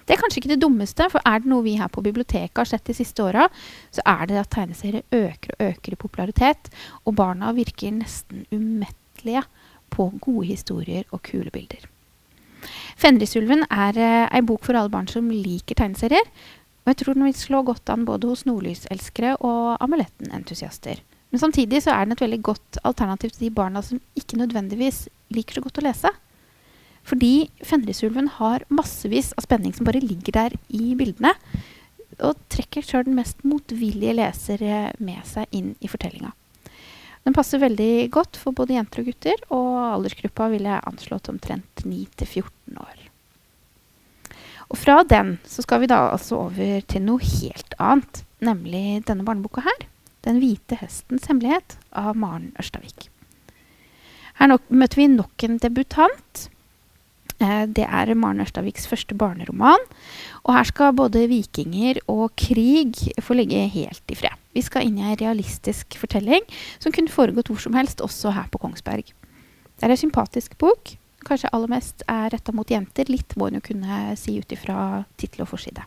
Det 0.06 0.16
er 0.16 0.22
kanskje 0.24 0.40
ikke 0.40 0.52
det 0.54 0.62
dummeste, 0.62 1.06
for 1.12 1.22
er 1.28 1.42
det 1.42 1.50
noe 1.52 1.62
vi 1.62 1.76
her 1.78 1.90
på 1.92 2.02
biblioteket 2.02 2.58
har 2.58 2.66
sett 2.66 2.88
de 2.88 2.96
siste 2.98 3.22
åra, 3.22 3.46
så 3.94 4.02
er 4.08 4.26
det 4.26 4.40
at 4.40 4.50
tegneserier 4.50 5.04
øker 5.14 5.54
og 5.54 5.64
øker 5.68 5.94
i 5.94 6.00
popularitet, 6.00 6.70
og 7.04 7.14
barna 7.20 7.52
virker 7.54 7.94
nesten 7.94 8.42
umettelige 8.50 9.44
på 9.90 10.10
gode 10.18 10.48
historier 10.48 11.06
og 11.14 11.22
kule 11.26 11.52
bilder. 11.54 11.86
'Fenrisulven' 12.96 13.66
er 13.70 13.98
eh, 13.98 14.28
ei 14.36 14.42
bok 14.42 14.64
for 14.64 14.76
alle 14.76 14.92
barn 14.92 15.08
som 15.08 15.30
liker 15.30 15.78
tegneserier. 15.78 16.26
Og 16.84 16.92
jeg 16.92 17.00
tror 17.00 17.14
den 17.14 17.28
vil 17.28 17.36
slå 17.36 17.62
godt 17.62 17.92
an 17.92 18.06
både 18.08 18.30
hos 18.30 18.46
nordlyselskere 18.48 19.36
og 19.44 19.76
amuletten-entusiaster. 19.84 21.02
Men 21.30 21.42
samtidig 21.42 21.82
så 21.84 21.94
er 21.94 22.04
den 22.04 22.16
et 22.16 22.24
veldig 22.24 22.42
godt 22.42 22.80
alternativ 22.84 23.30
til 23.30 23.46
de 23.46 23.54
barna 23.54 23.82
som 23.82 24.00
ikke 24.18 24.40
nødvendigvis 24.40 25.08
liker 25.30 25.58
så 25.58 25.62
godt 25.62 25.78
å 25.78 25.86
lese. 25.86 26.10
Fordi 27.06 27.50
Fenrisulven 27.64 28.28
har 28.40 28.66
massevis 28.68 29.32
av 29.38 29.46
spenning 29.46 29.76
som 29.76 29.86
bare 29.88 30.02
ligger 30.02 30.36
der 30.36 30.56
i 30.68 30.94
bildene. 30.98 31.32
Og 32.26 32.36
trekker 32.52 32.84
sjøl 32.84 33.06
den 33.06 33.16
mest 33.16 33.44
motvillige 33.46 34.16
leser 34.18 34.64
med 34.98 35.22
seg 35.28 35.46
inn 35.56 35.72
i 35.80 35.88
fortellinga. 35.88 36.34
Den 37.26 37.36
passer 37.36 37.60
veldig 37.60 38.08
godt 38.14 38.38
for 38.40 38.56
både 38.56 38.78
jenter 38.78 39.02
og 39.02 39.10
gutter, 39.10 39.42
og 39.52 39.70
aldersgruppa 39.98 40.48
vil 40.54 40.66
jeg 40.70 40.84
anslå 40.88 41.18
til 41.20 41.34
omtrent 41.34 41.84
9-14 41.84 42.80
år. 42.80 43.06
Og 44.70 44.78
fra 44.78 45.00
den 45.04 45.34
så 45.48 45.64
skal 45.64 45.82
vi 45.82 45.90
da 45.90 45.98
altså 46.12 46.46
over 46.46 46.82
til 46.88 47.02
noe 47.04 47.20
helt 47.20 47.74
annet, 47.82 48.22
nemlig 48.40 49.02
denne 49.08 49.26
barneboka 49.26 49.64
her. 49.66 49.88
'Den 50.20 50.36
hvite 50.40 50.76
hestens 50.76 51.26
hemmelighet' 51.30 51.78
av 51.96 52.16
Maren 52.16 52.52
Ørstavik. 52.60 53.08
Her 54.36 54.50
nok, 54.52 54.66
møter 54.68 55.00
vi 55.00 55.06
nok 55.08 55.44
en 55.44 55.56
debutant. 55.58 56.48
Eh, 57.40 57.64
det 57.66 57.86
er 57.88 58.12
Maren 58.14 58.42
Ørstaviks 58.44 58.86
første 58.90 59.16
barneroman. 59.16 59.82
Og 60.44 60.54
her 60.54 60.68
skal 60.68 60.96
både 60.96 61.26
vikinger 61.30 62.02
og 62.10 62.34
krig 62.40 63.08
få 63.22 63.36
ligge 63.38 63.64
helt 63.72 64.12
i 64.12 64.18
fred. 64.18 64.36
Vi 64.56 64.64
skal 64.66 64.88
inn 64.88 64.98
i 64.98 65.06
ei 65.08 65.18
realistisk 65.20 65.96
fortelling 66.00 66.44
som 66.82 66.92
kunne 66.92 67.12
foregått 67.12 67.48
hvor 67.52 67.60
som 67.62 67.76
helst, 67.78 68.02
også 68.02 68.34
her 68.34 68.50
på 68.52 68.60
Kongsberg. 68.60 69.12
Det 69.80 69.86
er 69.86 69.94
en 69.94 70.00
sympatisk 70.00 70.58
bok. 70.60 70.96
Kanskje 71.24 71.52
aller 71.52 71.70
mest 71.70 72.04
er 72.08 72.28
retta 72.32 72.52
mot 72.52 72.68
jenter. 72.68 73.08
Litt 73.08 73.36
må 73.36 73.48
en 73.48 73.60
jo 73.60 73.64
kunne 73.70 74.16
si 74.20 74.36
ut 74.40 74.52
ifra 74.52 75.04
tittel 75.20 75.46
og 75.46 75.52
forside. 75.54 75.86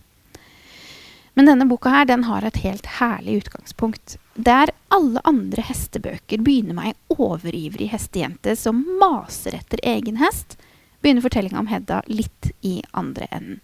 Men 1.33 1.49
denne 1.49 1.65
boka 1.65 1.89
her, 1.89 2.05
den 2.05 2.25
har 2.27 2.45
et 2.45 2.59
helt 2.61 2.85
herlig 2.99 3.39
utgangspunkt. 3.41 4.17
Der 4.37 4.69
alle 4.93 5.21
andre 5.25 5.65
hestebøker 5.65 6.41
begynner 6.45 6.77
med 6.77 6.91
ei 6.91 7.17
overivrig 7.17 7.89
hestejente 7.89 8.53
som 8.57 8.83
maser 9.01 9.57
etter 9.57 9.81
egen 9.95 10.21
hest, 10.21 10.57
begynner 11.03 11.25
fortellinga 11.25 11.59
om 11.59 11.69
Hedda 11.69 12.01
litt 12.09 12.49
i 12.65 12.77
andre 12.95 13.27
enden. 13.35 13.59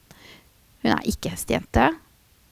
Hun 0.84 0.94
er 0.96 1.08
ikke 1.08 1.34
hestejente. 1.34 1.90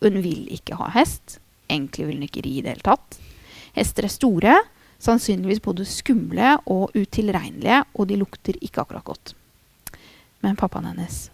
Hun 0.04 0.20
vil 0.24 0.48
ikke 0.54 0.78
ha 0.80 0.90
hest. 0.96 1.40
Egentlig 1.70 2.08
vil 2.08 2.20
hun 2.20 2.28
ikke 2.28 2.44
ri 2.46 2.58
i 2.60 2.64
det 2.64 2.76
hele 2.76 2.88
tatt. 2.88 3.20
Hester 3.78 4.08
er 4.08 4.14
store, 4.14 4.54
sannsynligvis 5.04 5.62
både 5.64 5.86
skumle 5.88 6.56
og 6.66 6.96
utilregnelige, 6.98 7.84
og 7.94 8.08
de 8.10 8.20
lukter 8.20 8.58
ikke 8.64 8.84
akkurat 8.84 9.06
godt. 9.06 9.34
Men 10.42 10.58
pappaen 10.60 10.88
hennes, 10.90 11.28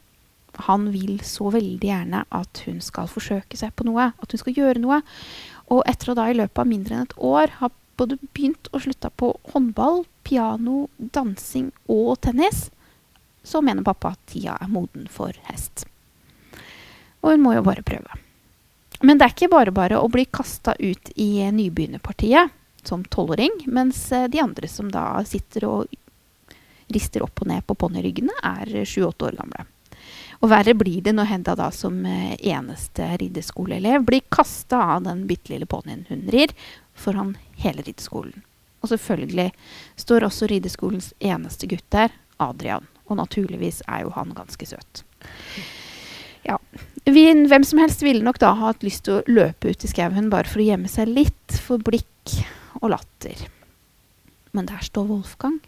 han 0.67 0.89
vil 0.93 1.17
så 1.25 1.49
veldig 1.53 1.87
gjerne 1.89 2.23
at 2.33 2.63
hun 2.67 2.81
skal 2.83 3.09
forsøke 3.09 3.57
seg 3.57 3.73
på 3.77 3.87
noe, 3.87 4.11
at 4.13 4.33
hun 4.33 4.41
skal 4.41 4.57
gjøre 4.57 4.81
noe. 4.83 4.99
Og 5.73 5.81
etter 5.89 6.11
å 6.11 6.17
da 6.17 6.27
i 6.29 6.37
løpet 6.37 6.61
av 6.61 6.69
mindre 6.69 6.97
enn 6.97 7.07
et 7.07 7.17
år 7.17 7.57
ha 7.61 7.71
både 7.97 8.19
begynt 8.33 8.69
og 8.73 8.83
slutta 8.85 9.09
på 9.09 9.31
håndball, 9.53 10.03
piano, 10.25 10.87
dansing 10.97 11.71
og 11.91 12.17
tennis, 12.25 12.67
så 13.43 13.61
mener 13.61 13.83
pappa 13.83 14.13
at 14.13 14.21
tida 14.31 14.57
er 14.61 14.71
moden 14.71 15.07
for 15.11 15.35
hest. 15.49 15.85
Og 17.21 17.35
hun 17.35 17.43
må 17.43 17.55
jo 17.55 17.63
bare 17.65 17.85
prøve. 17.85 18.19
Men 19.03 19.19
det 19.19 19.25
er 19.25 19.35
ikke 19.35 19.51
bare 19.51 19.73
bare 19.75 19.99
å 19.99 20.07
bli 20.11 20.25
kasta 20.31 20.75
ut 20.79 21.11
i 21.19 21.43
nybegynnerpartiet 21.51 22.51
som 22.87 23.03
tolvåring, 23.03 23.63
mens 23.65 24.11
eh, 24.11 24.27
de 24.31 24.39
andre 24.43 24.67
som 24.67 24.91
da 24.91 25.23
sitter 25.27 25.65
og 25.67 25.99
rister 26.93 27.23
opp 27.23 27.41
og 27.41 27.47
ned 27.47 27.63
på 27.67 27.75
ponniryggene, 27.79 28.35
er 28.43 28.83
sju-åtte 28.87 29.29
år 29.29 29.37
gamle. 29.39 29.65
Og 30.43 30.49
verre 30.51 30.75
blir 30.75 30.99
det 31.03 31.13
når 31.15 31.29
Hedda 31.31 31.55
da 31.55 31.69
som 31.71 32.01
eh, 32.05 32.35
eneste 32.39 33.07
riddeskoleelev 33.21 34.03
blir 34.07 34.25
kasta 34.31 34.81
av 34.95 35.05
den 35.07 35.23
bitte 35.27 35.53
lille 35.53 35.67
ponnien 35.69 36.03
hun 36.09 36.25
rir, 36.31 36.51
foran 36.93 37.37
hele 37.63 37.83
riddeskolen. 37.85 38.43
Og 38.83 38.91
selvfølgelig 38.91 39.51
står 39.95 40.27
også 40.27 40.51
rideskolens 40.51 41.13
eneste 41.23 41.69
gutt 41.71 41.87
der, 41.95 42.11
Adrian. 42.43 42.87
Og 43.09 43.19
naturligvis 43.19 43.81
er 43.87 44.05
jo 44.05 44.13
han 44.15 44.31
ganske 44.35 44.67
søt. 44.67 45.03
Ja. 46.43 46.57
Hvem 47.03 47.63
som 47.67 47.81
helst 47.81 48.03
ville 48.03 48.23
nok 48.23 48.39
da 48.39 48.53
ha 48.55 48.71
hatt 48.71 48.83
lyst 48.83 49.05
til 49.07 49.19
å 49.19 49.27
løpe 49.27 49.71
ut 49.71 49.83
i 49.83 49.91
skauen 49.91 50.29
bare 50.31 50.49
for 50.49 50.63
å 50.63 50.67
gjemme 50.67 50.91
seg 50.91 51.11
litt 51.11 51.57
for 51.63 51.83
blikk 51.83 52.37
og 52.81 52.91
latter. 52.93 53.45
Men 54.55 54.67
der 54.69 54.83
står 54.85 55.07
Wolfgang. 55.09 55.59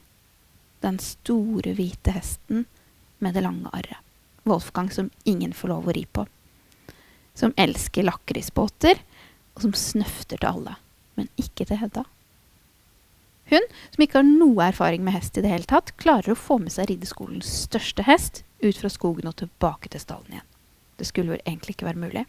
Den 0.84 1.00
store, 1.02 1.74
hvite 1.76 2.14
hesten 2.14 2.66
med 3.24 3.36
det 3.36 3.44
lange 3.46 3.72
arret. 3.74 4.02
Wolfgang 4.46 4.92
som 4.94 5.10
ingen 5.26 5.56
får 5.58 5.72
lov 5.72 5.88
å 5.90 5.96
ri 5.96 6.06
på. 6.06 6.28
Som 7.36 7.56
elsker 7.58 8.06
lakrisbåter, 8.06 9.00
og 9.56 9.64
som 9.66 9.74
snøfter 9.74 10.38
til 10.38 10.52
alle. 10.52 10.76
Men 11.18 11.32
ikke 11.42 11.66
til 11.66 11.80
Hedda. 11.82 12.06
Hun, 13.52 13.66
som 13.94 14.04
ikke 14.04 14.20
har 14.20 14.26
noe 14.26 14.70
erfaring 14.72 15.04
med 15.06 15.14
hest 15.14 15.38
i 15.38 15.44
det 15.46 15.52
hele 15.52 15.70
tatt, 15.70 15.94
klarer 16.02 16.34
å 16.34 16.40
få 16.40 16.58
med 16.62 16.74
seg 16.74 16.90
rideskolens 16.90 17.50
største 17.68 18.06
hest 18.08 18.42
ut 18.64 18.80
fra 18.80 18.90
skogen 18.90 19.30
og 19.30 19.38
tilbake 19.42 19.92
til 19.94 20.02
stallen 20.02 20.38
igjen. 20.38 20.48
Det 20.98 21.06
skulle 21.10 21.36
vel 21.36 21.44
egentlig 21.46 21.76
ikke 21.76 21.90
være 21.90 22.02
mulig. 22.02 22.26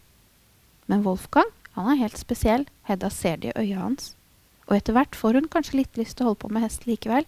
Men 0.90 1.06
Wolfgang 1.06 1.48
han 1.76 1.88
er 1.92 2.00
helt 2.00 2.18
spesiell. 2.18 2.66
Hedda 2.88 3.10
ser 3.12 3.40
det 3.40 3.52
i 3.52 3.64
øya 3.64 3.80
hans. 3.82 4.14
Og 4.66 4.78
etter 4.78 4.96
hvert 4.96 5.16
får 5.16 5.38
hun 5.38 5.48
kanskje 5.52 5.82
litt 5.82 5.98
lyst 6.00 6.16
til 6.18 6.26
å 6.26 6.30
holde 6.30 6.42
på 6.42 6.52
med 6.52 6.64
hest 6.64 6.86
likevel. 6.88 7.26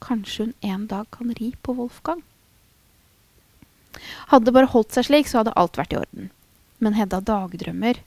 Kanskje 0.00 0.46
hun 0.46 0.52
en 0.64 0.86
dag 0.90 1.08
kan 1.12 1.32
ri 1.36 1.52
på 1.62 1.74
Wolfgang. 1.76 2.22
Hadde 4.30 4.46
det 4.46 4.54
bare 4.56 4.70
holdt 4.70 4.94
seg 4.94 5.08
slik, 5.08 5.28
så 5.28 5.40
hadde 5.40 5.56
alt 5.58 5.76
vært 5.80 5.94
i 5.94 5.98
orden. 6.00 6.30
Men 6.80 6.96
Hedda 6.96 7.20
dagdrømmer, 7.20 8.00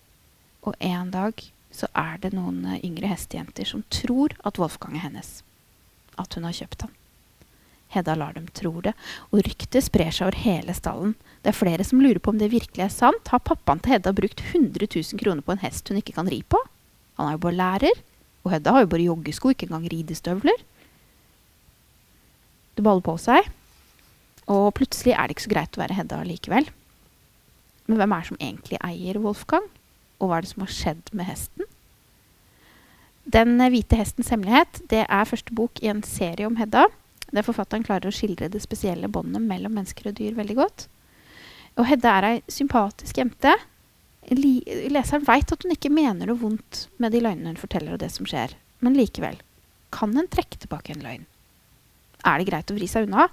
og 0.64 0.80
en 0.80 1.12
dag 1.14 1.44
så 1.74 1.90
er 1.98 2.20
det 2.22 2.34
noen 2.36 2.62
eh, 2.70 2.82
yngre 2.86 3.10
hestejenter 3.10 3.68
som 3.68 3.86
tror 3.94 4.36
at 4.46 4.60
Wolfgang 4.62 4.98
er 4.98 5.08
hennes. 5.08 5.42
At 6.22 6.38
hun 6.38 6.46
har 6.46 6.56
kjøpt 6.56 6.86
ham. 6.86 6.94
Hedda 7.94 8.16
lar 8.18 8.34
dem 8.34 8.48
tro 8.58 8.72
det, 8.82 8.94
og 9.30 9.44
ryktet 9.46 9.86
sprer 9.86 10.14
seg 10.14 10.28
over 10.28 10.40
hele 10.42 10.74
stallen. 10.78 11.14
Det 11.46 11.52
er 11.52 11.58
flere 11.58 11.86
som 11.86 12.02
lurer 12.02 12.22
på 12.24 12.34
om 12.34 12.40
det 12.42 12.50
virkelig 12.54 12.88
er 12.88 12.94
sant. 12.94 13.30
Har 13.30 13.44
pappaen 13.46 13.82
til 13.84 13.96
Hedda 13.96 14.14
brukt 14.18 14.42
100 14.42 14.88
000 14.90 15.22
kroner 15.22 15.46
på 15.46 15.54
en 15.54 15.62
hest 15.62 15.90
hun 15.90 16.00
ikke 16.02 16.16
kan 16.18 16.30
ri 16.30 16.42
på? 16.42 16.62
Han 17.20 17.30
er 17.30 17.38
jo 17.38 17.44
bare 17.46 17.60
lærer, 17.60 18.00
og 18.42 18.54
Hedda 18.56 18.74
har 18.74 18.86
jo 18.86 18.92
bare 18.94 19.10
joggesko, 19.10 19.54
ikke 19.54 19.70
engang 19.70 19.86
ridestøvler. 19.94 20.66
Det 22.74 22.86
baller 22.86 23.06
på 23.06 23.14
seg, 23.22 23.46
og 24.50 24.74
plutselig 24.78 25.14
er 25.14 25.30
det 25.30 25.38
ikke 25.38 25.46
så 25.46 25.54
greit 25.54 25.78
å 25.78 25.84
være 25.84 26.00
Hedda 26.00 26.24
likevel. 26.26 26.70
Men 27.86 28.00
hvem 28.00 28.16
er 28.16 28.24
det 28.24 28.32
som 28.32 28.42
egentlig 28.42 28.82
eier 28.82 29.22
Wolfgang? 29.22 29.70
Og 30.24 30.30
hva 30.30 30.40
er 30.40 30.46
det 30.46 30.54
som 30.54 30.64
har 30.64 30.72
skjedd 30.72 31.12
med 31.12 31.28
hesten? 31.28 31.68
Den 33.24 33.60
hvite 33.60 34.00
hestens 34.00 34.32
hemmelighet 34.32 34.82
det 34.92 35.04
er 35.04 35.28
første 35.28 35.56
bok 35.56 35.80
i 35.84 35.92
en 35.92 36.04
serie 36.08 36.48
om 36.48 36.56
Hedda. 36.60 36.88
Der 37.34 37.46
forfatteren 37.46 37.86
klarer 37.86 38.08
å 38.08 38.16
skildre 38.16 38.50
det 38.52 38.62
spesielle 38.64 39.10
båndet 39.12 39.44
mellom 39.44 39.76
mennesker 39.76 40.12
og 40.12 40.18
dyr 40.20 40.36
veldig 40.38 40.58
godt. 40.60 40.88
Og 41.80 41.88
Hedda 41.90 42.18
er 42.18 42.28
ei 42.30 42.42
sympatisk 42.52 43.20
jente. 43.20 43.56
Leseren 44.30 45.26
veit 45.28 45.52
at 45.52 45.66
hun 45.66 45.74
ikke 45.74 45.92
mener 45.92 46.30
noe 46.30 46.40
vondt 46.40 46.86
med 47.02 47.16
de 47.16 47.24
løgnene 47.24 47.56
hun 47.56 47.60
forteller, 47.60 47.96
og 47.96 48.04
det 48.04 48.12
som 48.14 48.28
skjer. 48.30 48.54
Men 48.84 48.96
likevel, 49.00 49.40
kan 49.94 50.14
en 50.18 50.30
trekke 50.32 50.62
tilbake 50.62 50.94
en 50.94 51.04
løgn? 51.04 51.28
Er 52.24 52.40
det 52.40 52.48
greit 52.48 52.72
å 52.72 52.78
vri 52.78 52.88
seg 52.88 53.10
unna? 53.10 53.28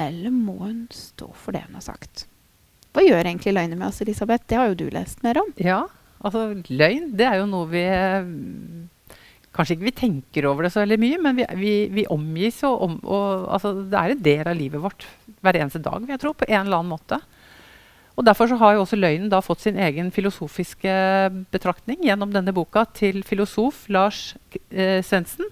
Eller 0.00 0.32
må 0.34 0.56
hun 0.64 0.86
stå 0.94 1.28
for 1.38 1.54
det 1.54 1.66
hun 1.68 1.78
har 1.78 1.84
sagt? 1.84 2.26
Hva 2.92 3.04
gjør 3.04 3.24
egentlig 3.24 3.54
løgner 3.56 3.78
med 3.78 3.88
oss, 3.88 4.00
Elisabeth? 4.04 4.44
Det 4.48 4.58
har 4.58 4.70
jo 4.70 4.78
du 4.82 4.86
lest 4.92 5.22
mer 5.24 5.40
om. 5.40 5.52
Ja, 5.60 5.84
altså 6.20 6.50
løgn 6.68 7.12
det 7.16 7.28
er 7.28 7.40
jo 7.40 7.50
noe 7.50 7.68
vi 7.72 7.84
Kanskje 9.52 9.76
ikke 9.76 9.84
vi 9.84 9.92
tenker 9.92 10.46
over 10.48 10.64
det 10.64 10.70
så 10.72 10.80
veldig 10.80 10.96
mye, 10.96 11.16
men 11.20 11.36
vi, 11.36 11.44
vi, 11.60 11.72
vi 11.92 12.06
omgis 12.08 12.62
og, 12.64 12.78
om, 12.86 12.94
og 13.04 13.50
altså, 13.52 13.74
det 13.84 13.98
er 14.00 14.14
en 14.14 14.22
del 14.24 14.48
av 14.48 14.56
livet 14.56 14.80
vårt 14.80 15.04
hver 15.44 15.58
eneste 15.60 15.82
dag, 15.84 15.98
vil 16.00 16.14
jeg 16.14 16.22
tro, 16.22 16.32
på 16.32 16.48
en 16.48 16.62
eller 16.62 16.78
annen 16.78 16.94
måte. 16.94 17.18
Og 18.16 18.24
Derfor 18.24 18.48
så 18.48 18.56
har 18.60 18.74
jo 18.76 18.84
også 18.84 18.96
løgnen 18.96 19.28
da 19.32 19.42
fått 19.44 19.64
sin 19.64 19.76
egen 19.80 20.08
filosofiske 20.12 20.94
betraktning 21.52 22.00
gjennom 22.04 22.32
denne 22.32 22.52
boka 22.56 22.86
til 22.96 23.20
filosof 23.28 23.86
Lars 23.92 24.34
eh, 24.70 25.04
Svendsen. 25.04 25.48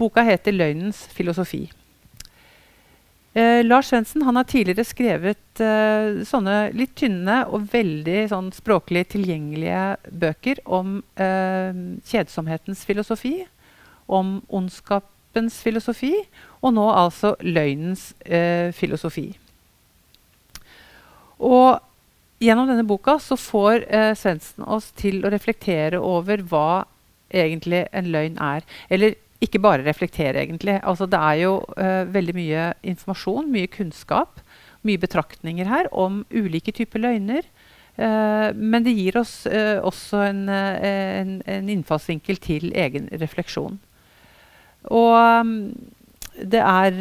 Boka 0.00 0.24
heter 0.24 0.56
'Løgnens 0.56 1.04
filosofi'. 1.12 1.68
Eh, 3.32 3.64
Lars 3.64 3.86
Svendsen 3.86 4.22
har 4.26 4.44
tidligere 4.44 4.82
skrevet 4.82 5.60
eh, 5.62 6.22
sånne 6.26 6.72
litt 6.74 6.96
tynne 6.98 7.44
og 7.46 7.68
veldig 7.70 8.24
sånn, 8.32 8.48
språklig 8.50 9.04
tilgjengelige 9.12 9.84
bøker 10.10 10.58
om 10.66 10.96
eh, 11.14 11.70
kjedsomhetens 12.10 12.82
filosofi, 12.88 13.36
om 14.10 14.40
ondskapens 14.48 15.60
filosofi, 15.62 16.16
og 16.58 16.74
nå 16.74 16.88
altså 16.90 17.36
løgnens 17.46 18.10
eh, 18.26 18.74
filosofi. 18.74 19.28
Og 21.38 21.78
gjennom 22.42 22.66
denne 22.66 22.88
boka 22.88 23.20
så 23.22 23.38
får 23.38 23.86
eh, 23.86 24.12
Svendsen 24.18 24.66
oss 24.66 24.90
til 24.98 25.22
å 25.22 25.30
reflektere 25.30 26.02
over 26.02 26.42
hva 26.50 26.82
egentlig 27.30 27.86
en 27.94 28.10
løgn 28.10 28.42
er. 28.42 28.66
Eller 28.90 29.14
ikke 29.44 29.60
bare 29.62 29.84
reflektere, 29.86 30.42
egentlig. 30.42 30.78
Altså, 30.84 31.08
det 31.08 31.18
er 31.18 31.40
jo 31.44 31.52
uh, 31.80 32.04
veldig 32.12 32.36
mye 32.36 32.64
informasjon, 32.92 33.48
mye 33.52 33.70
kunnskap, 33.72 34.42
mye 34.86 35.00
betraktninger 35.00 35.68
her 35.68 35.88
om 35.96 36.22
ulike 36.32 36.74
typer 36.76 37.00
løgner. 37.00 37.46
Uh, 38.00 38.52
men 38.56 38.84
det 38.84 38.96
gir 38.96 39.16
oss 39.20 39.44
uh, 39.48 39.80
også 39.84 40.24
en, 40.28 40.44
en, 40.48 41.38
en, 41.44 41.70
innfallsvinkel 41.72 42.40
til 42.40 42.68
egen 42.76 43.08
refleksjon. 43.20 43.80
Og 44.88 45.16
um, 45.16 45.56
det 46.40 46.60
er 46.64 46.94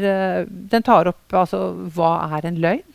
Den 0.49 0.83
tar 0.83 1.07
opp 1.07 1.31
altså 1.37 1.69
hva 1.95 2.15
er 2.35 2.47
en 2.49 2.57
løgn? 2.59 2.87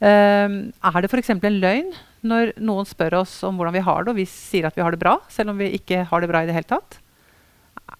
er 0.00 1.02
det 1.02 1.10
f.eks. 1.10 1.28
en 1.34 1.58
løgn 1.60 1.90
når 2.24 2.54
noen 2.56 2.86
spør 2.88 3.18
oss 3.18 3.34
om 3.44 3.58
hvordan 3.58 3.74
vi 3.74 3.82
har 3.84 4.04
det, 4.04 4.14
og 4.14 4.16
vi 4.16 4.24
sier 4.30 4.64
at 4.64 4.78
vi 4.78 4.80
har 4.80 4.94
det 4.94 5.00
bra, 5.02 5.18
selv 5.28 5.52
om 5.52 5.58
vi 5.60 5.74
ikke 5.76 6.06
har 6.08 6.22
det 6.22 6.30
bra 6.30 6.40
i 6.40 6.48
det 6.48 6.54
hele 6.56 6.70
tatt? 6.70 6.96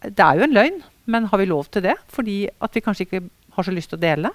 Det 0.03 0.25
er 0.25 0.39
jo 0.39 0.47
en 0.47 0.57
løgn, 0.57 0.79
men 1.11 1.27
har 1.31 1.41
vi 1.41 1.49
lov 1.51 1.69
til 1.73 1.85
det? 1.85 1.97
Fordi 2.13 2.45
at 2.63 2.77
vi 2.77 2.83
kanskje 2.85 3.07
ikke 3.07 3.23
har 3.57 3.67
så 3.67 3.75
lyst 3.75 3.93
til 3.93 3.99
å 3.99 4.05
dele? 4.05 4.33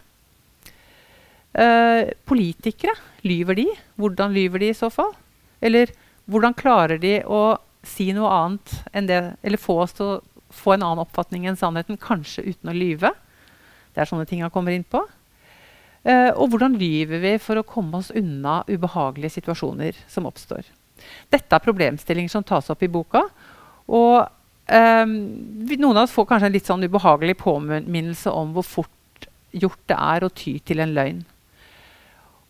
Eh, 1.56 2.12
politikere, 2.28 2.96
lyver 3.24 3.56
de? 3.56 3.68
Hvordan 3.96 4.36
lyver 4.36 4.62
de 4.62 4.72
i 4.74 4.78
så 4.78 4.90
fall? 4.92 5.14
Eller 5.64 5.94
hvordan 6.28 6.58
klarer 6.58 7.00
de 7.00 7.20
å 7.24 7.58
si 7.86 8.10
noe 8.16 8.32
annet 8.34 8.74
enn 8.98 9.08
det, 9.08 9.20
eller 9.46 9.62
få 9.62 9.78
oss 9.86 9.96
til 9.96 10.10
å 10.10 10.22
få 10.56 10.76
en 10.76 10.84
annen 10.84 11.04
oppfatning 11.06 11.46
enn 11.48 11.60
sannheten, 11.60 12.00
kanskje 12.02 12.48
uten 12.50 12.72
å 12.72 12.76
lyve? 12.76 13.14
Det 13.96 14.04
er 14.04 14.10
sånne 14.10 14.28
ting 14.28 14.44
han 14.44 14.52
kommer 14.54 14.76
inn 14.76 14.84
på. 14.84 15.04
Eh, 16.06 16.32
og 16.36 16.52
hvordan 16.52 16.76
lyver 16.78 17.24
vi 17.24 17.36
for 17.42 17.58
å 17.58 17.66
komme 17.68 18.02
oss 18.02 18.12
unna 18.14 18.60
ubehagelige 18.68 19.40
situasjoner 19.40 19.98
som 20.12 20.28
oppstår? 20.30 20.68
Dette 21.32 21.56
er 21.56 21.64
problemstillinger 21.64 22.32
som 22.32 22.46
tas 22.46 22.70
opp 22.74 22.84
i 22.84 22.92
boka. 22.92 23.24
Og 23.86 24.26
Um, 24.66 25.12
noen 25.70 25.94
av 25.94 26.08
oss 26.08 26.16
får 26.16 26.26
kanskje 26.30 26.50
en 26.50 26.56
litt 26.56 26.70
sånn 26.70 26.86
ubehagelig 26.88 27.38
påminnelse 27.38 28.32
om 28.34 28.56
hvor 28.56 28.66
fort 28.66 29.28
gjort 29.54 29.82
det 29.92 29.98
er 29.98 30.26
å 30.26 30.32
ty 30.34 30.58
til 30.66 30.82
en 30.82 30.96
løgn. 30.96 31.22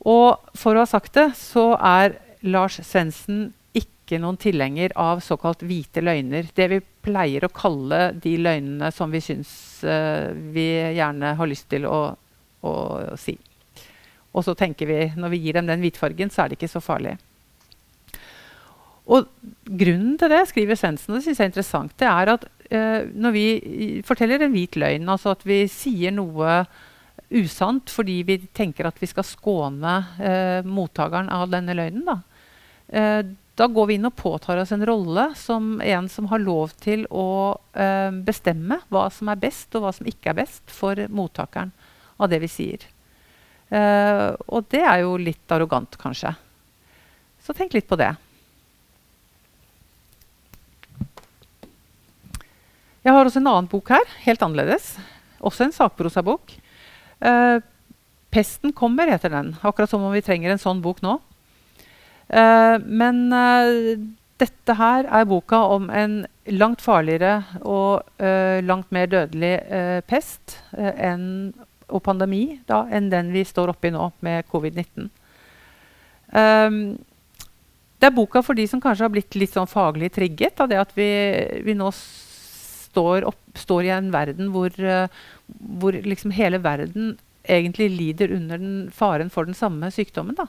Og 0.05 0.55
for 0.55 0.77
å 0.77 0.83
ha 0.85 0.89
sagt 0.89 1.15
det, 1.17 1.31
så 1.35 1.73
er 1.75 2.19
Lars 2.45 2.77
Svendsen 2.85 3.49
ikke 3.75 4.19
noen 4.21 4.37
tilhenger 4.39 4.93
av 5.01 5.23
såkalt 5.25 5.65
hvite 5.65 6.03
løgner. 6.05 6.47
Det 6.55 6.69
vi 6.71 6.79
pleier 7.05 7.45
å 7.45 7.53
kalle 7.53 8.13
de 8.21 8.35
løgnene 8.37 8.91
som 8.95 9.11
vi 9.11 9.21
syns 9.25 9.51
uh, 9.83 10.31
vi 10.55 10.69
gjerne 10.95 11.35
har 11.35 11.51
lyst 11.51 11.67
til 11.73 11.89
å, 11.89 11.99
å 12.63 12.73
si. 13.19 13.35
Og 14.35 14.43
så 14.45 14.55
tenker 14.55 14.87
vi, 14.87 14.99
når 15.15 15.31
vi 15.33 15.41
gir 15.45 15.57
dem 15.57 15.67
den 15.67 15.83
hvitfargen, 15.83 16.31
så 16.31 16.43
er 16.43 16.51
det 16.51 16.59
ikke 16.59 16.71
så 16.71 16.83
farlig. 16.83 17.15
Og 19.05 19.29
grunnen 19.65 20.17
til 20.17 20.31
det, 20.33 20.41
skriver 20.49 20.79
Svendsen, 20.79 21.13
og 21.13 21.19
det 21.19 21.27
synes 21.27 21.39
jeg 21.39 21.45
er 21.45 21.51
interessant, 21.51 21.95
det 22.01 22.09
er 22.09 22.31
at 22.33 22.45
eh, 22.73 23.05
når 23.13 23.35
vi 23.35 23.45
forteller 24.07 24.41
en 24.41 24.53
hvit 24.55 24.77
løgn, 24.81 25.09
altså 25.13 25.35
at 25.35 25.45
vi 25.45 25.65
sier 25.69 26.13
noe 26.15 26.63
usant 27.35 27.89
fordi 27.89 28.19
vi 28.25 28.37
tenker 28.53 28.87
at 28.87 28.97
vi 29.01 29.09
skal 29.09 29.25
skåne 29.27 29.95
eh, 30.21 30.65
mottakeren 30.65 31.29
av 31.33 31.51
denne 31.53 31.77
løgnen, 31.77 32.05
da, 32.07 32.17
eh, 32.89 33.21
da 33.55 33.69
går 33.71 33.87
vi 33.87 33.99
inn 33.99 34.09
og 34.09 34.17
påtar 34.19 34.59
oss 34.59 34.73
en 34.75 34.83
rolle 34.85 35.29
som 35.39 35.77
en 35.81 36.09
som 36.11 36.27
har 36.31 36.41
lov 36.43 36.73
til 36.81 37.05
å 37.07 37.55
eh, 37.77 38.11
bestemme 38.25 38.81
hva 38.89 39.07
som 39.13 39.31
er 39.31 39.39
best, 39.39 39.69
og 39.77 39.85
hva 39.85 39.93
som 39.95 40.09
ikke 40.09 40.33
er 40.33 40.41
best 40.41 40.65
for 40.73 40.99
mottakeren 41.13 41.71
av 42.17 42.31
det 42.31 42.41
vi 42.43 42.51
sier. 42.51 42.83
Eh, 43.69 44.29
og 44.49 44.67
det 44.73 44.83
er 44.83 45.05
jo 45.05 45.15
litt 45.21 45.51
arrogant, 45.51 45.95
kanskje. 46.01 46.35
Så 47.45 47.55
tenk 47.55 47.77
litt 47.77 47.87
på 47.87 47.97
det. 47.99 48.11
Jeg 53.05 53.13
har 53.13 53.27
også 53.27 53.37
en 53.37 53.51
annen 53.51 53.69
bok 53.69 53.91
her, 53.93 54.05
helt 54.23 54.41
annerledes. 54.41 54.95
Også 55.45 55.67
en 55.67 55.73
sakprosabok. 55.75 56.55
Uh, 57.21 57.61
'Pesten 58.33 58.73
kommer' 58.73 59.11
heter 59.11 59.29
den. 59.29 59.53
Akkurat 59.61 59.89
som 59.89 60.01
om 60.01 60.11
vi 60.11 60.25
trenger 60.25 60.51
en 60.51 60.61
sånn 60.61 60.81
bok 60.81 61.03
nå. 61.05 61.19
Uh, 62.33 62.81
men 62.81 63.29
uh, 63.29 64.01
dette 64.41 64.73
her 64.73 65.05
er 65.05 65.29
boka 65.29 65.59
om 65.69 65.91
en 65.93 66.25
langt 66.49 66.81
farligere 66.81 67.45
og 67.61 68.03
langt 68.19 68.91
mer 68.91 69.07
dødelig 69.07 69.53
pest 70.05 70.57
en, 70.75 71.53
og 71.87 72.03
pandemi 72.03 72.59
da, 72.67 72.83
enn 72.91 73.07
den 73.09 73.31
vi 73.31 73.45
står 73.47 73.71
oppi 73.71 73.93
nå 73.95 74.09
med 74.25 74.43
covid-19. 74.51 75.07
Um, 76.35 76.99
det 77.95 78.09
er 78.09 78.17
boka 78.17 78.43
for 78.43 78.59
de 78.59 78.67
som 78.67 78.83
kanskje 78.83 79.07
har 79.07 79.15
blitt 79.15 79.39
litt 79.39 79.55
sånn 79.55 79.71
faglig 79.71 80.11
trigget 80.13 80.59
av 80.59 80.69
det 80.69 80.83
at 80.83 80.91
vi, 80.99 81.07
vi 81.63 81.73
nå 81.79 81.87
står, 82.95 83.27
opp, 83.27 83.59
står 83.59 83.89
i 83.89 83.93
en 83.99 84.11
verden 84.15 84.51
hvor, 84.55 84.71
uh, 84.79 85.11
hvor 85.83 85.99
liksom 85.99 86.31
hele 86.35 86.63
verden 86.63 87.17
egentlig 87.45 87.91
lider 87.93 88.33
under 88.33 88.57
den, 88.57 88.77
faren 88.95 89.29
for 89.29 89.45
den 89.45 89.57
samme 89.57 89.91
sykdommen. 89.93 90.37
da. 90.39 90.47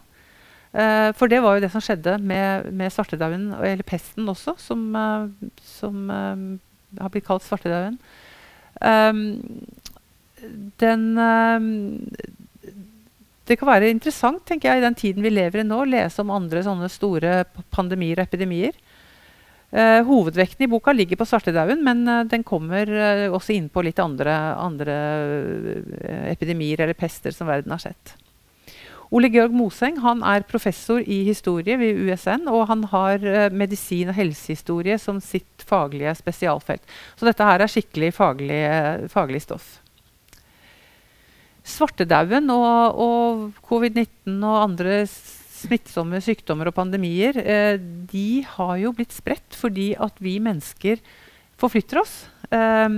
Uh, 0.77 1.11
for 1.17 1.31
det 1.33 1.41
var 1.45 1.57
jo 1.57 1.65
det 1.65 1.73
som 1.73 1.81
skjedde 1.85 2.19
med, 2.21 2.71
med 2.73 2.93
svartedauden, 2.93 3.53
eller 3.65 3.87
pesten 3.87 4.29
også, 4.29 4.57
som, 4.61 4.83
uh, 4.93 5.51
som 5.65 6.11
uh, 6.11 7.01
har 7.01 7.13
blitt 7.13 7.27
kalt 7.29 7.47
svartedauden. 7.47 7.99
Um, 8.77 9.67
den 10.83 11.17
Det 13.49 13.57
kan 13.57 13.69
være 13.71 13.89
interessant 13.89 14.43
tenker 14.45 14.69
jeg, 14.69 14.83
i 14.83 14.85
den 14.85 14.95
tiden 14.99 15.25
vi 15.25 15.31
lever 15.33 15.63
i 15.63 15.65
nå, 15.65 15.79
å 15.81 15.89
lese 15.89 16.21
om 16.21 16.35
andre 16.35 16.61
sånne 16.67 16.91
store 16.93 17.45
pandemier 17.73 18.21
og 18.21 18.27
epidemier. 18.27 18.77
Uh, 19.77 20.01
hovedvekten 20.09 20.65
i 20.65 20.71
boka 20.73 20.93
ligger 20.97 21.19
på 21.21 21.27
svartedauden, 21.29 21.83
men 21.85 21.99
uh, 22.09 22.23
den 22.25 22.41
kommer 22.49 22.89
uh, 22.89 23.35
også 23.37 23.53
inn 23.53 23.67
på 23.69 23.83
litt 23.85 23.99
andre, 24.01 24.33
andre 24.57 24.95
epidemier 26.31 26.81
eller 26.81 26.97
pester 26.97 27.35
som 27.35 27.51
verden 27.51 27.75
har 27.75 27.83
sett. 27.83 28.15
Ole 29.13 29.29
Georg 29.29 29.53
Moseng 29.53 30.01
han 30.01 30.25
er 30.25 30.47
professor 30.49 31.05
i 31.05 31.19
historie 31.29 31.77
ved 31.77 32.01
USN, 32.09 32.49
og 32.49 32.65
han 32.73 32.87
har 32.91 33.21
medisin- 33.53 34.09
og 34.11 34.17
helsehistorie 34.17 34.97
som 34.99 35.21
sitt 35.23 35.63
faglige 35.69 36.17
spesialfelt. 36.19 36.83
Så 37.15 37.29
dette 37.29 37.47
her 37.47 37.63
er 37.63 37.71
skikkelig 37.71 38.11
faglig, 38.17 38.59
faglig 39.13 39.45
stoff. 39.45 39.77
Svartedauden 41.67 42.51
og, 42.51 42.99
og 42.99 43.47
covid-19 43.69 44.41
og 44.41 44.59
andre 44.65 45.05
smittsomme 45.57 46.21
sykdommer 46.25 46.71
og 46.71 46.77
pandemier, 46.77 47.39
eh, 47.41 47.77
de 47.81 48.45
har 48.57 48.77
jo 48.83 48.93
blitt 48.97 49.15
spredt 49.17 49.57
fordi 49.57 49.95
at 49.99 50.19
vi 50.23 50.37
mennesker 50.43 51.01
forflytter 51.61 52.03
oss. 52.03 52.17
Eh, 52.51 52.89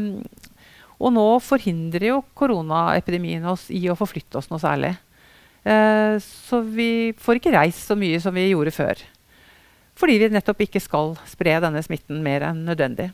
og 0.98 1.14
nå 1.14 1.26
forhindrer 1.44 2.10
jo 2.10 2.22
koronaepidemien 2.38 3.44
oss 3.46 3.68
i 3.70 3.84
å 3.86 3.98
forflytte 3.98 4.40
oss 4.40 4.50
noe 4.50 4.62
særlig. 4.62 4.96
Eh, 5.68 6.16
så 6.22 6.60
vi 6.64 7.12
får 7.18 7.38
ikke 7.38 7.54
reist 7.54 7.86
så 7.86 7.96
mye 7.98 8.18
som 8.22 8.34
vi 8.34 8.48
gjorde 8.50 8.74
før. 8.74 9.04
Fordi 9.98 10.18
vi 10.20 10.30
nettopp 10.30 10.62
ikke 10.66 10.82
skal 10.82 11.16
spre 11.26 11.56
denne 11.62 11.82
smitten 11.82 12.22
mer 12.22 12.46
enn 12.50 12.64
nødvendig. 12.66 13.10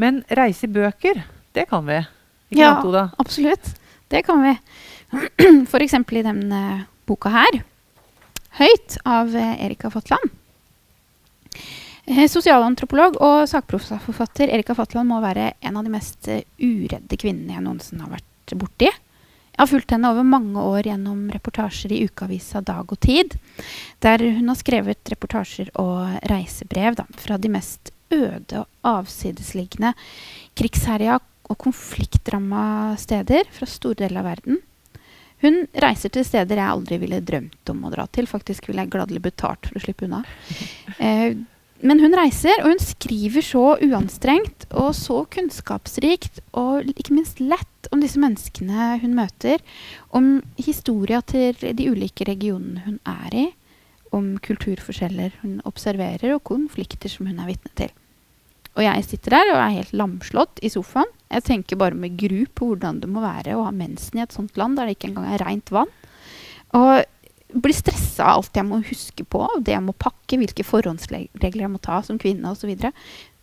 Men 0.00 0.22
reise 0.28 0.68
i 0.68 0.72
bøker, 0.72 1.22
det 1.56 1.66
kan 1.70 1.84
vi. 1.88 2.02
Ikke 2.52 2.62
ja, 2.62 3.08
absolutt. 3.20 3.72
Det 4.12 4.22
kan 4.26 4.42
vi. 4.44 4.54
F.eks. 5.70 5.96
i 5.96 6.24
denne 6.24 6.60
boka 7.08 7.32
her, 7.32 7.60
'Høyt', 8.56 8.96
av 9.04 9.36
eh, 9.36 9.64
Erika 9.66 9.90
Fatland. 9.92 10.30
Eh, 12.06 12.24
sosialantropolog 12.30 13.18
og 13.20 13.48
sakprosaforfatter 13.50 14.48
Erika 14.48 14.74
Fatland 14.78 15.10
må 15.10 15.18
være 15.20 15.50
en 15.60 15.76
av 15.76 15.84
de 15.84 15.92
mest 15.92 16.28
eh, 16.32 16.46
uredde 16.56 17.18
kvinnene 17.20 17.52
jeg 17.52 17.64
noensinne 17.66 18.06
har 18.06 18.14
vært 18.14 18.54
borti. 18.56 18.88
Jeg 18.88 19.60
har 19.60 19.68
fulgt 19.68 19.92
henne 19.92 20.08
over 20.12 20.24
mange 20.24 20.62
år 20.62 20.88
gjennom 20.88 21.26
reportasjer 21.32 21.92
i 21.96 22.02
ukeavisa 22.08 22.62
Dag 22.64 22.92
og 22.92 23.00
Tid, 23.04 23.36
der 24.04 24.24
hun 24.24 24.48
har 24.52 24.58
skrevet 24.60 25.12
reportasjer 25.12 25.70
og 25.80 26.16
reisebrev 26.28 26.96
da, 26.96 27.06
fra 27.16 27.36
de 27.40 27.50
mest 27.52 27.92
øde 28.12 28.62
og 28.62 28.68
avsidesliggende 28.86 29.92
krigsherja 30.56 31.18
og 31.48 31.58
konfliktramma 31.60 32.96
steder 33.00 33.48
fra 33.52 33.68
store 33.68 34.00
deler 34.04 34.22
av 34.22 34.30
verden. 34.32 34.60
Hun 35.44 35.66
reiser 35.84 36.12
til 36.12 36.24
steder 36.24 36.60
jeg 36.60 36.72
aldri 36.76 36.98
ville 37.02 37.20
drømt 37.24 37.72
om 37.72 37.84
å 37.84 37.92
dra 37.92 38.06
til. 38.08 38.28
Faktisk 38.30 38.68
ville 38.68 38.84
jeg 38.84 38.94
gladelig 38.94 39.20
betalt 39.28 39.68
for 39.68 39.78
å 39.78 39.84
slippe 39.84 40.08
unna. 40.08 40.24
Eh, 40.96 41.34
men 41.84 41.98
hun 42.00 42.14
reiser, 42.16 42.62
og 42.62 42.70
hun 42.70 42.80
skriver 42.80 43.44
så 43.44 43.64
uanstrengt 43.84 44.64
og 44.80 44.94
så 44.96 45.18
kunnskapsrikt 45.28 46.40
og 46.56 46.88
ikke 46.94 47.12
minst 47.12 47.42
lett 47.42 47.90
om 47.92 48.00
disse 48.00 48.20
menneskene 48.22 48.94
hun 49.02 49.12
møter. 49.18 49.60
Om 50.16 50.38
historia 50.56 51.20
til 51.20 51.52
de 51.60 51.90
ulike 51.92 52.24
regionene 52.30 52.86
hun 52.86 52.96
er 53.12 53.36
i. 53.42 53.46
Om 54.16 54.38
kulturforskjeller 54.40 55.36
hun 55.42 55.60
observerer, 55.68 56.32
og 56.38 56.46
konflikter 56.48 57.12
som 57.12 57.28
hun 57.28 57.42
er 57.42 57.52
vitne 57.52 57.74
til. 57.76 57.92
Og 58.76 58.84
jeg 58.84 59.04
sitter 59.08 59.38
der 59.38 59.50
og 59.54 59.58
er 59.58 59.76
helt 59.78 59.94
lamslått 59.96 60.60
i 60.64 60.70
sofaen. 60.72 61.08
Jeg 61.32 61.46
tenker 61.48 61.78
bare 61.80 61.96
med 61.96 62.18
gru 62.20 62.44
på 62.54 62.70
hvordan 62.70 63.00
det 63.02 63.08
må 63.10 63.22
være 63.24 63.56
å 63.56 63.64
ha 63.66 63.72
mensen 63.74 64.20
i 64.20 64.24
et 64.24 64.36
sånt 64.36 64.58
land 64.60 64.76
der 64.78 64.88
det 64.88 64.98
ikke 64.98 65.10
engang 65.10 65.30
er 65.32 65.42
rent 65.42 65.72
vann. 65.74 65.92
Og 66.76 67.06
blir 67.56 67.76
stressa 67.76 68.26
av 68.26 68.42
alt 68.42 68.58
jeg 68.58 68.68
må 68.68 68.82
huske 68.84 69.24
på, 69.24 69.46
det 69.64 69.72
jeg 69.72 69.84
må 69.86 69.94
pakke, 69.96 70.36
hvilke 70.36 70.66
forhåndsregler 70.66 71.64
jeg 71.64 71.72
må 71.72 71.80
ta 71.82 72.02
som 72.04 72.20
kvinne 72.20 72.52
osv. 72.52 72.74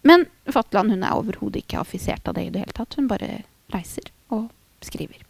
Men 0.05 0.27
Fatland 0.51 0.93
hun 0.93 1.05
er 1.07 1.17
overhodet 1.17 1.63
ikke 1.63 1.81
affisert 1.81 2.27
av 2.27 2.38
det 2.38 2.47
i 2.47 2.53
det 2.53 2.65
hele 2.65 2.75
tatt. 2.75 2.97
Hun 2.99 3.09
bare 3.09 3.41
reiser 3.73 4.11
og 4.29 4.49
skriver. 4.86 5.23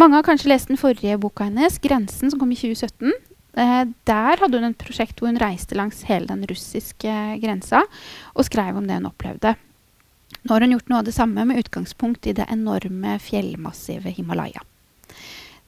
Mange 0.00 0.18
har 0.18 0.26
kanskje 0.26 0.50
lest 0.52 0.70
den 0.70 0.80
forrige 0.80 1.18
boka 1.20 1.44
hennes, 1.48 1.78
'Grensen', 1.78 2.30
som 2.30 2.38
kom 2.40 2.52
i 2.52 2.58
2017. 2.58 3.12
Eh, 3.58 3.82
der 4.06 4.42
hadde 4.42 4.60
hun 4.60 4.70
et 4.70 4.78
prosjekt 4.78 5.18
hvor 5.18 5.32
hun 5.32 5.40
reiste 5.40 5.78
langs 5.78 6.04
hele 6.08 6.30
den 6.30 6.46
russiske 6.50 7.16
grensa 7.42 7.82
og 8.34 8.46
skrev 8.46 8.78
om 8.78 8.86
det 8.86 9.00
hun 9.00 9.10
opplevde. 9.10 9.56
Nå 10.40 10.54
har 10.54 10.64
hun 10.64 10.76
gjort 10.76 10.90
noe 10.90 11.02
av 11.02 11.08
det 11.08 11.16
samme 11.16 11.44
med 11.48 11.60
utgangspunkt 11.60 12.28
i 12.30 12.36
det 12.36 12.46
enorme 12.52 13.18
fjellmassivet 13.20 14.16
Himalaya. 14.16 14.62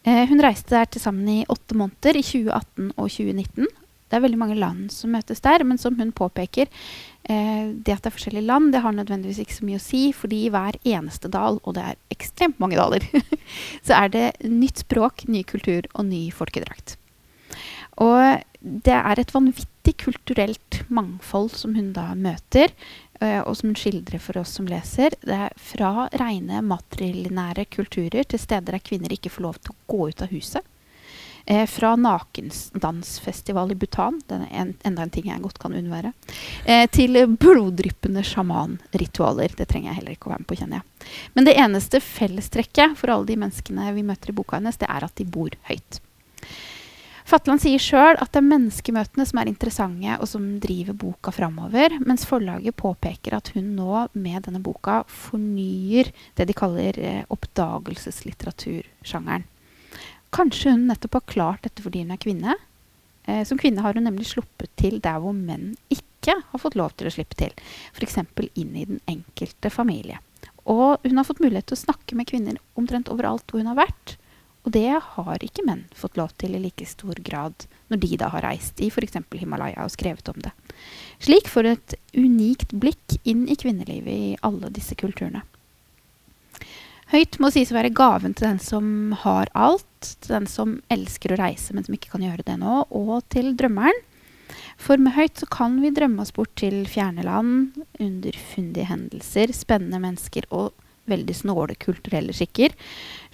Eh, 0.05 0.25
hun 0.31 0.43
reiste 0.43 0.75
der 0.75 0.89
til 0.91 1.03
sammen 1.03 1.29
i 1.29 1.45
åtte 1.51 1.77
måneder 1.79 2.19
i 2.19 2.25
2018 2.25 2.93
og 2.97 3.09
2019. 3.11 3.67
Det 4.13 4.19
er 4.19 4.25
veldig 4.27 4.39
mange 4.41 4.59
land 4.61 4.91
som 4.93 5.15
møtes 5.15 5.41
der, 5.41 5.63
men 5.65 5.79
som 5.81 5.95
hun 5.97 6.11
påpeker, 6.13 6.69
eh, 7.25 7.71
det 7.73 7.95
at 7.95 8.03
det 8.05 8.11
er 8.11 8.17
forskjellige 8.17 8.45
land, 8.45 8.73
det 8.75 8.83
har 8.85 8.93
nødvendigvis 8.93 9.41
ikke 9.41 9.57
så 9.57 9.69
mye 9.69 9.81
å 9.81 9.85
si, 9.85 10.03
fordi 10.13 10.43
i 10.47 10.51
hver 10.53 10.77
eneste 10.85 11.31
dal, 11.33 11.61
og 11.65 11.79
det 11.79 11.85
er 11.87 12.01
ekstremt 12.13 12.61
mange 12.61 12.77
daler, 12.77 13.07
så 13.87 14.03
er 14.03 14.13
det 14.13 14.27
nytt 14.45 14.85
språk, 14.85 15.25
ny 15.33 15.47
kultur 15.49 15.89
og 15.95 16.05
ny 16.11 16.27
folkedrakt. 16.35 16.99
Og 18.01 18.43
det 18.63 18.95
er 18.95 19.21
et 19.21 19.33
vanvittig 19.35 19.97
kulturelt 20.05 20.83
mangfold 20.89 21.51
som 21.59 21.75
hun 21.77 21.93
da 21.97 22.13
møter, 22.15 22.73
eh, 23.21 23.41
og 23.41 23.57
som 23.59 23.73
hun 23.73 23.79
skildrer 23.79 24.23
for 24.23 24.39
oss 24.41 24.55
som 24.57 24.69
leser. 24.71 25.17
Det 25.21 25.39
er 25.49 25.57
fra 25.61 26.09
rene 26.15 26.63
matrilinære 26.65 27.67
kulturer 27.73 28.25
til 28.25 28.41
steder 28.41 28.79
der 28.79 28.85
kvinner 28.85 29.13
ikke 29.13 29.33
får 29.35 29.49
lov 29.49 29.59
til 29.61 29.75
å 29.75 29.81
gå 29.93 30.13
ut 30.13 30.23
av 30.23 30.33
huset. 30.33 30.69
Eh, 31.45 31.67
fra 31.67 31.97
nakendansfestival 31.99 33.73
i 33.73 33.75
Bhutan, 33.75 34.21
en, 34.31 34.75
enda 34.87 35.03
en 35.03 35.11
ting 35.11 35.27
jeg 35.27 35.43
godt 35.43 35.59
kan 35.59 35.75
unnvære, 35.75 36.13
eh, 36.65 36.87
til 36.87 37.19
bloddryppende 37.27 38.23
sjamanritualer. 38.23 39.57
Det 39.59 39.67
trenger 39.67 39.91
jeg 39.91 39.99
heller 39.99 40.15
ikke 40.15 40.31
å 40.31 40.37
være 40.37 40.45
med 40.45 40.51
på, 40.53 40.61
kjenner 40.63 40.79
jeg. 40.79 41.11
Men 41.35 41.51
det 41.51 41.57
eneste 41.59 41.99
fellestrekket 41.99 42.95
for 42.97 43.11
alle 43.11 43.27
de 43.27 43.41
menneskene 43.43 43.91
vi 43.99 44.07
møter 44.07 44.31
i 44.31 44.39
boka 44.39 44.61
hennes, 44.61 44.79
det 44.79 44.87
er 44.87 45.03
at 45.03 45.19
de 45.19 45.27
bor 45.27 45.51
høyt. 45.67 45.99
Fatland 47.29 47.61
sier 47.63 47.79
sjøl 47.81 48.17
at 48.19 48.33
det 48.35 48.41
er 48.41 48.51
menneskemøtene 48.51 49.25
som 49.29 49.39
er 49.41 49.49
interessante, 49.51 50.13
og 50.19 50.27
som 50.29 50.61
driver 50.63 50.95
boka 50.99 51.31
framover, 51.35 51.89
mens 52.03 52.29
forlaget 52.29 52.81
påpeker 52.81 53.33
at 53.39 53.49
hun 53.55 53.67
nå 53.77 53.93
med 54.13 54.39
denne 54.47 54.61
boka 54.65 54.95
fornyer 55.07 56.07
det 56.39 56.45
de 56.51 56.55
kaller 56.59 56.93
eh, 56.99 57.25
oppdagelseslitteratursjangeren. 57.33 59.45
Kanskje 60.33 60.73
hun 60.73 60.87
nettopp 60.89 61.15
har 61.19 61.29
klart 61.29 61.65
dette 61.67 61.83
fordi 61.85 61.99
hun 62.03 62.15
er 62.15 62.23
kvinne? 62.23 62.53
Eh, 63.25 63.45
som 63.47 63.59
kvinne 63.61 63.83
har 63.85 63.95
hun 63.95 64.05
nemlig 64.09 64.27
sluppet 64.33 64.71
til 64.81 64.95
der 65.05 65.19
hvor 65.23 65.35
menn 65.37 65.67
ikke 65.93 66.35
har 66.49 66.63
fått 66.63 66.79
lov 66.79 66.91
til 66.97 67.07
å 67.07 67.15
slippe 67.15 67.37
til. 67.39 67.53
F.eks. 67.95 68.17
inn 68.55 68.77
i 68.77 68.89
den 68.89 69.01
enkelte 69.11 69.71
familie. 69.71 70.19
Og 70.71 70.99
hun 71.03 71.19
har 71.19 71.27
fått 71.27 71.43
mulighet 71.43 71.67
til 71.71 71.79
å 71.79 71.85
snakke 71.87 72.13
med 72.19 72.29
kvinner 72.31 72.57
omtrent 72.79 73.11
overalt 73.13 73.47
hvor 73.51 73.59
hun 73.63 73.71
har 73.71 73.81
vært. 73.83 74.07
Og 74.63 74.75
det 74.75 74.91
har 74.95 75.43
ikke 75.43 75.65
menn 75.67 75.85
fått 75.99 76.19
lov 76.21 76.35
til 76.39 76.55
i 76.55 76.61
like 76.63 76.87
stor 76.87 77.19
grad 77.25 77.67
når 77.91 78.03
de 78.05 78.19
da 78.21 78.29
har 78.33 78.45
reist 78.47 78.79
i 78.81 78.91
f.eks. 78.93 79.19
Himalaya 79.35 79.83
og 79.83 79.95
skrevet 79.95 80.29
om 80.31 80.39
det. 80.45 80.53
Slik 81.23 81.51
får 81.51 81.67
du 81.67 81.71
et 81.73 81.97
unikt 82.15 82.75
blikk 82.75 83.19
inn 83.29 83.49
i 83.51 83.59
kvinnelivet 83.59 84.13
i 84.13 84.37
alle 84.47 84.71
disse 84.75 84.95
kulturene. 84.99 85.43
Høyt 87.13 87.37
må 87.43 87.51
sies 87.53 87.69
å 87.69 87.77
være 87.77 87.93
gaven 87.93 88.33
til 88.33 88.47
den 88.49 88.61
som 88.63 88.87
har 89.21 89.51
alt, 89.53 90.15
til 90.25 90.33
den 90.33 90.47
som 90.49 90.79
elsker 90.93 91.35
å 91.35 91.43
reise, 91.43 91.75
men 91.77 91.85
som 91.85 91.93
ikke 91.99 92.15
kan 92.15 92.25
gjøre 92.25 92.47
det 92.47 92.55
nå, 92.63 92.87
og 92.89 93.19
til 93.35 93.51
drømmeren. 93.59 93.99
For 94.81 95.01
med 95.01 95.13
høyt 95.19 95.43
så 95.43 95.49
kan 95.53 95.77
vi 95.83 95.93
drømme 95.93 96.25
oss 96.25 96.33
bort 96.33 96.55
til 96.61 96.87
fjerne 96.89 97.25
land, 97.27 97.77
underfundige 98.01 98.89
hendelser, 98.89 99.53
spennende 99.53 100.01
mennesker 100.01 100.49
og 100.49 100.73
veldig 101.11 101.35
snåle 101.35 101.77
kulturelle 101.81 102.35
skikker. 102.37 102.75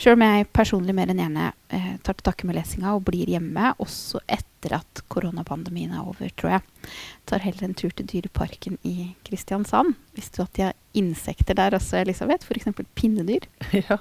Sjøl 0.00 0.16
om 0.16 0.24
jeg 0.24 0.48
personlig 0.56 0.94
mer 0.96 1.10
enn 1.12 1.20
gjerne 1.20 1.50
eh, 1.74 1.94
tar 2.04 2.16
til 2.16 2.26
takke 2.28 2.48
med 2.48 2.58
lesinga 2.58 2.94
og 2.96 3.04
blir 3.08 3.28
hjemme, 3.28 3.72
også 3.82 4.22
etter 4.24 4.78
at 4.78 5.02
koronapandemien 5.12 5.92
er 5.94 6.04
over, 6.06 6.30
tror 6.38 6.56
jeg. 6.56 6.92
Tar 7.28 7.44
heller 7.44 7.68
en 7.68 7.76
tur 7.78 7.92
til 7.94 8.08
Dyreparken 8.10 8.78
i 8.88 9.12
Kristiansand. 9.26 9.96
Visste 10.16 10.40
du 10.40 10.46
at 10.46 10.54
de 10.56 10.68
har 10.68 10.78
insekter 10.98 11.58
der 11.58 11.76
også, 11.78 12.00
Elisabeth? 12.02 12.48
F.eks. 12.48 12.72
pinnedyr? 12.98 13.48
Ja. 13.88 14.00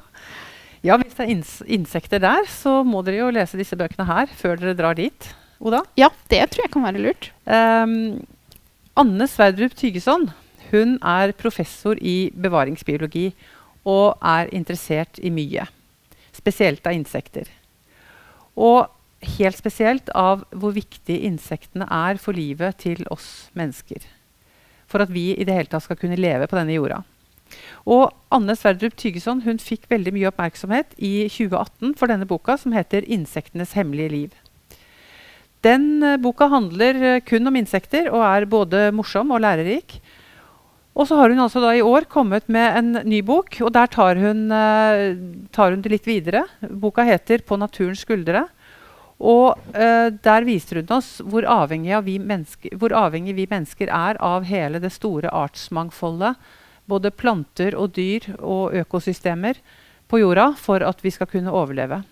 ja, 0.85 0.95
hvis 1.01 1.17
det 1.17 1.25
er 1.25 1.33
ins 1.33 1.51
insekter 1.65 2.21
der, 2.23 2.47
så 2.49 2.79
må 2.87 3.03
dere 3.05 3.25
jo 3.25 3.33
lese 3.33 3.59
disse 3.59 3.77
bøkene 3.77 4.07
her 4.07 4.31
før 4.39 4.59
dere 4.61 4.77
drar 4.77 4.97
dit. 4.97 5.31
Oda? 5.57 5.81
Ja, 5.97 6.11
det 6.31 6.43
tror 6.53 6.67
jeg 6.67 6.73
kan 6.73 6.85
være 6.85 7.01
lurt. 7.01 7.31
Um, 7.49 8.19
Anne 8.97 9.27
Sverdrup 9.29 9.73
Tygeson 9.77 10.29
hun 10.71 10.97
er 10.99 11.31
professor 11.37 11.95
i 12.01 12.29
bevaringsbiologi 12.35 13.29
og 13.85 14.17
er 14.23 14.49
interessert 14.55 15.19
i 15.19 15.31
mye. 15.33 15.67
Spesielt 16.35 16.85
av 16.87 16.95
insekter. 16.97 17.49
Og 18.57 18.87
helt 19.37 19.57
spesielt 19.57 20.09
av 20.15 20.45
hvor 20.51 20.75
viktig 20.75 21.17
insektene 21.25 21.87
er 21.89 22.19
for 22.21 22.37
livet 22.37 22.79
til 22.83 23.03
oss 23.13 23.49
mennesker. 23.57 24.01
For 24.87 25.03
at 25.03 25.11
vi 25.13 25.31
i 25.35 25.45
det 25.47 25.55
hele 25.55 25.71
tatt 25.71 25.85
skal 25.87 25.99
kunne 25.99 26.19
leve 26.19 26.47
på 26.47 26.57
denne 26.57 26.75
jorda. 26.77 27.01
Og 27.87 28.11
Anne 28.33 28.55
Sverdrup 28.59 28.97
Tygeson 28.99 29.41
hun 29.45 29.59
fikk 29.61 29.87
veldig 29.91 30.13
mye 30.15 30.29
oppmerksomhet 30.31 30.97
i 30.97 31.29
2018 31.31 31.95
for 31.99 32.11
denne 32.11 32.27
boka, 32.27 32.57
som 32.57 32.75
heter 32.75 33.07
'Insektenes 33.07 33.73
hemmelige 33.73 34.11
liv'. 34.11 34.35
Den 35.63 36.03
uh, 36.03 36.17
boka 36.21 36.47
handler 36.47 37.15
uh, 37.15 37.21
kun 37.23 37.47
om 37.47 37.55
insekter 37.55 38.11
og 38.11 38.21
er 38.21 38.45
både 38.45 38.91
morsom 38.91 39.31
og 39.31 39.41
lærerik. 39.41 40.01
Og 40.97 41.05
så 41.05 41.17
har 41.19 41.29
hun 41.29 41.43
altså 41.43 41.61
da 41.61 41.75
i 41.77 41.85
år 41.85 42.07
kommet 42.09 42.47
med 42.49 42.77
en 42.79 43.01
ny 43.05 43.21
bok, 43.25 43.59
og 43.61 43.69
der 43.75 43.89
tar 43.93 44.17
hun, 44.17 44.47
uh, 44.49 45.13
tar 45.53 45.73
hun 45.73 45.83
det 45.85 45.93
litt 45.93 46.09
videre. 46.09 46.47
Boka 46.61 47.05
heter 47.05 47.45
'På 47.45 47.57
naturens 47.57 48.01
skuldre'. 48.01 48.47
Og 49.19 49.57
uh, 49.77 50.09
der 50.09 50.45
viser 50.45 50.81
hun 50.81 50.97
oss 50.97 51.21
hvor 51.21 51.45
avhengig, 51.45 51.93
vi 52.05 52.17
hvor 52.73 52.93
avhengig 52.93 53.35
vi 53.35 53.45
mennesker 53.49 53.93
er 53.93 54.17
av 54.21 54.49
hele 54.49 54.81
det 54.81 54.91
store 54.91 55.29
artsmangfoldet, 55.29 56.35
både 56.89 57.11
planter 57.13 57.77
og 57.77 57.93
dyr 57.93 58.33
og 58.39 58.73
økosystemer 58.73 59.61
på 60.09 60.21
jorda, 60.21 60.53
for 60.57 60.81
at 60.81 61.03
vi 61.03 61.11
skal 61.11 61.27
kunne 61.27 61.53
overleve. 61.53 62.03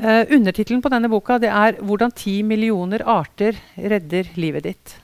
Uh, 0.00 0.24
Undertittelen 0.32 0.80
på 0.80 0.88
denne 0.88 1.12
boka 1.12 1.36
er 1.36 1.76
'Hvordan 1.76 2.16
ti 2.16 2.42
millioner 2.42 3.04
arter 3.04 3.60
redder 3.76 4.24
livet 4.36 4.64
ditt'. 4.64 5.01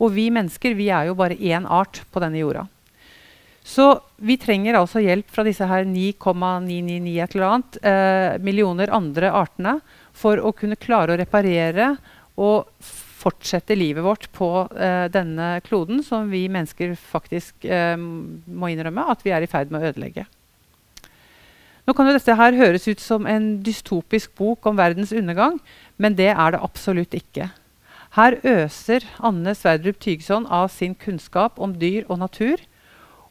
Og 0.00 0.14
vi 0.14 0.28
mennesker 0.34 0.76
vi 0.78 0.88
er 0.92 1.10
jo 1.10 1.18
bare 1.18 1.36
én 1.36 1.66
art 1.68 2.02
på 2.12 2.22
denne 2.22 2.40
jorda. 2.40 2.66
Så 3.62 3.92
vi 4.18 4.36
trenger 4.42 4.74
altså 4.74 5.02
hjelp 5.02 5.28
fra 5.30 5.44
disse 5.46 5.66
her 5.70 5.84
9,999 5.86 7.12
et 7.22 7.36
eller 7.36 7.46
annet 7.48 7.78
eh, 7.86 8.40
millioner 8.42 8.90
andre 8.94 9.30
artene 9.38 9.76
for 10.16 10.42
å 10.42 10.50
kunne 10.56 10.80
klare 10.80 11.14
å 11.14 11.20
reparere 11.20 11.92
og 12.42 12.66
fortsette 13.22 13.76
livet 13.78 14.02
vårt 14.02 14.26
på 14.34 14.50
eh, 14.74 15.06
denne 15.14 15.54
kloden, 15.66 16.02
som 16.02 16.26
vi 16.32 16.48
mennesker 16.50 16.96
faktisk 16.98 17.64
eh, 17.64 17.94
må 17.96 18.72
innrømme 18.72 19.06
at 19.14 19.22
vi 19.22 19.34
er 19.34 19.46
i 19.46 19.50
ferd 19.50 19.70
med 19.70 19.82
å 19.82 19.92
ødelegge. 19.92 20.26
Nå 21.86 21.94
kan 21.98 22.06
jo 22.06 22.14
dette 22.14 22.38
her 22.38 22.58
høres 22.58 22.86
ut 22.86 23.00
som 23.02 23.26
en 23.30 23.56
dystopisk 23.62 24.34
bok 24.38 24.66
om 24.70 24.78
verdens 24.78 25.14
undergang, 25.14 25.58
men 25.98 26.18
det 26.18 26.30
er 26.34 26.54
det 26.54 26.62
absolutt 26.62 27.14
ikke. 27.18 27.48
Her 28.12 28.36
øser 28.44 29.06
Anne 29.24 29.54
Sverdrup 29.56 29.96
Tygson 30.02 30.44
av 30.52 30.68
sin 30.74 30.92
kunnskap 31.00 31.56
om 31.62 31.72
dyr 31.80 32.04
og 32.12 32.18
natur, 32.20 32.60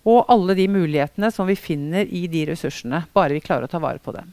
og 0.01 0.25
alle 0.34 0.55
de 0.57 0.65
mulighetene 0.73 1.29
som 1.29 1.45
vi 1.45 1.53
finner 1.59 2.09
i 2.09 2.23
de 2.32 2.47
ressursene, 2.49 3.03
bare 3.13 3.38
vi 3.38 3.43
klarer 3.45 3.67
å 3.67 3.69
ta 3.69 3.82
vare 3.82 4.01
på 4.01 4.15
dem. 4.15 4.32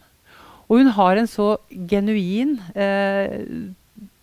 Og 0.69 0.81
hun 0.81 0.95
har 0.97 1.21
en 1.21 1.29
så 1.29 1.59
genuin, 1.91 2.57
eh, 2.73 3.37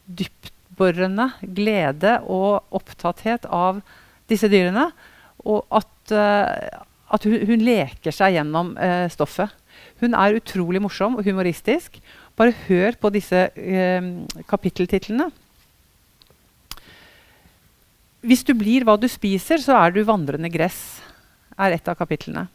dyptborende 0.09 1.30
glede 1.45 2.17
og 2.26 2.65
opptatthet 2.73 3.45
av 3.45 3.84
disse 4.30 4.49
dyrene, 4.49 4.89
og 5.45 5.61
at, 5.69 5.93
eh, 6.09 6.82
at 7.13 7.30
hun, 7.30 7.38
hun, 7.45 7.61
leker 7.61 8.09
seg 8.09 8.39
gjennom 8.39 8.73
eh, 8.82 9.05
stoffet. 9.13 9.53
Hun 10.01 10.17
er 10.17 10.41
utrolig 10.41 10.82
morsom 10.82 11.19
og 11.19 11.26
humoristisk. 11.30 12.01
Bare 12.36 12.57
hør 12.65 12.97
på 12.97 13.13
disse 13.13 13.49
eh, 13.53 14.13
kapitteltitlene. 14.49 15.30
Hvis 18.26 18.45
du 18.45 18.55
blir 18.57 18.86
hva 18.88 18.95
du 18.97 19.05
spiser, 19.11 19.61
så 19.61 19.78
er 19.78 19.93
du 19.93 20.01
vandrende 20.07 20.49
gress, 20.49 20.99
er 21.61 21.76
et 21.76 21.88
av 21.88 21.97
kapitlene. 21.99 22.47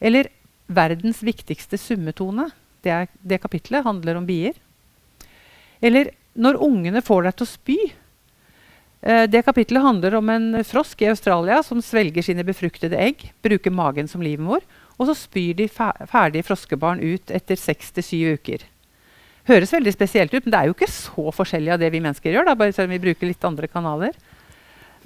Eller 0.00 0.30
verdens 0.66 1.22
viktigste 1.26 1.78
summetone. 1.80 2.48
Det, 2.84 2.92
er, 2.92 3.10
det 3.18 3.40
kapitlet 3.42 3.86
handler 3.86 4.20
om 4.20 4.26
bier. 4.28 4.54
Eller 5.82 6.12
når 6.38 6.60
ungene 6.62 7.02
får 7.04 7.26
deg 7.26 7.36
til 7.36 7.46
å 7.46 7.50
spy. 7.50 7.78
Eh, 9.00 9.24
det 9.30 9.42
kapitlet 9.46 9.84
handler 9.84 10.18
om 10.18 10.30
en 10.32 10.48
frosk 10.66 11.02
i 11.02 11.10
Australia 11.10 11.62
som 11.66 11.82
svelger 11.84 12.24
sine 12.24 12.44
befruktede 12.46 13.00
egg, 13.00 13.28
bruker 13.44 13.74
magen 13.74 14.08
som 14.10 14.24
livmor, 14.24 14.64
og 14.96 15.10
så 15.10 15.16
spyr 15.18 15.56
de 15.58 15.68
ferdige 15.68 16.46
froskebarn 16.46 17.02
ut 17.02 17.32
etter 17.34 17.58
seks 17.60 17.92
til 17.96 18.06
syv 18.06 18.38
uker. 18.40 18.64
Høres 19.46 19.74
veldig 19.74 19.92
spesielt 19.94 20.32
ut, 20.34 20.42
men 20.42 20.52
det 20.52 20.58
er 20.58 20.70
jo 20.70 20.74
ikke 20.74 20.90
så 20.90 21.30
forskjellig 21.34 21.76
av 21.76 21.82
det 21.82 21.92
vi 21.94 22.02
mennesker 22.02 22.32
gjør. 22.32 22.48
Da, 22.48 22.56
bare 22.58 22.74
selv 22.74 22.90
om 22.90 22.96
vi 22.96 23.04
bruker 23.04 23.30
litt 23.30 23.44
andre 23.46 23.68
kanaler. 23.70 24.16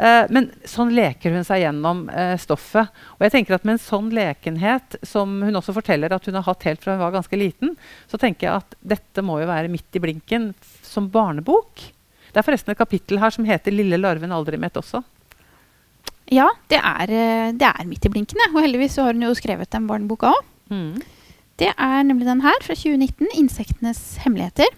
Uh, 0.01 0.24
men 0.32 0.48
sånn 0.64 0.94
leker 0.96 1.34
hun 1.34 1.44
seg 1.44 1.61
gjennom 1.61 2.07
uh, 2.09 2.32
stoffet. 2.40 2.88
Og 3.18 3.26
jeg 3.26 3.34
tenker 3.34 3.59
at 3.59 3.66
Med 3.68 3.76
en 3.76 3.82
sånn 3.84 4.09
lekenhet, 4.16 4.96
som 5.05 5.42
hun 5.44 5.61
også 5.61 5.74
forteller 5.76 6.14
at 6.16 6.24
hun 6.24 6.38
har 6.38 6.46
hatt 6.46 6.64
helt 6.64 6.80
fra 6.80 6.96
hun 6.96 7.05
var 7.05 7.12
ganske 7.18 7.36
liten, 7.36 7.76
så 8.09 8.16
tenker 8.20 8.48
jeg 8.48 8.62
at 8.62 8.76
dette 8.96 9.24
må 9.26 9.42
jo 9.42 9.51
være 9.51 9.68
midt 9.72 10.01
i 10.01 10.03
blinken 10.03 10.53
som 10.86 11.11
barnebok. 11.12 11.84
Det 12.30 12.40
er 12.40 12.46
forresten 12.46 12.72
et 12.72 12.80
kapittel 12.80 13.20
her 13.20 13.34
som 13.34 13.44
heter 13.44 13.74
'Lille 13.74 13.98
larven 14.01 14.32
aldri 14.32 14.57
mett' 14.57 14.78
også. 14.78 15.03
Ja, 16.30 16.46
det 16.70 16.78
er, 16.78 17.11
eh, 17.11 17.53
det 17.59 17.66
er 17.66 17.86
midt 17.86 18.07
i 18.07 18.12
blinken. 18.12 18.38
Og 18.55 18.62
heldigvis 18.62 18.96
har 19.03 19.12
hun 19.12 19.22
jo 19.22 19.34
skrevet 19.34 19.70
den 19.70 19.88
barneboka 19.88 20.30
òg. 20.30 20.44
Mm. 20.70 21.03
Det 21.59 21.74
er 21.74 22.03
nemlig 22.07 22.26
den 22.26 22.40
her 22.40 22.55
fra 22.62 22.74
2019, 22.74 23.26
'Insektenes 23.34 24.18
hemmeligheter'. 24.22 24.70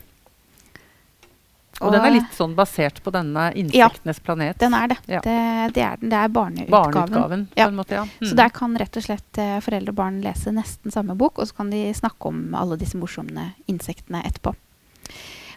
Og, 1.81 1.89
og 1.89 1.95
den 1.95 2.05
er 2.05 2.13
litt 2.15 2.35
sånn 2.37 2.53
basert 2.55 3.01
på 3.03 3.11
denne 3.15 3.49
Insektenes 3.59 4.19
ja, 4.21 4.25
planet? 4.27 4.59
den 4.61 4.75
er 4.77 4.91
det. 4.93 4.97
Ja. 5.09 5.21
Det, 5.25 5.37
det, 5.75 5.85
er, 5.87 6.03
det, 6.03 6.19
er, 6.19 6.29
barneutgaven. 6.31 6.71
barneutgaven 6.71 7.47
ja. 7.59 7.69
måte, 7.75 7.97
ja. 7.97 8.03
Mm. 8.05 8.27
Så 8.29 8.37
der 8.39 8.53
kan 8.55 8.77
rett 8.79 8.99
og 9.01 9.07
slett 9.07 9.41
eh, 9.41 9.57
foreldre 9.65 9.95
og 9.95 9.99
barn 9.99 10.21
lese 10.23 10.53
nesten 10.55 10.95
samme 10.95 11.17
bok, 11.19 11.41
og 11.41 11.49
så 11.49 11.63
kan 11.63 11.73
de 11.73 11.87
snakke 11.97 12.31
om 12.31 12.57
alle 12.59 12.79
disse 12.81 13.01
morsomme 13.01 13.49
insektene 13.73 14.23
etterpå. 14.29 14.55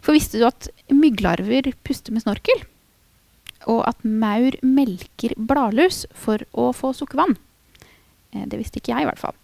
For 0.06 0.16
visste 0.16 0.40
du 0.40 0.48
at 0.48 0.70
mygglarver 0.94 1.72
puster 1.86 2.16
med 2.16 2.24
snorkel? 2.26 2.64
Og 3.72 3.82
at 3.90 4.02
maur 4.06 4.56
melker 4.66 5.34
bladlus 5.38 6.04
for 6.14 6.42
å 6.54 6.70
få 6.78 6.94
sukkervann? 6.96 7.36
Eh, 8.34 8.46
det 8.50 8.62
visste 8.62 8.80
ikke 8.82 8.96
jeg, 8.96 9.04
i 9.04 9.10
hvert 9.10 9.22
fall. 9.22 9.36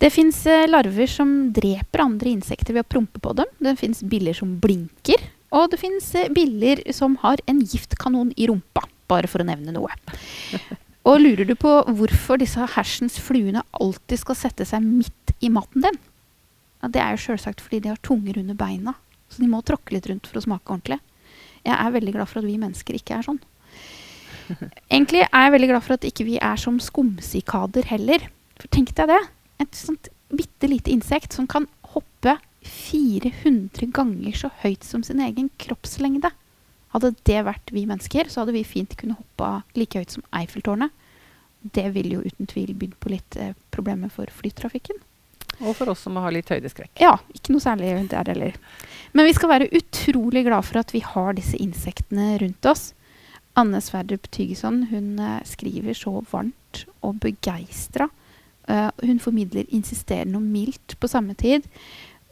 Det 0.00 0.10
fins 0.14 0.40
eh, 0.48 0.68
larver 0.70 1.10
som 1.10 1.52
dreper 1.54 2.06
andre 2.06 2.32
insekter 2.32 2.74
ved 2.76 2.86
å 2.86 2.92
prompe 2.96 3.22
på 3.22 3.34
dem. 3.36 3.50
Det 3.60 3.76
fins 3.78 4.02
biller 4.06 4.36
som 4.36 4.56
blinker 4.62 5.28
og 5.50 5.70
det 5.72 5.80
fins 5.80 6.12
eh, 6.18 6.30
biller 6.32 6.82
som 6.94 7.16
har 7.24 7.42
en 7.50 7.60
giftkanon 7.62 8.32
i 8.36 8.46
rumpa, 8.50 8.84
bare 9.10 9.30
for 9.30 9.42
å 9.42 9.48
nevne 9.48 9.74
noe. 9.74 9.90
Og 11.08 11.16
lurer 11.22 11.48
du 11.48 11.54
på 11.58 11.70
hvorfor 11.96 12.40
disse 12.40 12.66
hersens 12.74 13.16
fluene 13.22 13.62
alltid 13.72 14.20
skal 14.20 14.36
sette 14.36 14.66
seg 14.68 14.84
midt 14.84 15.32
i 15.40 15.48
maten 15.52 15.86
din? 15.86 15.96
Ja, 16.80 16.90
det 16.92 17.00
er 17.02 17.14
jo 17.14 17.22
sjølsagt 17.24 17.62
fordi 17.64 17.82
de 17.84 17.92
har 17.92 18.02
tunger 18.04 18.38
under 18.40 18.58
beina, 18.58 18.94
så 19.32 19.42
de 19.42 19.48
må 19.50 19.62
tråkke 19.64 19.96
litt 19.96 20.08
rundt 20.10 20.28
for 20.28 20.40
å 20.40 20.44
smake 20.44 20.70
ordentlig. 20.72 21.00
Jeg 21.64 21.76
er 21.76 21.96
veldig 21.96 22.14
glad 22.14 22.30
for 22.30 22.40
at 22.40 22.48
vi 22.48 22.60
mennesker 22.60 22.96
ikke 22.96 23.18
er 23.18 23.26
sånn. 23.26 23.40
Egentlig 24.90 25.24
er 25.24 25.44
jeg 25.46 25.54
veldig 25.54 25.70
glad 25.72 25.84
for 25.86 25.96
at 25.96 26.06
ikke 26.08 26.26
vi 26.28 26.38
er 26.42 26.60
som 26.60 26.78
skumsikader 26.82 27.86
heller. 27.90 28.24
For 28.60 28.72
tenk 28.72 28.94
deg 28.98 29.12
det. 29.12 29.20
Et 29.62 29.76
sånt 29.76 30.08
bitte 30.30 30.70
lite 30.70 30.92
insekt 30.92 31.36
som 31.36 31.48
kan 31.50 31.66
hoppe 31.94 32.36
400 32.66 33.90
ganger 33.94 34.36
så 34.36 34.50
høyt 34.62 34.84
som 34.84 35.04
sin 35.06 35.20
egen 35.24 35.48
kroppslengde. 35.60 36.32
Hadde 36.94 37.12
det 37.28 37.42
vært 37.46 37.70
vi 37.72 37.86
mennesker, 37.86 38.28
så 38.28 38.42
hadde 38.42 38.56
vi 38.56 38.66
fint 38.66 38.96
kunne 38.98 39.18
hoppa 39.18 39.60
like 39.78 40.00
høyt 40.00 40.16
som 40.16 40.26
Eiffeltårnet. 40.34 40.90
Det 41.60 41.86
ville 41.94 42.18
jo 42.18 42.24
uten 42.24 42.48
tvil 42.48 42.72
bydd 42.74 42.96
på 43.00 43.12
litt 43.12 43.36
eh, 43.36 43.54
problemer 43.74 44.12
for 44.12 44.30
flytrafikken. 44.32 44.98
Og 45.60 45.74
for 45.76 45.92
oss 45.92 46.06
som 46.06 46.16
har 46.16 46.32
litt 46.32 46.48
høydeskrekk. 46.48 46.94
Ja, 47.02 47.18
ikke 47.36 47.52
noe 47.52 47.62
særlig 47.62 47.92
der 48.10 48.30
heller. 48.32 48.56
Men 49.12 49.28
vi 49.28 49.34
skal 49.36 49.52
være 49.52 49.68
utrolig 49.76 50.46
glad 50.46 50.64
for 50.64 50.80
at 50.80 50.94
vi 50.94 51.02
har 51.04 51.36
disse 51.36 51.58
insektene 51.60 52.38
rundt 52.40 52.70
oss. 52.70 52.90
Anne 53.58 53.82
Sverdrup 53.84 54.30
Tygeson 54.32 54.86
hun 54.90 55.18
eh, 55.20 55.42
skriver 55.48 55.96
så 55.96 56.20
varmt 56.32 56.86
og 57.04 57.20
begeistra. 57.22 58.08
Uh, 58.70 58.90
hun 59.02 59.18
formidler 59.18 59.66
insisterende 59.74 60.38
og 60.38 60.46
mildt 60.46 60.94
på 61.00 61.08
samme 61.10 61.34
tid. 61.34 61.64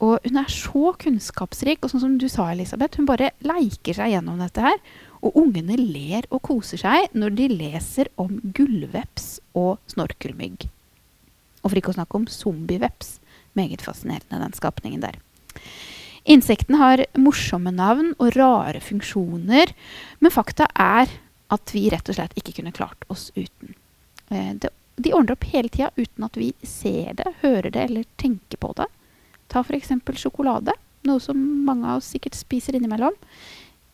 Og 0.04 0.22
hun 0.22 0.38
er 0.38 0.50
så 0.52 0.92
kunnskapsrik, 1.02 1.82
og 1.82 1.90
sånn 1.90 2.04
som 2.04 2.16
du 2.20 2.28
sa, 2.30 2.46
Elisabeth, 2.52 3.00
hun 3.00 3.08
bare 3.08 3.32
leiker 3.42 3.96
seg 3.98 4.12
gjennom 4.12 4.38
dette 4.42 4.62
her. 4.62 4.78
Og 5.26 5.34
ungene 5.40 5.74
ler 5.80 6.28
og 6.30 6.44
koser 6.46 6.78
seg 6.78 7.14
når 7.18 7.34
de 7.38 7.48
leser 7.50 8.10
om 8.20 8.36
gullveps 8.54 9.40
og 9.58 9.80
snorkelmygg. 9.90 10.68
Og 11.64 11.72
for 11.72 11.80
ikke 11.80 11.90
å 11.90 11.98
snakke 11.98 12.20
om 12.20 12.28
zombieveps. 12.30 13.16
Meget 13.58 13.82
fascinerende, 13.82 14.38
den 14.38 14.54
skapningen 14.54 15.02
der. 15.02 15.18
Insektene 16.28 16.78
har 16.78 17.02
morsomme 17.18 17.72
navn 17.74 18.12
og 18.20 18.36
rare 18.36 18.82
funksjoner, 18.84 19.72
men 20.20 20.34
fakta 20.34 20.68
er 20.78 21.10
at 21.48 21.72
vi 21.72 21.88
rett 21.90 22.10
og 22.12 22.18
slett 22.18 22.36
ikke 22.38 22.58
kunne 22.58 22.74
klart 22.76 23.06
oss 23.10 23.30
uten. 23.34 23.72
Eh, 24.28 24.52
de 24.58 25.14
ordner 25.16 25.34
opp 25.34 25.46
hele 25.48 25.72
tida 25.72 25.88
uten 25.96 26.26
at 26.26 26.36
vi 26.38 26.52
ser 26.66 27.16
det, 27.18 27.32
hører 27.42 27.72
det 27.72 27.86
eller 27.88 28.08
tenker 28.20 28.60
på 28.60 28.74
det. 28.76 28.86
Ta 29.48 29.62
f.eks. 29.64 29.94
sjokolade, 30.20 30.74
noe 31.08 31.22
som 31.22 31.38
mange 31.64 31.88
av 31.88 32.02
oss 32.02 32.12
sikkert 32.12 32.36
spiser 32.36 32.76
innimellom. 32.76 33.16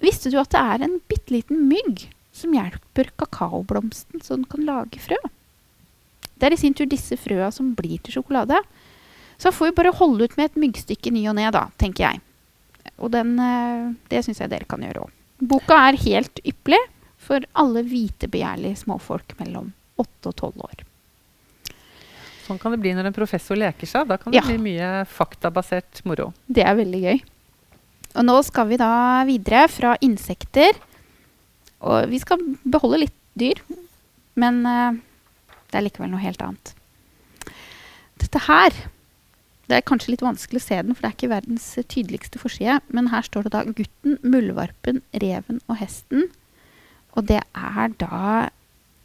Visste 0.03 0.33
du 0.33 0.39
at 0.41 0.53
det 0.53 0.61
er 0.61 0.85
en 0.85 0.99
bitte 1.09 1.35
liten 1.35 1.67
mygg 1.71 2.09
som 2.35 2.55
hjelper 2.55 3.13
kakaoblomsten 3.21 4.23
så 4.25 4.37
den 4.37 4.49
kan 4.51 4.67
lage 4.67 5.01
frø? 5.03 5.19
Det 6.35 6.49
er 6.49 6.57
i 6.57 6.61
sin 6.61 6.75
tur 6.75 6.89
disse 6.91 7.17
frøa 7.21 7.53
som 7.55 7.73
blir 7.79 8.03
til 8.03 8.19
sjokolade. 8.19 8.59
Så 9.39 9.53
får 9.55 9.71
vi 9.71 9.77
bare 9.79 9.95
holde 9.95 10.27
ut 10.27 10.37
med 10.39 10.51
et 10.51 10.59
myggstykke 10.61 11.13
ny 11.15 11.27
og 11.31 11.39
ne, 11.39 11.47
da, 11.55 11.69
tenker 11.81 12.09
jeg. 12.09 12.23
Og 12.99 13.11
den, 13.15 13.37
eh, 13.41 13.93
det 14.11 14.25
syns 14.27 14.43
jeg 14.43 14.51
dere 14.53 14.69
kan 14.69 14.83
gjøre 14.83 15.07
òg. 15.07 15.15
Boka 15.45 15.79
er 15.89 15.99
helt 16.05 16.41
ypperlig 16.45 16.83
for 17.19 17.47
alle 17.59 17.83
vitebegjærlige 17.87 18.83
småfolk 18.85 19.35
mellom 19.41 19.73
8 20.01 20.31
og 20.31 20.37
12 20.37 20.67
år. 20.69 20.85
Sånn 22.45 22.61
kan 22.61 22.75
det 22.75 22.81
bli 22.83 22.93
når 22.97 23.09
en 23.09 23.17
professor 23.17 23.57
leker 23.57 23.89
seg. 23.89 24.09
Da 24.11 24.19
kan 24.21 24.33
det 24.33 24.41
ja. 24.43 24.45
bli 24.47 24.59
mye 24.61 24.91
faktabasert 25.09 26.03
moro. 26.09 26.33
Det 26.47 26.65
er 26.67 26.77
veldig 26.77 27.01
gøy. 27.07 27.23
Og 28.15 28.27
nå 28.29 28.37
skal 28.47 28.69
vi 28.71 28.79
da 28.79 28.91
videre 29.27 29.65
fra 29.73 29.95
insekter. 30.05 30.77
Og 31.85 32.09
vi 32.13 32.21
skal 32.23 32.41
beholde 32.63 33.03
litt 33.05 33.17
dyr, 33.37 33.59
men 34.41 34.63
uh, 34.65 34.97
det 35.71 35.79
er 35.79 35.87
likevel 35.89 36.13
noe 36.13 36.23
helt 36.23 36.43
annet. 36.45 36.75
Dette 38.23 38.45
her 38.47 38.85
Det 39.65 39.79
er 39.79 39.85
kanskje 39.89 40.13
litt 40.13 40.23
vanskelig 40.23 40.61
å 40.61 40.65
se 40.65 40.77
den, 40.77 40.93
for 40.93 41.01
det 41.01 41.09
er 41.09 41.15
ikke 41.17 41.31
verdens 41.31 41.67
tydeligste 41.89 42.37
forside. 42.37 42.83
Men 42.93 43.09
her 43.09 43.25
står 43.25 43.47
det 43.47 43.55
da 43.55 43.63
'Gutten, 43.65 44.19
muldvarpen, 44.21 45.01
reven 45.23 45.63
og 45.73 45.79
hesten'. 45.81 46.29
Og 47.17 47.25
det 47.31 47.41
er 47.41 47.95
da 47.97 48.51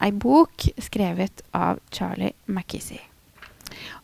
ei 0.04 0.12
bok 0.12 0.68
skrevet 0.84 1.46
av 1.56 1.80
Charlie 1.96 2.36
McKissy. 2.46 3.00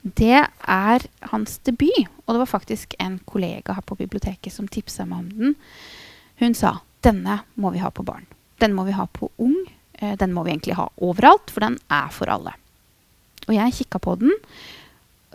Det 0.01 0.41
er 0.41 1.05
hans 1.31 1.57
debut, 1.67 2.09
og 2.25 2.35
det 2.35 2.41
var 2.43 2.51
faktisk 2.51 2.95
en 2.99 3.19
kollega 3.25 3.75
her 3.77 3.85
på 3.85 3.97
biblioteket 3.99 4.53
som 4.53 4.67
tipsa 4.67 5.07
meg 5.09 5.25
om 5.25 5.31
den. 5.33 5.55
Hun 6.41 6.57
sa 6.57 6.77
denne 7.05 7.41
må 7.61 7.71
vi 7.73 7.83
ha 7.83 7.91
på 7.93 8.05
barn. 8.05 8.25
Den 8.61 8.73
må 8.73 8.85
vi 8.87 8.95
ha 8.97 9.05
på 9.05 9.29
ung. 9.41 9.57
Eh, 9.93 10.15
den 10.17 10.33
må 10.33 10.43
vi 10.45 10.55
egentlig 10.55 10.77
ha 10.79 10.89
overalt, 10.97 11.51
for 11.51 11.65
den 11.65 11.77
er 11.91 12.09
for 12.13 12.31
alle. 12.31 12.55
Og 13.45 13.53
jeg 13.53 13.77
kikka 13.81 14.01
på 14.01 14.15
den, 14.23 14.33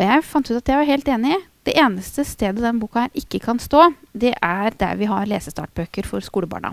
og 0.01 0.07
jeg 0.07 0.27
fant 0.27 0.49
ut 0.51 0.57
at 0.57 0.71
jeg 0.71 0.81
var 0.81 0.89
helt 0.89 1.09
enig. 1.13 1.39
Det 1.69 1.75
eneste 1.77 2.25
stedet 2.25 2.63
den 2.65 2.79
boka 2.81 3.05
her 3.05 3.19
ikke 3.21 3.43
kan 3.45 3.59
stå, 3.61 3.91
det 4.17 4.33
er 4.41 4.73
der 4.81 4.97
vi 4.97 5.09
har 5.11 5.29
lesestartbøker 5.29 6.07
for 6.09 6.25
skolebarna. 6.25 6.73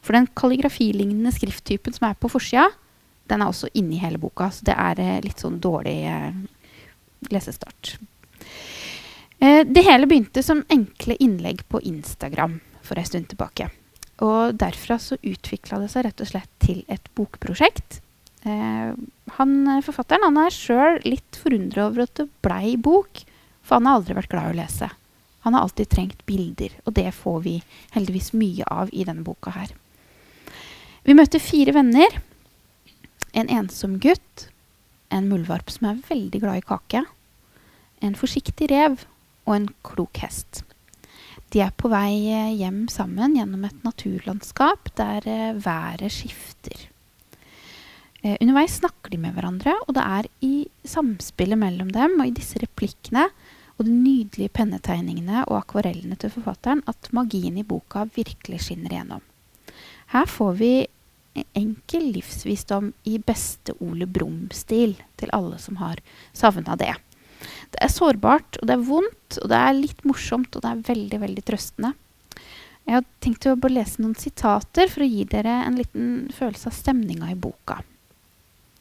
For 0.00 0.14
den 0.14 0.28
kalligrafilignende 0.38 1.32
skrifttypen 1.34 1.96
som 1.96 2.06
er 2.08 2.14
på 2.14 2.30
forsida, 2.30 2.68
den 3.28 3.42
er 3.42 3.50
også 3.50 3.68
inni 3.76 3.98
hele 4.00 4.20
boka. 4.22 4.46
Så 4.54 4.68
det 4.68 4.76
er 4.78 5.02
eh, 5.02 5.18
litt 5.26 5.42
sånn 5.42 5.58
dårlig 5.60 5.98
eh, 6.06 6.38
lesestart. 7.32 7.96
Eh, 9.38 9.64
det 9.66 9.84
hele 9.86 10.08
begynte 10.10 10.42
som 10.42 10.64
enkle 10.68 11.16
innlegg 11.22 11.64
på 11.68 11.80
Instagram 11.80 12.58
for 12.82 12.98
en 12.98 13.06
stund 13.06 13.28
tilbake. 13.30 13.68
Og 14.24 14.56
derfra 14.58 14.98
så 14.98 15.18
utvikla 15.22 15.78
det 15.82 15.92
seg 15.92 16.08
rett 16.08 16.22
og 16.24 16.30
slett 16.32 16.50
til 16.62 16.82
et 16.90 17.10
bokprosjekt. 17.18 18.00
Eh, 18.42 18.94
han, 19.38 19.52
forfatteren 19.86 20.26
han 20.26 20.40
er 20.42 20.54
sjøl 20.54 20.98
litt 21.06 21.38
forundra 21.38 21.88
over 21.88 22.06
at 22.06 22.16
det 22.18 22.30
blei 22.42 22.76
bok, 22.76 23.22
for 23.62 23.78
han 23.78 23.86
har 23.86 24.00
aldri 24.00 24.18
vært 24.18 24.32
glad 24.32 24.50
i 24.50 24.56
å 24.56 24.60
lese. 24.62 24.90
Han 25.46 25.54
har 25.54 25.66
alltid 25.66 25.90
trengt 25.92 26.24
bilder, 26.26 26.72
og 26.84 26.96
det 26.98 27.12
får 27.14 27.42
vi 27.44 27.58
heldigvis 27.94 28.32
mye 28.34 28.66
av 28.66 28.90
i 28.92 29.06
denne 29.06 29.22
boka 29.26 29.52
her. 29.54 29.70
Vi 31.06 31.14
møter 31.16 31.40
fire 31.40 31.72
venner. 31.76 32.18
En 33.32 33.48
ensom 33.52 33.98
gutt, 34.02 34.48
en 35.14 35.28
muldvarp 35.30 35.70
som 35.72 35.90
er 35.90 36.02
veldig 36.08 36.40
glad 36.42 36.60
i 36.60 36.66
kake, 36.68 37.04
en 38.04 38.18
forsiktig 38.18 38.70
rev 38.70 39.00
og 39.48 39.54
en 39.56 39.68
klok 39.86 40.20
hest. 40.22 40.62
De 41.54 41.62
er 41.64 41.72
på 41.72 41.88
vei 41.88 42.28
eh, 42.28 42.52
hjem 42.60 42.84
sammen 42.92 43.36
gjennom 43.38 43.64
et 43.64 43.84
naturlandskap 43.86 44.90
der 45.00 45.24
eh, 45.24 45.56
været 45.56 46.12
skifter. 46.12 46.88
Eh, 48.20 48.36
underveis 48.36 48.76
snakker 48.82 49.14
de 49.14 49.20
med 49.22 49.32
hverandre, 49.32 49.72
og 49.86 49.96
det 49.96 50.04
er 50.04 50.28
i 50.44 50.52
samspillet 50.84 51.58
mellom 51.58 51.92
dem 51.94 52.18
og 52.18 52.28
i 52.28 52.34
disse 52.36 52.60
replikkene 52.60 53.28
og 53.78 53.86
de 53.86 53.94
nydelige 53.94 54.52
pennetegningene 54.58 55.46
og 55.46 55.62
akvarellene 55.62 56.18
til 56.20 56.34
forfatteren 56.34 56.82
at 56.90 57.08
magien 57.16 57.56
i 57.56 57.66
boka 57.66 58.04
virkelig 58.16 58.66
skinner 58.66 58.92
igjennom. 58.92 59.24
Her 60.12 60.28
får 60.28 60.54
vi 60.58 60.72
enkel 61.58 62.10
livsvisdom 62.14 62.92
i 63.08 63.18
beste 63.18 63.74
Ole 63.84 64.06
Brumm-stil 64.06 64.96
til 65.20 65.32
alle 65.36 65.58
som 65.62 65.78
har 65.82 66.00
savna 66.36 66.76
det. 66.80 66.94
Det 67.72 67.80
er 67.84 67.92
sårbart, 67.92 68.58
og 68.58 68.68
det 68.68 68.74
er 68.74 68.86
vondt, 68.88 69.38
og 69.42 69.50
det 69.52 69.58
er 69.58 69.76
litt 69.76 70.04
morsomt, 70.08 70.56
og 70.56 70.64
det 70.64 70.70
er 70.70 70.86
veldig, 70.88 71.20
veldig 71.24 71.44
trøstende. 71.46 71.92
Jeg 72.88 72.96
har 72.96 73.06
tenkt 73.20 73.44
å 73.44 73.68
lese 73.68 74.00
noen 74.00 74.16
sitater 74.16 74.88
for 74.88 75.04
å 75.04 75.10
gi 75.10 75.26
dere 75.28 75.58
en 75.66 75.76
liten 75.76 76.08
følelse 76.32 76.70
av 76.70 76.76
stemninga 76.78 77.28
i 77.34 77.36
boka. 77.36 77.82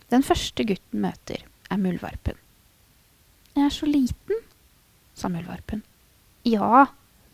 Den 0.08 0.24
første 0.24 0.64
gutten 0.64 1.04
møter, 1.04 1.44
er 1.68 1.82
muldvarpen. 1.84 2.38
Jeg 3.58 3.66
er 3.66 3.74
så 3.76 3.90
liten, 3.90 4.40
sa 5.18 5.28
muldvarpen. 5.34 5.82
Ja, 6.48 6.86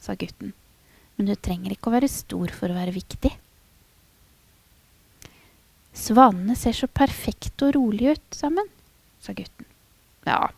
sa 0.01 0.15
gutten, 0.17 0.55
men 1.15 1.29
du 1.29 1.35
trenger 1.37 1.75
ikke 1.75 1.91
å 1.91 1.97
være 1.99 2.09
stor 2.09 2.49
for 2.57 2.73
å 2.73 2.79
være 2.79 2.95
viktig. 2.95 3.29
Svanene 5.93 6.55
ser 6.57 6.75
så 6.77 6.89
perfekte 6.89 7.69
og 7.69 7.77
rolige 7.77 8.17
ut 8.17 8.35
sammen, 8.35 8.69
sa 9.21 9.35
gutten. 9.37 9.67
Ja, 10.27 10.49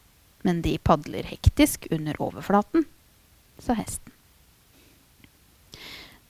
men 0.48 0.62
de 0.66 0.78
padler 0.80 1.28
hektisk 1.28 1.88
under 1.92 2.18
overflaten, 2.22 2.86
sa 3.60 3.76
hesten. 3.78 4.14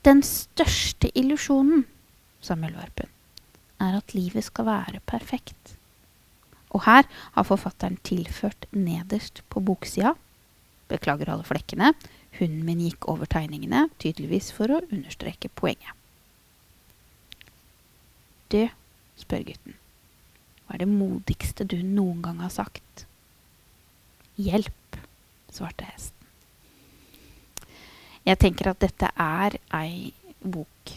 Den 0.05 0.21
største 0.25 1.09
illusjonen, 1.17 1.85
sa 2.41 2.57
muldvarpen, 2.57 3.09
er 3.81 3.97
at 3.97 4.13
livet 4.17 4.45
skal 4.45 4.67
være 4.69 5.01
perfekt. 5.09 5.75
Og 6.75 6.83
her 6.85 7.07
har 7.07 7.47
forfatteren 7.47 7.97
tilført 8.05 8.67
nederst 8.73 9.41
på 9.49 9.63
boksida 9.63 10.13
Beklager 10.87 11.31
alle 11.33 11.45
flekkene. 11.47 11.93
Hunden 12.39 12.65
min 12.67 12.81
gikk 12.83 13.07
over 13.09 13.29
tegningene, 13.29 13.87
tydeligvis 14.01 14.51
for 14.53 14.69
å 14.69 14.81
understreke 14.91 15.49
poenget. 15.55 15.93
Du, 18.53 18.67
spør 19.19 19.45
gutten, 19.47 19.75
hva 20.65 20.75
er 20.75 20.83
det 20.83 20.91
modigste 20.91 21.67
du 21.67 21.77
noen 21.85 22.21
gang 22.25 22.41
har 22.41 22.53
sagt? 22.53 23.05
Hjelp, 24.35 24.99
svarte 25.53 25.87
hesten. 25.87 26.15
Jeg 28.25 28.41
tenker 28.41 28.71
at 28.71 28.81
dette 28.81 29.11
er 29.21 29.59
ei 29.77 30.09
bok 30.41 30.93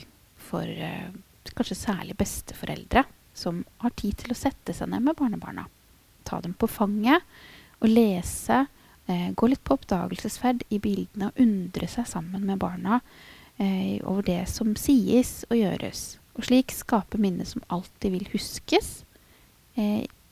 for 0.48 0.64
uh, 0.64 1.10
kanskje 1.58 1.76
særlig 1.76 2.16
besteforeldre 2.18 3.04
som 3.36 3.60
har 3.82 3.92
tid 3.98 4.16
til 4.22 4.32
å 4.32 4.38
sette 4.38 4.74
seg 4.74 4.90
ned 4.90 5.04
med 5.04 5.18
barnebarna. 5.18 5.66
Ta 6.24 6.40
dem 6.44 6.54
på 6.58 6.68
fanget 6.70 7.24
og 7.82 7.90
lese. 7.92 8.64
Uh, 9.08 9.30
gå 9.36 9.50
litt 9.52 9.62
på 9.64 9.76
oppdagelsesferd 9.76 10.64
i 10.72 10.80
bildene 10.82 11.30
og 11.30 11.42
undre 11.44 11.88
seg 11.90 12.08
sammen 12.08 12.48
med 12.48 12.60
barna 12.64 13.02
uh, 13.02 13.96
over 14.08 14.24
det 14.26 14.42
som 14.50 14.72
sies 14.80 15.42
og 15.50 15.60
gjøres. 15.60 16.16
Og 16.38 16.46
slik 16.46 16.70
skape 16.72 17.18
minner 17.18 17.48
som 17.48 17.64
alltid 17.66 18.14
vil 18.14 18.28
huskes, 18.32 19.02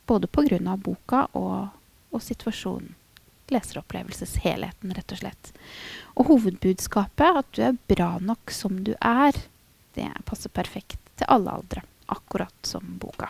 både 0.06 0.30
pga. 0.30 0.76
boka 0.78 1.26
og 1.34 1.68
og 2.16 2.24
situasjonen. 2.24 2.94
Leseropplevelseshelheten, 3.54 4.90
rett 4.96 5.12
og 5.14 5.20
slett. 5.20 5.52
Og 6.18 6.32
hovedbudskapet, 6.32 7.42
at 7.42 7.50
du 7.54 7.62
er 7.68 7.78
bra 7.90 8.16
nok 8.18 8.50
som 8.54 8.80
du 8.86 8.96
er, 8.98 9.38
det 9.94 10.08
passer 10.26 10.50
perfekt 10.52 10.98
til 11.16 11.30
alle 11.30 11.54
aldre. 11.60 11.84
Akkurat 12.10 12.66
som 12.66 12.96
boka. 13.02 13.28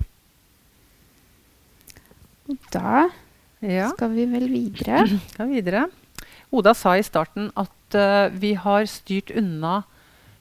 Og 2.47 2.57
da 2.73 3.09
ja. 3.61 3.91
skal 3.93 4.15
vi 4.15 4.25
vel 4.31 4.49
videre. 4.53 5.05
Skal 5.35 5.53
videre. 5.53 5.87
Oda 6.55 6.73
sa 6.79 6.95
i 6.97 7.05
starten 7.05 7.51
at 7.59 7.97
uh, 7.99 8.33
vi 8.33 8.55
har 8.57 8.87
styrt 8.89 9.33
unna 9.35 9.83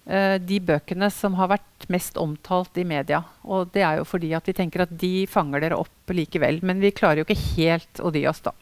de 0.05 0.59
bøkene 0.61 1.07
som 1.09 1.33
har 1.39 1.49
vært 1.49 1.87
mest 1.89 2.19
omtalt 2.21 2.77
i 2.77 2.83
media. 2.85 3.23
Og 3.41 3.71
det 3.73 3.81
er 3.81 3.97
jo 3.97 4.03
fordi 4.05 4.35
at 4.37 4.45
vi 4.45 4.53
tenker 4.53 4.83
at 4.83 4.91
de 5.01 5.25
fanger 5.25 5.63
dere 5.63 5.79
opp 5.81 6.13
likevel. 6.13 6.59
Men 6.61 6.77
vi 6.83 6.93
klarer 6.93 7.23
jo 7.23 7.25
ikke 7.25 7.55
helt 7.55 8.01
å 8.05 8.11
dy 8.13 8.21
oss, 8.29 8.43
da. 8.45 8.53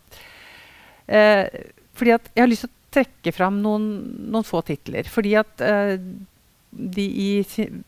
Uh, 1.04 1.44
fordi 2.00 2.14
at 2.16 2.30
jeg 2.32 2.46
har 2.46 2.48
lyst 2.52 2.64
til 2.64 2.72
å 2.72 2.96
trekke 2.96 3.34
fram 3.36 3.58
noen, 3.60 3.90
noen 4.32 4.48
få 4.48 4.62
titler. 4.64 5.10
Fordi 5.12 5.34
at 5.42 5.66
de 6.74 7.06
i 7.06 7.30
sin, 7.48 7.84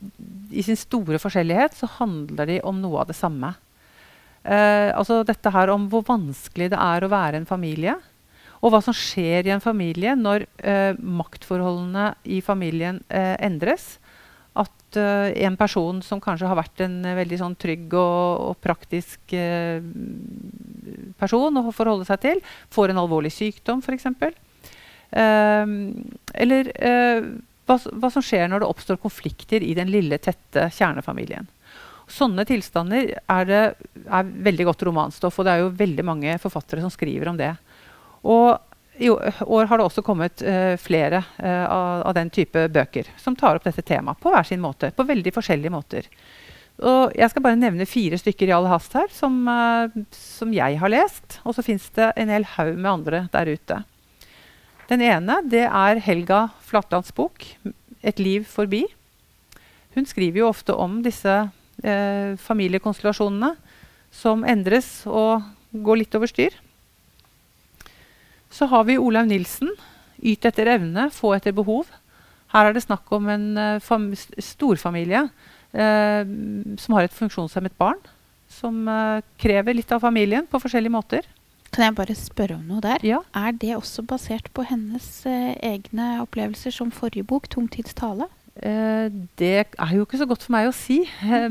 i 0.52 0.64
sin, 0.66 0.78
store 0.78 1.20
forskjellighet 1.22 1.78
så 1.78 1.90
handler 2.00 2.50
de 2.50 2.60
om 2.68 2.82
noe 2.82 3.04
av 3.04 3.10
det 3.10 3.18
samme. 3.18 3.54
altså 4.46 5.24
dette 5.26 5.50
her 5.50 5.72
om 5.74 5.88
hvor 5.90 6.04
vanskelig 6.06 6.70
det 6.74 6.78
er 6.78 7.06
å 7.06 7.10
være 7.10 7.40
en 7.40 7.48
familie. 7.50 7.96
Og 8.66 8.74
hva 8.74 8.82
som 8.82 8.96
skjer 8.98 9.46
i 9.46 9.54
en 9.54 9.62
familie 9.62 10.16
når 10.18 10.48
eh, 10.66 10.98
maktforholdene 10.98 12.16
i 12.34 12.42
familien 12.42 12.98
eh, 13.14 13.36
endres. 13.46 14.00
At 14.58 14.98
eh, 14.98 15.36
en 15.46 15.58
person 15.60 16.02
som 16.02 16.22
kanskje 16.24 16.50
har 16.50 16.58
vært 16.58 16.82
en 16.82 16.98
veldig 17.20 17.40
sånn, 17.44 17.58
trygg 17.62 17.94
og, 17.94 18.48
og 18.50 18.62
praktisk 18.66 19.36
eh, 19.38 19.86
person 21.22 21.62
å 21.62 21.68
forholde 21.76 22.08
seg 22.10 22.24
til, 22.26 22.42
får 22.74 22.94
en 22.94 23.04
alvorlig 23.04 23.34
sykdom 23.36 23.86
f.eks. 23.86 24.10
Eh, 25.14 25.76
eller 26.42 26.72
eh, 26.74 27.30
hva, 27.70 27.78
hva, 27.78 28.10
som 28.14 28.26
skjer 28.26 28.50
når 28.50 28.64
det 28.64 28.72
oppstår 28.72 29.02
konflikter 29.02 29.62
i 29.62 29.76
den 29.78 29.94
lille, 29.94 30.18
tette 30.22 30.72
kjernefamilien. 30.74 31.52
Sånne 32.10 32.46
tilstander 32.46 33.16
er, 33.18 33.48
det, 33.50 33.62
er 34.06 34.34
veldig 34.50 34.68
godt 34.70 34.84
romanstoff, 34.86 35.40
og 35.42 35.48
det 35.48 35.56
er 35.56 35.64
jo 35.64 35.72
veldig 35.78 36.06
mange 36.06 36.36
forfattere 36.42 36.84
som 36.84 36.94
skriver 36.94 37.32
om 37.32 37.40
det. 37.40 37.56
Og 38.26 38.58
i 38.98 39.10
år 39.10 39.68
har 39.68 39.78
det 39.78 39.86
også 39.86 40.04
kommet 40.06 40.42
uh, 40.46 40.76
flere 40.80 41.22
uh, 41.38 41.66
av, 41.68 42.14
den 42.16 42.32
type 42.34 42.68
bøker 42.72 43.10
som 43.20 43.36
tar 43.36 43.58
opp 43.58 43.66
dette 43.68 43.84
temaet 43.84 44.22
på 44.24 44.32
hver 44.32 44.48
sin 44.48 44.64
måte. 44.64 44.94
På 44.96 45.06
veldig 45.08 45.34
forskjellige 45.36 45.74
måter. 45.74 46.08
Og 46.80 47.12
jeg 47.16 47.32
skal 47.32 47.44
bare 47.44 47.60
nevne 47.60 47.88
fire 47.88 48.20
stykker 48.20 48.50
i 48.50 48.56
all 48.56 48.68
hast 48.72 48.96
her 48.96 49.12
som, 49.14 49.42
uh, 49.48 49.92
som 50.16 50.54
jeg 50.56 50.80
har 50.80 50.94
lest. 50.94 51.40
Og 51.44 51.58
så 51.58 51.66
fins 51.66 51.90
det 51.98 52.14
en 52.16 52.32
hel 52.32 52.48
haug 52.56 52.74
med 52.78 52.92
andre 52.94 53.26
der 53.36 53.52
ute. 53.52 53.82
Den 54.90 55.04
ene 55.04 55.42
det 55.50 55.66
er 55.66 56.04
Helga 56.06 56.48
Flatlands 56.64 57.12
bok 57.16 57.44
'Et 58.06 58.20
liv 58.20 58.46
forbi'. 58.46 58.86
Hun 59.96 60.06
skriver 60.06 60.44
jo 60.44 60.50
ofte 60.52 60.76
om 60.76 61.02
disse 61.02 61.50
familiekonstellasjonene 61.82 63.56
som 64.12 64.46
endres 64.48 65.08
og 65.08 65.42
går 65.74 65.98
litt 66.04 66.16
over 66.16 66.30
styr. 66.30 66.54
Så 68.56 68.70
har 68.72 68.88
vi 68.88 68.98
Olaug 69.02 69.28
Nilsen. 69.28 69.74
'Yt 70.24 70.48
etter 70.48 70.70
evne, 70.78 71.10
få 71.12 71.34
etter 71.36 71.56
behov'. 71.56 71.92
Her 72.54 72.70
er 72.70 72.76
det 72.76 72.86
snakk 72.86 73.10
om 73.16 73.28
en 73.28 73.48
uh, 73.60 74.14
storfamilie 74.40 75.26
uh, 75.28 76.24
som 76.80 76.96
har 76.96 77.08
et 77.08 77.16
funksjonshemmet 77.16 77.76
barn. 77.78 78.00
Som 78.48 78.86
uh, 78.88 79.20
krever 79.42 79.76
litt 79.76 79.92
av 79.92 80.06
familien 80.06 80.48
på 80.48 80.62
forskjellige 80.64 80.94
måter. 80.94 81.28
Kan 81.76 81.90
jeg 81.90 81.98
bare 81.98 82.16
spørre 82.16 82.56
om 82.56 82.64
noe 82.70 82.80
der? 82.80 83.04
Ja. 83.04 83.20
Er 83.36 83.52
det 83.52 83.74
også 83.76 84.06
basert 84.08 84.48
på 84.56 84.64
hennes 84.70 85.26
egne 85.28 86.22
opplevelser 86.24 86.72
som 86.72 86.94
forrige 86.96 87.28
bok, 87.28 87.52
'Tungtidstale'? 87.52 88.32
det 88.56 89.66
er 89.68 89.90
jo 89.92 90.06
ikke 90.06 90.16
så 90.16 90.26
godt 90.26 90.46
for 90.46 90.54
meg 90.56 90.70
å 90.70 90.72
si, 90.72 91.02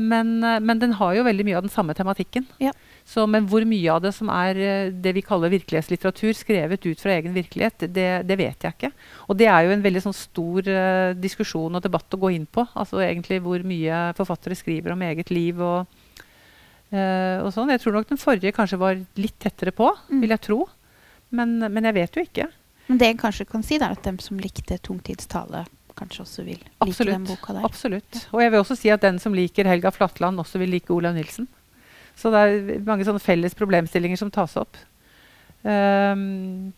men, 0.01 0.39
men 0.41 0.79
den 0.81 0.95
har 0.97 1.13
jo 1.13 1.27
veldig 1.27 1.43
mye 1.45 1.59
av 1.59 1.61
den 1.61 1.69
samme 1.69 1.93
tematikken. 1.93 2.47
Ja. 2.57 2.71
Så, 3.05 3.27
men 3.29 3.45
hvor 3.45 3.61
mye 3.69 3.91
av 3.93 4.01
det 4.01 4.11
som 4.17 4.31
er 4.33 4.57
eh, 4.57 4.87
det 4.89 5.11
vi 5.13 5.21
kaller 5.25 5.51
virkelighetslitteratur, 5.53 6.31
skrevet 6.33 6.87
ut 6.87 7.01
fra 7.01 7.13
egen 7.13 7.35
virkelighet, 7.35 7.85
det, 7.93 8.07
det 8.25 8.37
vet 8.39 8.65
jeg 8.65 8.73
ikke. 8.73 8.89
Og 9.29 9.37
det 9.37 9.45
er 9.51 9.67
jo 9.67 9.75
en 9.75 9.83
veldig 9.83 10.01
sånn, 10.07 10.15
stor 10.17 10.65
uh, 10.65 11.13
diskusjon 11.13 11.77
og 11.77 11.83
debatt 11.85 12.17
å 12.17 12.19
gå 12.23 12.31
inn 12.33 12.47
på. 12.49 12.65
Altså 12.73 13.03
egentlig 13.05 13.37
hvor 13.45 13.61
mye 13.67 13.99
forfattere 14.17 14.57
skriver 14.57 14.95
om 14.95 15.03
eget 15.05 15.29
liv 15.29 15.61
og, 15.61 15.85
uh, 16.89 17.45
og 17.45 17.51
sånn. 17.53 17.69
Jeg 17.75 17.83
tror 17.83 17.99
nok 17.99 18.09
den 18.09 18.21
forrige 18.21 18.55
kanskje 18.57 18.81
var 18.81 18.97
litt 19.21 19.37
tettere 19.43 19.75
på, 19.75 19.91
mm. 20.09 20.23
vil 20.23 20.33
jeg 20.33 20.43
tro. 20.47 20.59
Men, 21.35 21.59
men, 21.61 21.85
jeg 21.85 21.97
vet 21.99 22.17
jo 22.17 22.23
ikke. 22.25 22.47
Men 22.87 23.01
det 23.01 23.11
jeg 23.11 23.19
kanskje 23.21 23.45
kan 23.51 23.65
si, 23.65 23.77
er 23.77 23.91
at 23.91 24.01
dem 24.07 24.17
som 24.23 24.41
likte 24.41 24.79
tungtidstale, 24.81 25.61
kanskje 25.95 26.25
også 26.25 26.47
vil 26.47 26.57
like 26.57 26.73
Absolutt. 26.81 27.13
den 27.13 27.29
boka 27.29 27.53
der. 27.53 27.69
Absolutt. 27.69 28.25
Og 28.33 28.41
jeg 28.41 28.49
vil 28.49 28.65
også 28.65 28.79
si 28.81 28.89
at 28.93 29.05
den 29.05 29.21
som 29.21 29.37
liker 29.37 29.69
Helga 29.69 29.93
Flatland, 29.93 30.41
også 30.41 30.61
vil 30.63 30.73
like 30.73 30.93
Olav 30.93 31.13
Nilsen. 31.13 31.45
Så 32.15 32.31
det 32.31 32.41
er 32.41 32.83
mange 32.87 33.05
sånne 33.07 33.23
felles 33.23 33.55
problemstillinger 33.57 34.19
som 34.19 34.31
tas 34.31 34.55
opp. 34.59 34.77
Um, 35.65 36.71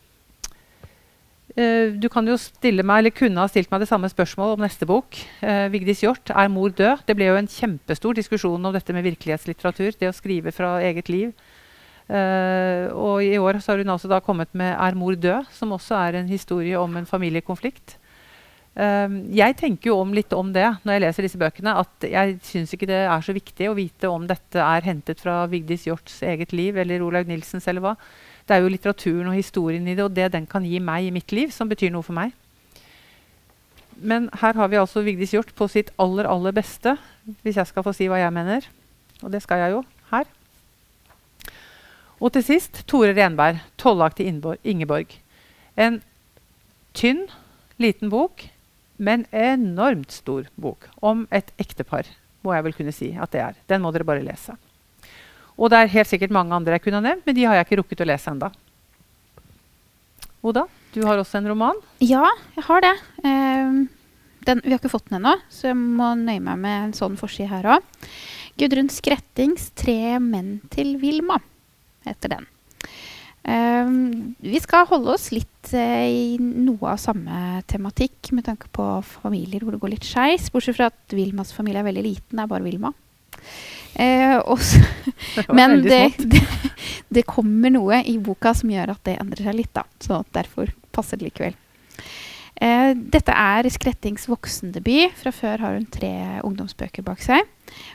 uh, 1.58 1.94
du 1.94 2.08
kan 2.12 2.28
jo 2.28 2.38
stille 2.42 2.86
meg, 2.88 3.04
eller 3.04 3.16
kunne 3.16 3.44
ha 3.44 3.52
stilt 3.52 3.70
meg 3.72 3.84
det 3.84 3.90
samme 3.92 4.10
spørsmålet 4.10 4.58
om 4.58 4.66
neste 4.66 4.88
bok. 4.90 5.20
Uh, 5.44 5.68
Vigdis 5.74 6.02
Hjorth, 6.04 6.32
'Er 6.32 6.50
mor 6.50 6.70
død?' 6.70 7.06
Det 7.08 7.16
ble 7.16 7.30
jo 7.30 7.38
en 7.38 7.52
kjempestor 7.52 8.18
diskusjon 8.18 8.66
om 8.66 8.74
dette 8.74 8.94
med 8.94 9.06
virkelighetslitteratur. 9.06 10.00
Det 10.00 10.10
å 10.10 10.16
skrive 10.16 10.52
fra 10.52 10.80
eget 10.82 11.10
liv. 11.10 11.34
Uh, 12.08 12.88
og 12.96 13.20
i 13.24 13.36
år 13.38 13.60
så 13.60 13.74
har 13.74 13.84
hun 13.84 13.92
altså 13.92 14.08
da 14.08 14.20
kommet 14.20 14.50
med 14.54 14.74
'Er 14.74 14.96
mor 14.96 15.14
død?', 15.14 15.52
som 15.52 15.72
også 15.72 15.96
er 15.96 16.16
en 16.16 16.28
historie 16.28 16.80
om 16.80 16.98
en 16.98 17.06
familiekonflikt. 17.06 17.98
Um, 18.78 19.24
jeg 19.34 19.56
tenker 19.58 19.90
jo 19.90 19.96
om 20.04 20.12
litt 20.14 20.30
om 20.38 20.52
det 20.54 20.68
når 20.86 20.94
jeg 20.94 21.02
leser 21.02 21.26
disse 21.26 21.40
bøkene. 21.42 21.74
At 21.82 22.06
jeg 22.06 22.38
syns 22.46 22.74
ikke 22.76 22.90
det 22.90 23.00
er 23.08 23.24
så 23.26 23.34
viktig 23.34 23.72
å 23.72 23.78
vite 23.78 24.10
om 24.12 24.28
dette 24.30 24.62
er 24.62 24.86
hentet 24.86 25.22
fra 25.24 25.40
Vigdis 25.50 25.88
Hjorts 25.88 26.20
eget 26.30 26.54
liv 26.54 26.78
eller 26.78 27.02
Olaug 27.06 27.30
Nilsens 27.30 27.66
eller 27.72 27.82
hva. 27.82 27.96
Det 28.46 28.54
er 28.54 28.62
jo 28.62 28.70
litteraturen 28.72 29.32
og 29.32 29.38
historien 29.40 29.88
i 29.90 29.96
det 29.98 30.06
og 30.06 30.14
det 30.14 30.30
den 30.36 30.46
kan 30.50 30.66
gi 30.66 30.78
meg 30.80 31.08
i 31.08 31.16
mitt 31.16 31.34
liv, 31.34 31.50
som 31.52 31.70
betyr 31.72 31.90
noe 31.92 32.06
for 32.06 32.16
meg. 32.16 32.36
Men 33.98 34.30
her 34.44 34.54
har 34.54 34.70
vi 34.70 34.78
altså 34.78 35.02
Vigdis 35.02 35.34
Hjort 35.34 35.56
på 35.58 35.66
sitt 35.74 35.90
aller, 35.98 36.30
aller 36.30 36.54
beste, 36.54 36.94
hvis 37.42 37.58
jeg 37.58 37.70
skal 37.72 37.84
få 37.84 37.96
si 37.98 38.06
hva 38.08 38.22
jeg 38.22 38.36
mener. 38.36 38.68
Og 39.24 39.34
det 39.34 39.42
skal 39.42 39.64
jeg 39.64 39.74
jo 39.74 39.82
her. 40.12 40.30
Og 42.22 42.30
til 42.34 42.46
sist 42.46 42.84
Tore 42.90 43.14
Renberg, 43.18 43.58
'Tollaktig 43.78 44.30
Ingeborg'. 44.64 45.18
En 45.78 46.02
tynn, 46.94 47.26
liten 47.78 48.10
bok, 48.10 48.46
men 48.98 49.26
enormt 49.32 50.12
stor 50.12 50.48
bok 50.56 50.88
om 51.06 51.26
et 51.32 51.52
ektepar, 51.62 52.08
må 52.46 52.54
jeg 52.56 52.66
vel 52.66 52.76
kunne 52.78 52.96
si 52.96 53.12
at 53.14 53.34
det 53.34 53.44
er. 53.44 53.60
Den 53.70 53.84
må 53.84 53.92
dere 53.94 54.08
bare 54.08 54.26
lese. 54.26 54.56
Og 55.58 55.72
det 55.74 55.82
er 55.82 55.94
helt 55.96 56.10
sikkert 56.10 56.34
mange 56.34 56.54
andre 56.54 56.78
jeg 56.78 56.86
kunne 56.86 57.02
ha 57.02 57.06
nevnt, 57.10 57.26
men 57.26 57.38
de 57.38 57.46
har 57.46 57.58
jeg 57.58 57.68
ikke 57.68 57.80
rukket 57.82 58.04
å 58.06 58.10
lese 58.10 58.34
enda. 58.34 58.52
Oda, 60.46 60.68
du 60.94 61.02
har 61.06 61.20
også 61.20 61.40
en 61.40 61.50
roman? 61.50 61.80
Ja, 62.04 62.26
jeg 62.56 62.66
har 62.68 62.84
det. 62.86 62.94
Um, 63.26 63.80
den, 64.48 64.62
vi 64.64 64.72
har 64.72 64.80
ikke 64.80 64.94
fått 64.94 65.10
den 65.10 65.20
ennå, 65.20 65.34
så 65.52 65.72
jeg 65.72 65.80
må 65.80 66.14
nøye 66.20 66.44
meg 66.44 66.62
med 66.62 66.78
en 66.86 66.94
sånn 66.98 67.18
forside 67.20 67.50
her 67.52 67.68
òg. 67.78 67.96
Gudrun 68.58 68.90
Skrettings 68.90 69.72
'Tre 69.78 70.18
menn 70.24 70.62
til 70.74 70.96
Vilma' 71.02 71.42
heter 72.08 72.38
den. 72.38 72.48
Um, 73.48 74.36
vi 74.44 74.60
skal 74.60 74.90
holde 74.90 75.14
oss 75.14 75.30
litt 75.32 75.70
uh, 75.72 76.04
i 76.04 76.36
noe 76.42 76.92
av 76.92 76.98
samme 77.00 77.62
tematikk 77.72 78.34
med 78.36 78.44
tanke 78.44 78.68
på 78.76 78.86
familier 79.08 79.64
hvor 79.64 79.72
det 79.72 79.80
går 79.84 79.94
litt 79.94 80.08
skeis. 80.08 80.50
Bortsett 80.52 80.76
fra 80.76 80.90
at 80.92 81.16
Vilmas 81.16 81.54
familie 81.56 81.80
er 81.80 81.88
veldig 81.88 82.04
liten. 82.04 82.36
Det 82.36 82.44
er 82.44 82.52
bare 82.52 82.66
Vilma. 82.66 82.92
Uh, 83.98 84.36
også, 84.52 84.82
men 85.58 85.80
det, 85.86 86.02
det, 86.20 86.44
det, 87.08 87.24
kommer 87.26 87.72
noe 87.72 88.02
i 88.04 88.18
boka 88.22 88.52
som 88.54 88.70
gjør 88.74 88.92
at 88.98 89.06
det 89.08 89.16
endrer 89.22 89.48
seg 89.48 89.60
litt. 89.62 89.72
da, 89.78 89.88
Så 90.04 90.20
derfor 90.36 90.74
passer 90.92 91.22
det 91.22 91.30
likevel. 91.30 91.56
Uh, 92.60 92.92
dette 93.16 93.32
er 93.32 93.72
Skrettings 93.72 94.28
voksendebut. 94.28 95.16
Fra 95.24 95.32
før 95.32 95.64
har 95.64 95.80
hun 95.80 95.88
tre 95.88 96.12
ungdomsbøker 96.44 97.08
bak 97.08 97.24
seg. 97.24 97.48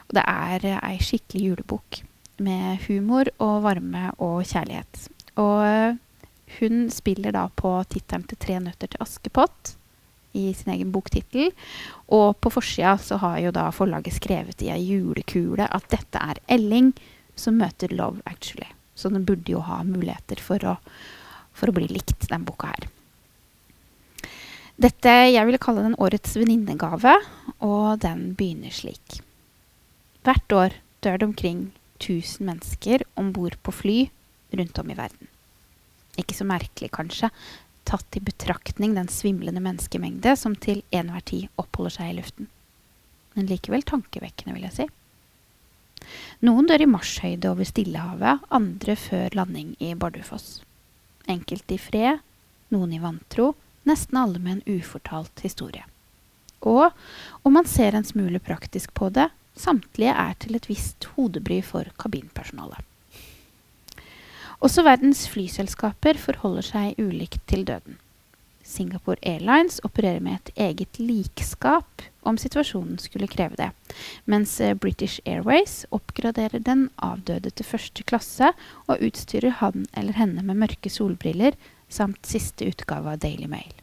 Og 0.08 0.16
det 0.16 0.24
er 0.24 0.70
ei 0.80 0.96
skikkelig 1.04 1.50
julebok 1.50 2.06
med 2.42 2.86
humor 2.88 3.28
og 3.36 3.66
varme 3.66 4.14
og 4.16 4.46
kjærlighet. 4.48 5.10
Og 5.40 5.62
eh, 5.64 6.00
hun 6.58 6.88
spiller 6.92 7.32
da 7.32 7.46
på 7.48 7.70
tittelen 7.88 8.26
til 8.28 8.38
'Tre 8.38 8.58
nøtter 8.60 8.92
til 8.92 9.00
Askepott' 9.00 9.76
i 10.32 10.52
sin 10.56 10.72
egen 10.72 10.92
boktittel. 10.92 11.52
Og 12.08 12.36
på 12.40 12.52
forsida 12.52 12.96
så 12.98 13.18
har 13.22 13.38
jo 13.40 13.52
da 13.54 13.70
forlaget 13.70 14.16
skrevet 14.16 14.62
i 14.64 14.72
ei 14.72 14.80
julekule 14.92 15.68
at 15.68 15.88
dette 15.92 16.18
er 16.18 16.40
Elling 16.48 16.92
som 17.36 17.58
møter 17.60 17.92
Love 17.92 18.20
Actually. 18.26 18.68
Så 18.94 19.08
den 19.08 19.24
burde 19.24 19.52
jo 19.52 19.60
ha 19.64 19.82
muligheter 19.84 20.40
for 20.40 20.60
å, 20.68 20.76
for 21.52 21.68
å 21.68 21.76
bli 21.76 21.88
likt, 21.88 22.28
den 22.28 22.44
boka 22.44 22.72
her. 22.72 22.88
Dette 24.82 25.12
jeg 25.30 25.46
ville 25.46 25.60
kalle 25.60 25.84
den 25.84 25.98
årets 26.00 26.34
venninnegave, 26.36 27.18
og 27.60 28.00
den 28.02 28.32
begynner 28.36 28.72
slik. 28.72 29.20
Hvert 30.24 30.52
år 30.52 30.76
dør 31.04 31.18
det 31.18 31.28
omkring 31.28 31.60
1000 32.00 32.46
mennesker 32.46 33.04
om 33.20 33.32
bord 33.36 33.56
på 33.62 33.74
fly 33.74 33.98
rundt 34.58 34.78
om 34.78 34.90
i 34.90 34.98
verden. 34.98 35.30
Ikke 36.20 36.36
så 36.36 36.46
merkelig, 36.48 36.90
kanskje, 36.92 37.30
tatt 37.88 38.16
i 38.16 38.22
betraktning 38.22 38.94
den 38.94 39.08
svimlende 39.10 39.62
menneskemengde 39.64 40.34
som 40.38 40.54
til 40.56 40.82
enhver 40.94 41.24
tid 41.26 41.48
oppholder 41.60 41.96
seg 41.96 42.10
i 42.10 42.18
luften. 42.20 42.50
Men 43.34 43.48
likevel 43.48 43.84
tankevekkende, 43.88 44.54
vil 44.56 44.66
jeg 44.68 44.76
si. 44.76 44.88
Noen 46.46 46.66
dør 46.68 46.82
i 46.82 46.90
marshøyde 46.90 47.50
over 47.52 47.66
Stillehavet, 47.66 48.42
andre 48.50 48.96
før 48.98 49.36
landing 49.38 49.74
i 49.80 49.94
Bardufoss. 49.98 50.60
Enkelte 51.30 51.76
i 51.76 51.80
fred, 51.80 52.22
noen 52.74 52.94
i 52.96 53.00
vantro, 53.02 53.52
nesten 53.88 54.18
alle 54.18 54.42
med 54.42 54.58
en 54.58 54.78
ufortalt 54.78 55.44
historie. 55.46 55.84
Og 56.62 56.90
om 57.42 57.56
man 57.56 57.66
ser 57.66 57.96
en 57.96 58.06
smule 58.06 58.38
praktisk 58.42 58.92
på 58.94 59.10
det, 59.14 59.28
samtlige 59.58 60.14
er 60.14 60.36
til 60.42 60.58
et 60.58 60.68
visst 60.70 61.08
hodebry 61.14 61.60
for 61.66 61.88
kabinpersonalet. 61.98 62.91
Også 64.62 64.84
verdens 64.86 65.24
flyselskaper 65.26 66.18
forholder 66.22 66.62
seg 66.62 67.02
ulikt 67.02 67.42
til 67.50 67.64
døden. 67.66 67.98
Singapore 68.62 69.18
Airlines 69.26 69.80
opererer 69.82 70.22
med 70.22 70.38
et 70.38 70.52
eget 70.68 71.00
likskap 71.02 72.04
om 72.22 72.38
situasjonen 72.38 73.00
skulle 73.02 73.26
kreve 73.26 73.58
det, 73.58 73.72
mens 74.30 74.54
eh, 74.62 74.76
British 74.78 75.18
Airways 75.26 75.82
oppgraderer 75.90 76.62
den 76.62 76.86
avdøde 77.02 77.50
til 77.50 77.66
første 77.66 78.06
klasse 78.06 78.52
og 78.86 79.02
utstyrer 79.02 79.58
han 79.58 79.88
eller 79.98 80.14
henne 80.14 80.46
med 80.46 80.62
mørke 80.62 80.92
solbriller 80.94 81.58
samt 81.90 82.22
siste 82.30 82.70
utgave 82.70 83.16
av 83.16 83.22
Daily 83.26 83.50
Mail. 83.50 83.74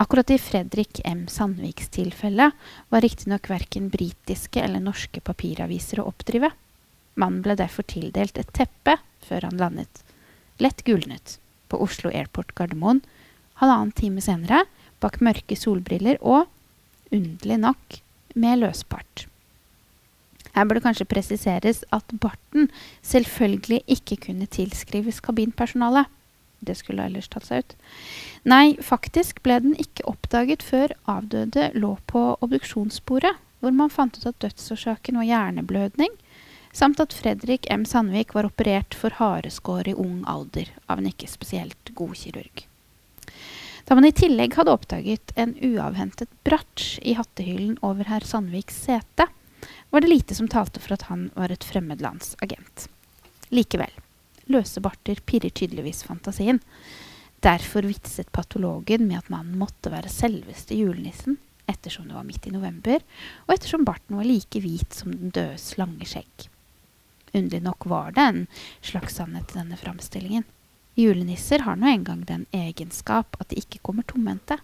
Akkurat 0.00 0.32
i 0.32 0.40
Fredrik 0.40 1.00
M. 1.04 1.26
Sandviks 1.28 1.92
tilfelle 1.92 2.50
var 2.88 3.04
riktignok 3.04 3.50
verken 3.52 3.92
britiske 3.92 4.64
eller 4.64 4.80
norske 4.80 5.20
papiraviser 5.24 6.00
å 6.00 6.08
oppdrive. 6.08 6.50
Mannen 7.16 7.42
ble 7.44 7.56
derfor 7.58 7.86
tildelt 7.88 8.38
et 8.38 8.52
teppe 8.56 8.98
før 9.26 9.48
han 9.48 9.60
landet, 9.60 10.02
lett 10.62 10.84
gulnet, 10.86 11.38
på 11.66 11.80
Oslo 11.82 12.12
Airport 12.14 12.54
Gardermoen 12.54 13.02
halvannen 13.60 13.94
time 13.96 14.22
senere, 14.24 14.64
bak 15.00 15.20
mørke 15.24 15.56
solbriller 15.58 16.20
og, 16.20 16.50
underlig 17.14 17.58
nok, 17.62 17.98
med 18.36 18.60
løspart. 18.60 19.26
Her 20.56 20.64
bør 20.64 20.78
det 20.78 20.86
kanskje 20.86 21.08
presiseres 21.08 21.82
at 21.92 22.12
barten 22.20 22.70
selvfølgelig 23.04 23.82
ikke 23.92 24.16
kunne 24.28 24.48
tilskrives 24.48 25.20
kabinpersonalet. 25.24 26.08
Det 26.64 26.78
skulle 26.78 27.04
ellers 27.04 27.28
tatt 27.28 27.44
seg 27.44 27.60
ut. 27.60 27.74
Nei, 28.48 28.76
faktisk 28.80 29.42
ble 29.44 29.58
den 29.60 29.74
ikke 29.80 30.06
oppdaget 30.08 30.64
før 30.64 30.94
avdøde 31.12 31.68
lå 31.76 31.92
på 32.08 32.22
obduksjonsbordet, 32.40 33.34
hvor 33.60 33.76
man 33.76 33.92
fant 33.92 34.16
ut 34.16 34.28
at 34.28 34.40
dødsårsaken 34.40 35.20
var 35.20 35.28
hjerneblødning, 35.28 36.16
samt 36.76 37.00
at 37.00 37.14
Fredrik 37.16 37.66
M. 37.72 37.86
Sandvik 37.88 38.34
var 38.36 38.44
operert 38.44 38.94
for 38.94 39.14
hareskår 39.16 39.88
i 39.88 39.94
ung 39.96 40.24
alder 40.28 40.68
av 40.86 41.00
en 41.00 41.08
ikke 41.08 41.28
spesielt 41.30 41.92
god 41.96 42.16
kirurg. 42.20 42.66
Da 43.86 43.94
man 43.94 44.04
i 44.08 44.12
tillegg 44.12 44.56
hadde 44.58 44.74
oppdaget 44.74 45.32
en 45.40 45.54
uavhentet 45.62 46.28
bratsj 46.44 46.98
i 47.06 47.14
hattehyllen 47.16 47.78
over 47.86 48.08
herr 48.10 48.26
Sandviks 48.26 48.80
sete, 48.88 49.28
var 49.90 50.02
det 50.02 50.10
lite 50.10 50.36
som 50.36 50.50
talte 50.52 50.82
for 50.82 50.96
at 50.96 51.06
han 51.08 51.30
var 51.36 51.54
et 51.54 51.64
fremmedlandsagent. 51.64 52.88
Likevel, 53.54 53.94
løse 54.52 54.82
barter 54.82 55.22
pirrer 55.24 55.54
tydeligvis 55.54 56.02
fantasien. 56.04 56.58
Derfor 57.46 57.86
vitset 57.86 58.32
patologen 58.34 59.06
med 59.06 59.22
at 59.22 59.30
mannen 59.32 59.56
måtte 59.60 59.92
være 59.94 60.12
selveste 60.12 60.76
julenissen, 60.76 61.38
ettersom 61.70 62.10
det 62.10 62.18
var 62.18 62.26
midt 62.26 62.50
i 62.50 62.52
november, 62.52 63.00
og 63.46 63.54
ettersom 63.54 63.86
barten 63.86 64.18
var 64.18 64.28
like 64.28 64.60
hvit 64.60 64.98
som 64.98 65.14
den 65.14 65.32
døde 65.32 65.80
lange 65.80 66.10
skjegg. 66.10 66.50
Underlig 67.36 67.62
nok 67.66 67.86
var 67.86 68.14
det 68.16 68.24
en 68.24 68.46
slags 68.80 69.18
sannhet 69.18 69.52
i 69.52 69.58
denne 69.58 69.76
framstillingen. 69.76 70.46
Julenisser 70.96 71.66
har 71.66 71.76
nå 71.76 71.90
engang 71.90 72.22
den 72.24 72.46
egenskap 72.56 73.36
at 73.40 73.50
de 73.50 73.60
ikke 73.60 73.82
kommer 73.84 74.06
tomhendte. 74.08 74.56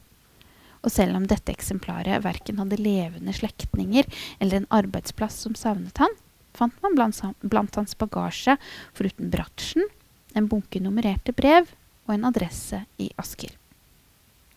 Og 0.80 0.90
selv 0.90 1.18
om 1.18 1.26
dette 1.28 1.52
eksemplaret 1.52 2.24
verken 2.24 2.58
hadde 2.62 2.80
levende 2.80 3.34
slektninger 3.36 4.08
eller 4.40 4.62
en 4.62 4.70
arbeidsplass 4.72 5.36
som 5.44 5.54
savnet 5.58 6.00
han, 6.00 6.16
fant 6.56 6.74
man 6.84 6.96
blant, 6.96 7.20
blant 7.44 7.76
hans 7.76 7.94
bagasje, 8.00 8.56
foruten 8.96 9.30
bratsjen, 9.32 9.84
en 10.32 10.48
bunke 10.48 10.80
nummererte 10.80 11.36
brev 11.36 11.68
og 12.08 12.16
en 12.16 12.24
adresse 12.28 12.80
i 12.96 13.10
Asker. 13.20 13.52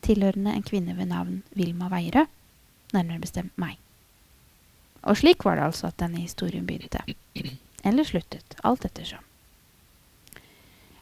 Tilhørende 0.06 0.56
en 0.56 0.64
kvinne 0.64 0.96
ved 0.96 1.12
navn 1.12 1.42
Vilma 1.58 1.92
Veierød, 1.92 2.32
nærmere 2.96 3.20
bestemt 3.28 3.60
meg. 3.60 3.76
Og 5.04 5.20
slik 5.20 5.44
var 5.46 5.60
det 5.60 5.68
altså 5.68 5.92
at 5.92 6.00
denne 6.00 6.24
historien 6.24 6.66
begynte 6.66 7.04
eller 7.86 8.08
sluttet, 8.08 8.58
alt 8.64 8.86
ettersom. 8.86 9.22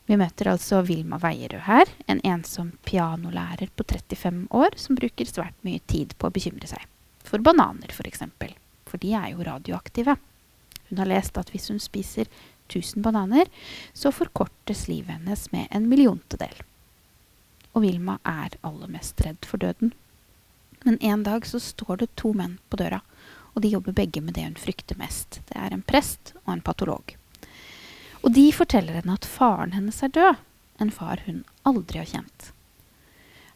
Vi 0.06 0.18
møter 0.20 0.50
altså 0.52 0.82
Vilma 0.84 1.16
Veierød 1.22 1.64
her, 1.64 1.88
en 2.12 2.20
ensom 2.28 2.74
pianolærer 2.84 3.72
på 3.72 3.86
35 3.88 4.50
år 4.52 4.76
som 4.76 5.00
bruker 5.00 5.30
svært 5.30 5.56
mye 5.64 5.80
tid 5.88 6.12
på 6.20 6.28
å 6.28 6.36
bekymre 6.36 6.68
seg. 6.68 6.84
For 7.24 7.40
bananer, 7.40 7.88
f.eks. 7.88 8.02
For, 8.02 8.10
eksempel. 8.12 8.52
for 8.84 9.00
de 9.00 9.14
er 9.16 9.32
jo 9.32 9.48
radioaktive. 9.48 10.18
Hun 10.90 11.00
har 11.00 11.08
lest 11.08 11.40
at 11.40 11.54
hvis 11.54 11.70
hun 11.72 11.80
spiser 11.80 12.28
1000 12.68 13.02
bananer, 13.06 13.48
så 13.94 14.12
forkortes 14.12 14.90
livet 14.92 15.16
hennes 15.16 15.48
med 15.56 15.72
en 15.72 15.88
milliontedel. 15.90 16.60
Og 17.74 17.88
Vilma 17.88 18.20
er 18.28 18.60
aller 18.62 18.92
mest 18.92 19.24
redd 19.24 19.48
for 19.48 19.64
døden. 19.64 19.94
Men 20.84 21.00
en 21.00 21.24
dag 21.24 21.48
så 21.48 21.64
står 21.64 22.04
det 22.04 22.16
to 22.20 22.34
menn 22.36 22.60
på 22.68 22.78
døra, 22.84 23.00
og 23.54 23.62
de 23.62 23.74
jobber 23.74 23.96
begge 23.96 24.22
med 24.22 24.36
det 24.38 24.48
hun 24.48 24.60
frykter 24.60 24.98
mest. 25.00 25.42
Det 25.50 25.58
er 25.60 25.74
en 25.74 25.86
prest 25.86 26.34
og 26.46 26.56
en 26.56 26.66
patolog. 26.66 27.16
Og 28.24 28.34
de 28.34 28.48
forteller 28.56 29.00
henne 29.00 29.16
at 29.18 29.28
faren 29.28 29.76
hennes 29.76 30.04
er 30.04 30.14
død. 30.14 30.42
En 30.82 30.92
far 30.92 31.22
hun 31.28 31.44
aldri 31.68 32.02
har 32.02 32.10
kjent. 32.10 32.52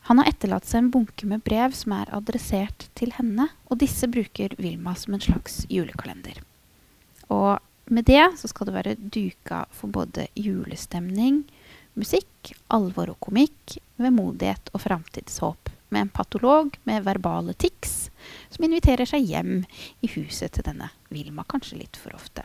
Han 0.08 0.22
har 0.22 0.30
etterlatt 0.30 0.68
seg 0.68 0.86
en 0.86 0.92
bunke 0.94 1.28
med 1.28 1.44
brev 1.44 1.74
som 1.76 1.92
er 1.98 2.12
adressert 2.16 2.86
til 2.96 3.12
henne, 3.18 3.50
og 3.68 3.82
disse 3.82 4.08
bruker 4.08 4.54
Vilma 4.60 4.94
som 4.96 5.18
en 5.18 5.24
slags 5.24 5.66
julekalender. 5.68 6.40
Og 7.28 7.58
med 7.92 8.08
det 8.08 8.24
så 8.40 8.48
skal 8.48 8.70
det 8.70 8.76
være 8.76 8.96
duka 9.00 9.66
for 9.76 9.92
både 9.92 10.30
julestemning, 10.36 11.42
musikk, 12.00 12.54
alvor 12.72 13.12
og 13.12 13.20
komikk, 13.28 13.80
vemodighet 14.00 14.72
og 14.72 14.84
framtidshåp. 14.86 15.67
Med 15.90 16.02
en 16.02 16.12
patolog 16.14 16.76
med 16.84 17.06
verbale 17.08 17.56
tics 17.56 18.10
som 18.52 18.66
inviterer 18.68 19.08
seg 19.08 19.24
hjem 19.30 19.64
i 20.04 20.12
huset 20.18 20.58
til 20.58 20.68
denne 20.68 20.92
Vilma 21.14 21.46
kanskje 21.48 21.80
litt 21.80 22.00
for 22.00 22.16
ofte. 22.18 22.44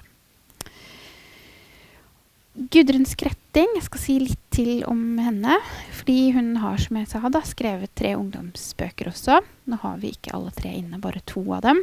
Gudrun 2.53 3.07
Skretting, 3.09 3.71
jeg 3.79 3.85
skal 3.87 4.01
si 4.03 4.19
litt 4.21 4.41
til 4.53 4.83
om 4.85 5.17
henne. 5.23 5.57
Fordi 5.97 6.35
hun 6.37 6.51
har 6.61 6.77
som 6.83 6.99
jeg 7.01 7.09
sa, 7.09 7.23
da, 7.33 7.41
skrevet 7.49 7.95
tre 7.97 8.13
ungdomsbøker 8.19 9.09
også. 9.09 9.39
Nå 9.73 9.79
har 9.81 9.99
vi 10.03 10.13
ikke 10.13 10.35
alle 10.37 10.53
tre 10.55 10.75
inne, 10.83 11.01
bare 11.01 11.25
to 11.25 11.41
av 11.57 11.65
dem. 11.65 11.81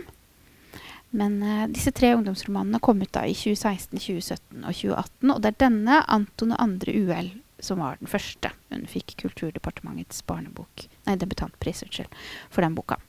Men 1.10 1.40
uh, 1.42 1.66
disse 1.74 1.90
tre 1.96 2.12
ungdomsromanene 2.14 2.82
kom 2.86 3.02
ut 3.02 3.14
da 3.16 3.26
i 3.26 3.34
2016, 3.34 3.98
2017 3.98 4.62
og 4.62 4.76
2018. 4.78 5.34
Og 5.34 5.42
det 5.42 5.52
er 5.52 5.62
denne, 5.66 6.04
'Anton 6.06 6.54
og 6.54 6.62
andre 6.62 6.98
uhell', 7.02 7.34
som 7.66 7.82
var 7.84 8.00
den 8.00 8.12
første. 8.12 8.52
Hun 8.74 8.86
fikk 8.90 9.18
Kulturdepartementets 9.24 10.24
barnebok, 10.28 10.88
nei, 11.08 11.18
debutantpris 11.20 11.84
unnskyld, 11.86 12.20
for 12.54 12.66
den 12.66 12.78
boka. 12.78 13.00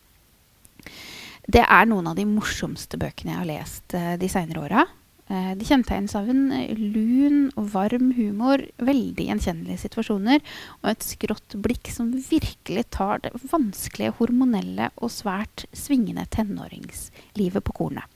Det 1.50 1.64
er 1.64 1.88
noen 1.88 2.08
av 2.10 2.16
de 2.18 2.26
morsomste 2.28 2.98
bøkene 3.00 3.34
jeg 3.34 3.40
har 3.40 3.48
lest 3.48 3.96
uh, 3.96 4.14
de 4.20 4.28
seinere 4.30 4.64
åra. 4.64 4.86
Eh, 5.30 5.52
de 5.54 5.66
kjennetegnes 5.66 6.16
av 6.18 6.26
en 6.32 6.48
eh, 6.50 6.74
lun 6.74 7.52
og 7.54 7.68
varm 7.70 8.08
humor, 8.16 8.64
veldig 8.82 9.28
gjenkjennelige 9.28 9.84
situasjoner 9.84 10.40
og 10.80 10.88
et 10.90 11.06
skrått 11.06 11.54
blikk 11.62 11.92
som 11.94 12.08
virkelig 12.10 12.88
tar 12.96 13.22
det 13.22 13.30
vanskelige 13.52 14.16
hormonelle 14.18 14.88
og 14.98 15.12
svært 15.14 15.68
svingende 15.70 16.24
tenåringslivet 16.34 17.62
på 17.62 17.76
kornet. 17.78 18.10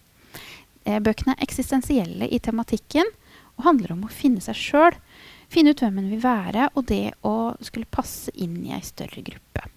Eh, 0.82 0.98
bøkene 0.98 1.36
er 1.36 1.46
eksistensielle 1.46 2.26
i 2.26 2.42
tematikken 2.42 3.06
og 3.60 3.68
handler 3.68 3.94
om 3.94 4.08
å 4.08 4.10
finne 4.10 4.42
seg 4.42 4.58
sjøl. 4.58 4.98
Finne 5.54 5.70
ut 5.70 5.84
hvem 5.84 6.00
en 6.02 6.10
vil 6.10 6.22
være, 6.24 6.68
og 6.74 6.88
det 6.90 7.14
å 7.22 7.54
skulle 7.62 7.86
passe 7.86 8.32
inn 8.34 8.58
i 8.66 8.74
ei 8.74 8.82
større 8.82 9.22
gruppe. 9.22 9.68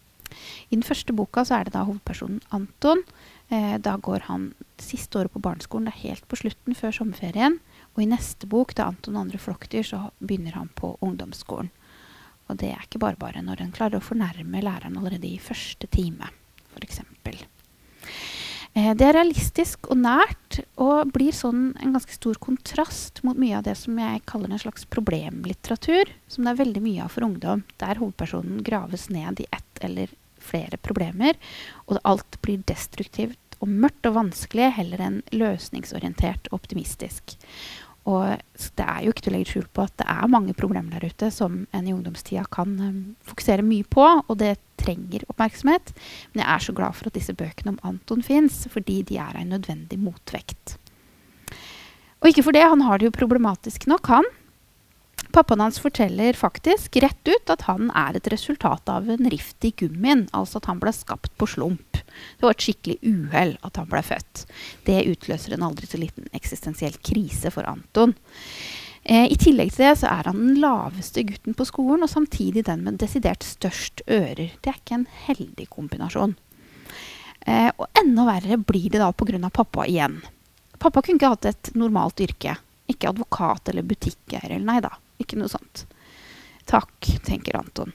I 0.68 0.76
den 0.76 0.86
første 0.86 1.14
boka 1.16 1.46
så 1.48 1.60
er 1.60 1.68
det 1.68 1.76
da 1.78 1.86
hovedpersonen 1.88 2.42
Anton 2.54 3.06
Eh, 3.50 3.80
da 3.80 3.96
går 3.98 4.26
han 4.28 4.54
siste 4.78 5.20
året 5.20 5.32
på 5.32 5.40
barneskolen. 5.40 5.88
Det 5.88 5.96
er 5.96 6.10
helt 6.10 6.28
på 6.28 6.40
slutten, 6.42 6.76
før 6.76 6.92
sommerferien. 6.92 7.60
Og 7.96 8.04
i 8.04 8.10
neste 8.10 8.48
bok, 8.48 8.76
da 8.76 8.88
'Anton 8.88 9.16
og 9.16 9.22
andre 9.22 9.38
flokkdyr', 9.38 9.88
så 9.88 10.12
begynner 10.20 10.52
han 10.52 10.70
på 10.76 10.98
ungdomsskolen. 11.02 11.70
Og 12.50 12.58
det 12.58 12.72
er 12.72 12.84
ikke 12.84 13.00
bare 13.00 13.16
bare 13.16 13.42
når 13.42 13.62
en 13.62 13.72
klarer 13.72 14.00
å 14.00 14.04
fornærme 14.04 14.62
læreren 14.62 14.98
allerede 14.98 15.28
i 15.28 15.40
første 15.40 15.88
time, 15.88 16.30
f.eks. 16.76 17.02
Eh, 18.78 18.94
det 18.94 19.08
er 19.08 19.16
realistisk 19.18 19.90
og 19.90 19.98
nært, 20.04 20.60
og 20.78 21.10
blir 21.16 21.34
sånn 21.34 21.72
en 21.82 21.96
ganske 21.96 22.14
stor 22.14 22.38
kontrast 22.44 23.24
mot 23.26 23.40
mye 23.40 23.58
av 23.58 23.66
det 23.66 23.74
som 23.80 23.98
jeg 23.98 24.22
kaller 24.30 24.54
en 24.54 24.62
slags 24.62 24.86
problemlitteratur, 24.94 26.12
som 26.30 26.46
det 26.46 26.54
er 26.54 26.62
veldig 26.62 26.84
mye 26.86 27.08
av 27.08 27.16
for 27.16 27.26
ungdom, 27.26 27.66
der 27.82 27.98
hovedpersonen 27.98 28.62
graves 28.68 29.08
ned 29.10 29.42
i 29.42 29.50
ett 29.50 29.82
eller 29.88 30.14
flere 30.48 30.78
problemer, 30.78 31.40
og 31.88 31.98
alt 32.06 32.38
blir 32.46 32.62
destruktivt 32.70 33.58
og 33.58 33.72
mørkt 33.72 34.06
og 34.06 34.20
vanskelig 34.20 34.70
heller 34.78 35.02
enn 35.02 35.20
løsningsorientert 35.34 36.52
og 36.52 36.60
optimistisk. 36.60 37.34
Og 38.08 38.38
det 38.78 38.86
er 38.86 39.02
jo 39.04 39.12
ikke 39.12 39.26
til 39.26 39.34
å 39.34 39.36
legge 39.36 39.52
skjul 39.52 39.66
på 39.74 39.84
at 39.84 39.98
det 40.00 40.06
er 40.14 40.30
mange 40.32 40.54
problemer 40.56 40.94
der 40.94 41.10
ute 41.10 41.32
som 41.34 41.66
en 41.76 41.90
i 41.90 41.96
ungdomstida 41.96 42.46
kan 42.54 42.78
um, 42.80 43.02
fokusere 43.28 43.66
mye 43.66 43.88
på, 43.90 44.06
og 44.06 44.38
det 44.40 44.54
trenger 44.80 45.26
oppmerksomhet. 45.32 45.94
Men 46.34 46.44
jeg 46.44 46.50
er 46.54 46.66
så 46.66 46.76
glad 46.78 46.98
for 46.98 47.10
at 47.10 47.18
disse 47.18 47.36
bøkene 47.38 47.76
om 47.76 47.80
Anton 47.88 48.26
fins, 48.26 48.66
fordi 48.74 49.02
de 49.08 49.20
er 49.22 49.38
en 49.38 49.56
nødvendig 49.56 50.00
motvekt. 50.02 50.78
Og 52.22 52.32
ikke 52.32 52.48
for 52.48 52.56
det, 52.56 52.66
han 52.66 52.84
har 52.86 53.00
det 53.00 53.10
jo 53.10 53.18
problematisk 53.18 53.86
nok, 53.90 54.10
han. 54.10 54.30
Pappaen 55.34 55.62
hans 55.62 55.78
forteller 55.82 56.38
faktisk 56.38 56.96
rett 57.04 57.30
ut 57.30 57.52
at 57.52 57.66
han 57.68 57.92
er 57.98 58.18
et 58.18 58.30
resultat 58.32 58.90
av 58.90 59.10
en 59.12 59.30
rift 59.30 59.66
i 59.68 59.74
gummien. 59.78 60.26
Altså 60.34 60.62
at 60.62 60.70
han 60.72 60.80
ble 60.82 60.94
skapt 60.96 61.34
på 61.38 61.50
slump. 61.52 62.00
Det 62.00 62.46
var 62.46 62.56
et 62.56 62.64
skikkelig 62.64 62.98
uhell 63.06 63.54
at 63.68 63.78
han 63.78 63.90
ble 63.92 64.02
født. 64.06 64.46
Det 64.88 65.04
utløser 65.12 65.54
en 65.54 65.68
aldri 65.68 65.90
så 65.90 66.00
liten 66.02 66.30
eksistensiell 66.38 66.98
krise 67.06 67.52
for 67.54 67.68
Anton. 67.70 68.16
Eh, 69.08 69.32
I 69.32 69.38
tillegg 69.40 69.72
til 69.72 69.86
det 69.86 69.94
så 70.02 70.10
er 70.12 70.28
han 70.28 70.42
den 70.42 70.58
laveste 70.60 71.24
gutten 71.24 71.56
på 71.56 71.66
skolen, 71.70 72.04
og 72.04 72.12
samtidig 72.12 72.66
den 72.68 72.84
med 72.84 73.00
desidert 73.00 73.46
størst 73.48 74.04
ører. 74.04 74.52
Det 74.60 74.72
er 74.72 74.82
ikke 74.82 74.98
en 74.98 75.08
heldig 75.30 75.68
kombinasjon. 75.72 76.36
Eh, 77.48 77.70
og 77.78 77.88
enda 77.96 78.26
verre 78.28 78.60
blir 78.60 78.90
det 78.92 79.00
da 79.00 79.14
pga. 79.16 79.50
pappa 79.50 79.88
igjen. 79.88 80.20
Pappa 80.78 81.02
kunne 81.02 81.22
ikke 81.22 81.32
hatt 81.32 81.48
et 81.48 81.72
normalt 81.76 82.20
yrke. 82.20 82.58
Ikke 82.92 83.10
advokat 83.14 83.72
eller 83.72 83.88
butikkeier. 83.88 84.60
Nei 84.60 84.82
da, 84.84 84.92
ikke 85.24 85.40
noe 85.40 85.52
sånt. 85.52 85.86
Takk, 86.68 87.00
tenker 87.24 87.56
Anton. 87.56 87.94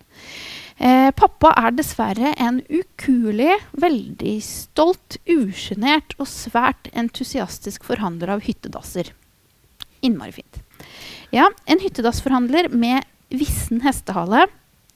Eh, 0.80 1.10
pappa 1.12 1.52
er 1.60 1.76
dessverre 1.76 2.32
en 2.40 2.62
ukuelig, 2.72 3.58
veldig 3.76 4.38
stolt, 4.40 5.20
usjenert 5.28 6.16
og 6.16 6.24
svært 6.26 6.88
entusiastisk 6.96 7.84
forhandler 7.84 8.32
av 8.32 8.48
hyttedasser. 8.48 9.12
Innmari 10.00 10.40
fint. 10.40 10.62
Ja, 11.32 11.48
en 11.64 11.80
hyttedassforhandler 11.80 12.68
med 12.68 13.06
vissen 13.32 13.80
hestehale 13.84 14.46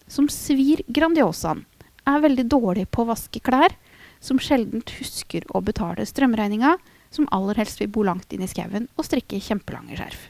som 0.07 0.29
svir 0.29 0.83
Grandiosaen. 0.87 1.65
Er 2.07 2.23
veldig 2.23 2.47
dårlig 2.53 2.87
på 2.95 3.03
å 3.03 3.11
vaske 3.11 3.41
klær, 3.43 3.73
som 4.21 4.39
sjelden 4.43 4.85
husker 4.99 5.47
å 5.51 5.63
betale 5.65 6.07
strømregninga, 6.07 6.77
som 7.11 7.29
aller 7.35 7.59
helst 7.59 7.81
vil 7.81 7.91
bo 7.93 8.05
langt 8.07 8.33
inn 8.33 8.45
i 8.45 8.51
skauen 8.51 8.89
og 8.97 9.07
strikke 9.07 9.41
kjempelange 9.43 9.99
skjerf. 9.99 10.29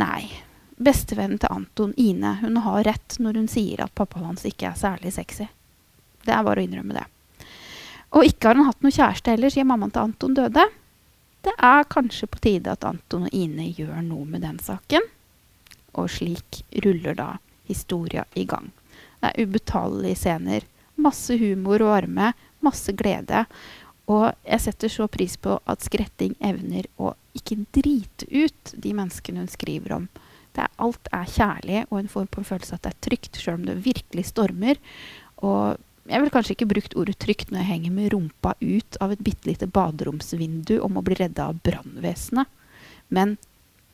Nei, 0.00 0.28
bestevennen 0.80 1.40
til 1.40 1.52
Anton, 1.52 1.94
Ine, 1.96 2.36
hun 2.42 2.58
har 2.64 2.84
rett 2.88 3.18
når 3.20 3.40
hun 3.40 3.48
sier 3.50 3.84
at 3.84 3.94
pappaen 3.94 4.30
hans 4.30 4.46
ikke 4.48 4.70
er 4.70 4.78
særlig 4.78 5.12
sexy. 5.14 5.48
Det 6.22 6.32
er 6.32 6.44
bare 6.46 6.62
å 6.62 6.66
innrømme 6.66 6.96
det. 6.96 7.06
Og 8.12 8.28
ikke 8.28 8.50
har 8.50 8.58
han 8.60 8.68
hatt 8.68 8.82
noe 8.84 8.94
kjæreste 8.94 9.32
heller 9.32 9.52
siden 9.52 9.70
mammaen 9.70 9.92
til 9.94 10.04
Anton 10.04 10.36
døde. 10.36 10.66
Det 11.42 11.54
er 11.58 11.88
kanskje 11.90 12.28
på 12.30 12.38
tide 12.42 12.70
at 12.72 12.84
Anton 12.86 13.26
og 13.26 13.34
Ine 13.34 13.66
gjør 13.74 13.98
noe 14.06 14.26
med 14.28 14.44
den 14.46 14.60
saken. 14.62 15.06
Og 15.98 16.10
slik 16.14 16.62
ruller 16.84 17.18
da 17.18 17.28
historia 17.68 18.24
i 18.38 18.46
gang. 18.48 18.70
Det 19.20 19.32
er 19.32 19.46
ubetalelige 19.46 20.20
scener. 20.22 20.66
Masse 21.02 21.36
humor 21.40 21.82
og 21.82 21.96
varme. 21.96 22.32
Masse 22.62 22.94
glede. 22.94 23.44
Og 24.10 24.30
jeg 24.46 24.64
setter 24.64 24.92
så 24.92 25.08
pris 25.10 25.34
på 25.38 25.58
at 25.66 25.84
Skretting 25.84 26.34
evner 26.42 26.86
å 26.98 27.14
ikke 27.38 27.62
drite 27.74 28.28
ut 28.30 28.74
de 28.74 28.94
menneskene 28.96 29.42
hun 29.42 29.50
skriver 29.50 29.96
om. 29.98 30.08
Er, 30.52 30.68
alt 30.84 31.08
er 31.16 31.30
kjærlig, 31.32 31.84
og 31.88 31.96
hun 31.96 32.10
får 32.12 32.26
på 32.28 32.42
en 32.42 32.48
følelse 32.50 32.76
at 32.76 32.84
det 32.84 32.90
er 32.92 33.04
trygt, 33.06 33.38
sjøl 33.40 33.56
om 33.56 33.64
det 33.66 33.78
virkelig 33.86 34.26
stormer. 34.28 34.80
Og 35.40 35.80
jeg 36.08 36.18
ville 36.18 36.34
kanskje 36.34 36.56
ikke 36.56 36.70
brukt 36.72 36.96
ordet 36.98 37.18
trygt 37.22 37.52
når 37.52 37.62
jeg 37.62 37.70
henger 37.70 37.94
med 37.94 38.12
rumpa 38.14 38.54
ut 38.58 38.98
av 39.04 39.12
et 39.14 39.22
bitte 39.22 39.46
lite 39.48 39.68
baderomsvindu 39.70 40.78
om 40.82 40.98
å 40.98 41.04
bli 41.06 41.18
redda 41.20 41.50
av 41.52 41.60
brannvesenet. 41.62 42.50
Men 43.12 43.36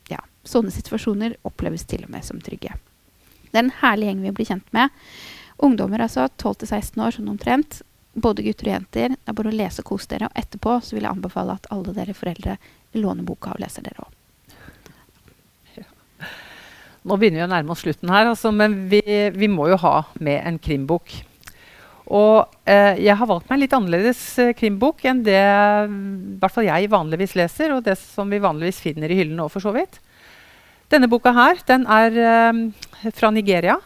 ja, 0.09 0.23
sånne 0.49 0.73
situasjoner 0.73 1.37
oppleves 1.49 1.85
til 1.89 2.07
og 2.07 2.15
med 2.15 2.25
som 2.25 2.41
trygge. 2.41 2.79
Det 3.51 3.57
er 3.59 3.67
en 3.67 3.77
herlig 3.83 4.09
gjeng 4.09 4.25
vi 4.25 4.35
blir 4.39 4.49
kjent 4.49 4.73
med. 4.77 4.95
Ungdommer 5.65 6.07
altså, 6.07 6.29
12-16 6.41 7.05
år 7.05 7.17
sånn 7.19 7.33
omtrent 7.33 7.83
både 8.19 8.45
gutter 8.47 8.71
og 8.71 8.75
jenter. 8.77 9.15
Det 9.15 9.31
er 9.31 9.37
bare 9.37 9.53
å 9.53 9.59
lese 9.59 9.83
og 9.83 9.91
kose 9.93 10.11
dere. 10.11 10.29
Og 10.29 10.39
etterpå 10.39 10.79
så 10.85 10.97
vil 10.97 11.07
jeg 11.07 11.13
anbefale 11.15 11.59
at 11.59 11.69
alle 11.75 11.95
dere 11.97 12.17
foreldre 12.17 12.57
låner 12.99 13.27
boka 13.27 13.55
og 13.55 13.63
leser 13.63 13.85
dere 13.87 14.07
òg. 14.07 14.15
Nå 17.09 17.17
begynner 17.17 17.41
vi 17.41 17.47
å 17.47 17.53
nærme 17.53 17.73
oss 17.73 17.83
slutten 17.85 18.11
her, 18.13 18.27
altså, 18.29 18.51
men 18.53 18.75
vi, 18.91 19.01
vi, 19.33 19.49
må 19.49 19.69
jo 19.71 19.79
ha 19.81 19.95
med 20.21 20.43
en 20.45 20.59
krimbok. 20.61 21.15
Og 22.09 22.49
eh, 22.65 22.97
jeg 23.05 23.17
har 23.21 23.29
valgt 23.29 23.51
meg 23.51 23.59
en 23.59 23.63
litt 23.67 23.75
annerledes 23.77 24.21
eh, 24.41 24.55
krimbok 24.57 25.03
enn 25.09 25.21
det 25.27 25.41
hvert 26.41 26.55
fall 26.55 26.69
jeg 26.69 26.89
vanligvis 26.93 27.35
leser, 27.37 27.75
og 27.75 27.85
det 27.85 27.99
som 28.01 28.31
vi 28.33 28.41
vanligvis 28.41 28.81
finner 28.81 29.13
i 29.13 29.19
hyllene 29.19 29.45
òg, 29.45 29.53
for 29.53 29.65
så 29.65 29.75
vidt. 29.77 30.01
Denne 30.89 31.11
boka 31.11 31.35
her, 31.37 31.61
den 31.69 31.85
er 31.85 32.17
eh, 32.17 33.11
fra 33.13 33.33
Nigeria. 33.35 33.77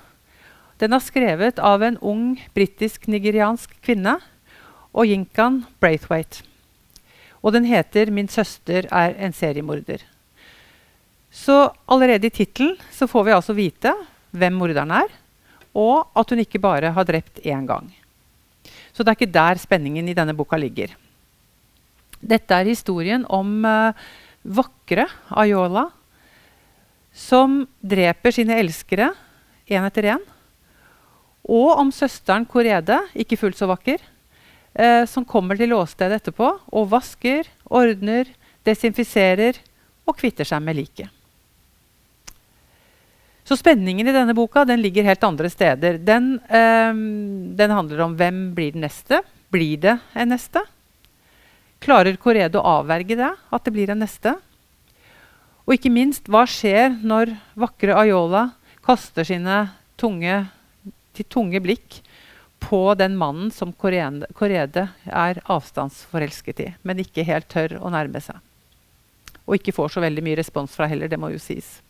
Den 0.78 0.94
er 0.94 1.02
skrevet 1.02 1.58
av 1.62 1.82
en 1.82 1.98
ung 1.98 2.36
britisk-nigeriansk 2.54 3.74
kvinne, 3.82 4.20
og 4.92 5.08
Yinkan 5.08 5.62
Braithwaite. 5.80 6.44
Og 7.42 7.54
den 7.56 7.64
heter 7.64 8.10
'Min 8.10 8.28
søster 8.28 8.86
er 8.92 9.14
en 9.18 9.32
seriemorder'. 9.32 10.04
Så 11.32 11.72
allerede 11.88 12.26
i 12.26 12.30
tittelen 12.30 12.76
får 13.08 13.24
vi 13.24 13.32
altså 13.32 13.56
vite 13.56 13.94
hvem 14.30 14.52
morderen 14.52 14.90
er, 14.90 15.08
og 15.74 16.06
at 16.14 16.30
hun 16.30 16.38
ikke 16.38 16.60
bare 16.60 16.92
har 16.92 17.04
drept 17.04 17.40
én 17.40 17.66
gang. 17.66 17.88
Så 18.93 19.03
det 19.03 19.12
er 19.12 19.18
ikke 19.18 19.34
der 19.34 19.61
spenningen 19.61 20.09
i 20.09 20.16
denne 20.16 20.34
boka 20.36 20.59
ligger. 20.61 20.93
Dette 22.22 22.55
er 22.55 22.68
historien 22.68 23.24
om 23.32 23.64
uh, 23.66 23.97
vakre 24.45 25.09
Ayola 25.34 25.88
som 27.12 27.62
dreper 27.82 28.32
sine 28.32 28.59
elskere 28.61 29.11
én 29.68 29.84
etter 29.88 30.12
én. 30.14 30.22
Og 31.43 31.72
om 31.80 31.90
søsteren 31.93 32.47
Korede, 32.47 33.01
ikke 33.18 33.40
fullt 33.40 33.59
så 33.59 33.66
vakker, 33.70 33.99
uh, 34.78 35.03
som 35.11 35.26
kommer 35.26 35.59
til 35.59 35.74
åstedet 35.74 36.20
etterpå 36.20 36.53
og 36.70 36.93
vasker, 36.93 37.49
ordner, 37.66 38.30
desinfiserer 38.62 39.59
og 40.07 40.16
kvitter 40.20 40.47
seg 40.47 40.62
med 40.62 40.78
liket. 40.78 41.21
Så 43.53 43.59
spenningen 43.61 44.09
i 44.09 44.12
denne 44.12 44.32
boka 44.32 44.62
den 44.64 44.80
ligger 44.80 45.05
helt 45.05 45.24
andre 45.28 45.50
steder. 45.53 45.98
Den, 46.00 46.40
eh, 46.48 46.92
den, 47.57 47.70
handler 47.70 48.00
om 48.00 48.14
hvem 48.16 48.55
blir 48.57 48.72
den 48.72 48.80
neste. 48.80 49.18
Blir 49.53 49.76
det 49.76 49.98
en 50.14 50.32
neste? 50.32 50.62
Klarer 51.84 52.16
Korede 52.16 52.57
å 52.57 52.78
avverge 52.78 53.18
det, 53.20 53.28
at 53.28 53.66
det 53.68 53.74
blir 53.76 53.92
en 53.92 54.00
neste? 54.00 54.32
Og 55.66 55.74
ikke 55.76 55.92
minst, 55.92 56.32
hva 56.32 56.46
skjer 56.48 56.96
når 57.05 57.34
vakre 57.53 57.92
Ayola 57.92 58.46
kaster 58.88 59.28
sine 59.28 59.61
tunge, 60.00 60.46
til 61.12 61.28
tunge 61.28 61.61
blikk 61.61 62.00
på 62.57 62.82
den 62.96 63.20
mannen 63.20 63.53
som 63.53 63.76
Korede 63.76 64.88
er 65.05 65.44
avstandsforelsket 65.44 66.64
i, 66.70 66.72
men 66.80 67.05
ikke 67.05 67.28
helt 67.28 67.53
tør 67.53 67.82
å 67.84 67.92
nærme 67.92 68.24
seg? 68.24 68.40
Og 69.44 69.61
ikke 69.61 69.76
får 69.76 69.98
så 69.98 70.09
veldig 70.09 70.24
mye 70.24 70.40
respons 70.40 70.72
fra 70.72 70.88
heller, 70.88 71.12
det 71.12 71.20
må 71.20 71.36
jo 71.36 71.48
sies. 71.53 71.82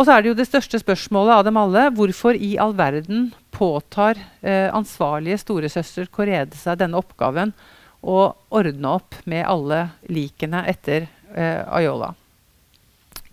Og 0.00 0.06
så 0.08 0.14
er 0.14 0.22
det 0.24 0.30
jo 0.30 0.38
det 0.38 0.46
største 0.48 0.78
spørsmålet 0.80 1.34
av 1.34 1.42
dem 1.44 1.58
alle. 1.60 1.82
Hvorfor 1.92 2.32
i 2.32 2.54
all 2.56 2.72
verden 2.72 3.26
påtar 3.52 4.16
eh, 4.40 4.72
ansvarlige 4.72 5.42
storesøster 5.42 6.08
Korede 6.08 6.56
seg 6.56 6.78
denne 6.80 6.96
oppgaven 6.96 7.52
å 8.00 8.30
ordne 8.48 8.94
opp 8.96 9.18
med 9.28 9.44
alle 9.44 9.82
likene 10.08 10.62
etter 10.72 11.04
eh, 11.04 11.60
Ayola? 11.68 12.14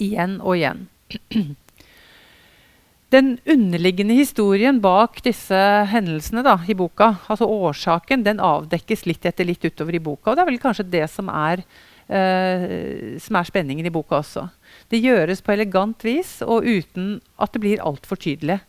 Igjen 0.03 0.41
og 0.43 0.57
igjen. 0.57 0.84
Den 3.15 3.38
underliggende 3.47 4.18
historien 4.18 4.82
bak 4.84 5.22
disse 5.24 5.57
hendelsene 5.88 6.41
da, 6.43 6.57
i 6.68 6.76
boka, 6.76 7.13
altså 7.32 7.47
årsaken, 7.47 8.26
den 8.28 8.41
avdekkes 8.43 9.05
litt 9.07 9.24
etter 9.24 9.47
litt 9.47 9.63
utover 9.63 9.95
i 9.95 10.01
boka. 10.03 10.34
Og 10.34 10.36
det 10.36 10.43
er 10.43 10.49
vel 10.49 10.59
kanskje 10.59 10.89
det 10.91 11.05
som 11.13 11.32
er, 11.32 11.63
eh, 11.63 11.86
som 12.08 13.38
er 13.39 13.47
spenningen 13.49 13.86
i 13.88 13.91
boka 13.91 14.22
også. 14.22 14.45
Det 14.88 15.01
gjøres 15.03 15.41
på 15.43 15.51
elegant 15.51 16.03
vis 16.08 16.38
og 16.45 16.64
uten 16.64 17.18
at 17.36 17.51
det 17.51 17.64
blir 17.64 17.84
altfor 17.84 18.20
tydelig. 18.24 18.62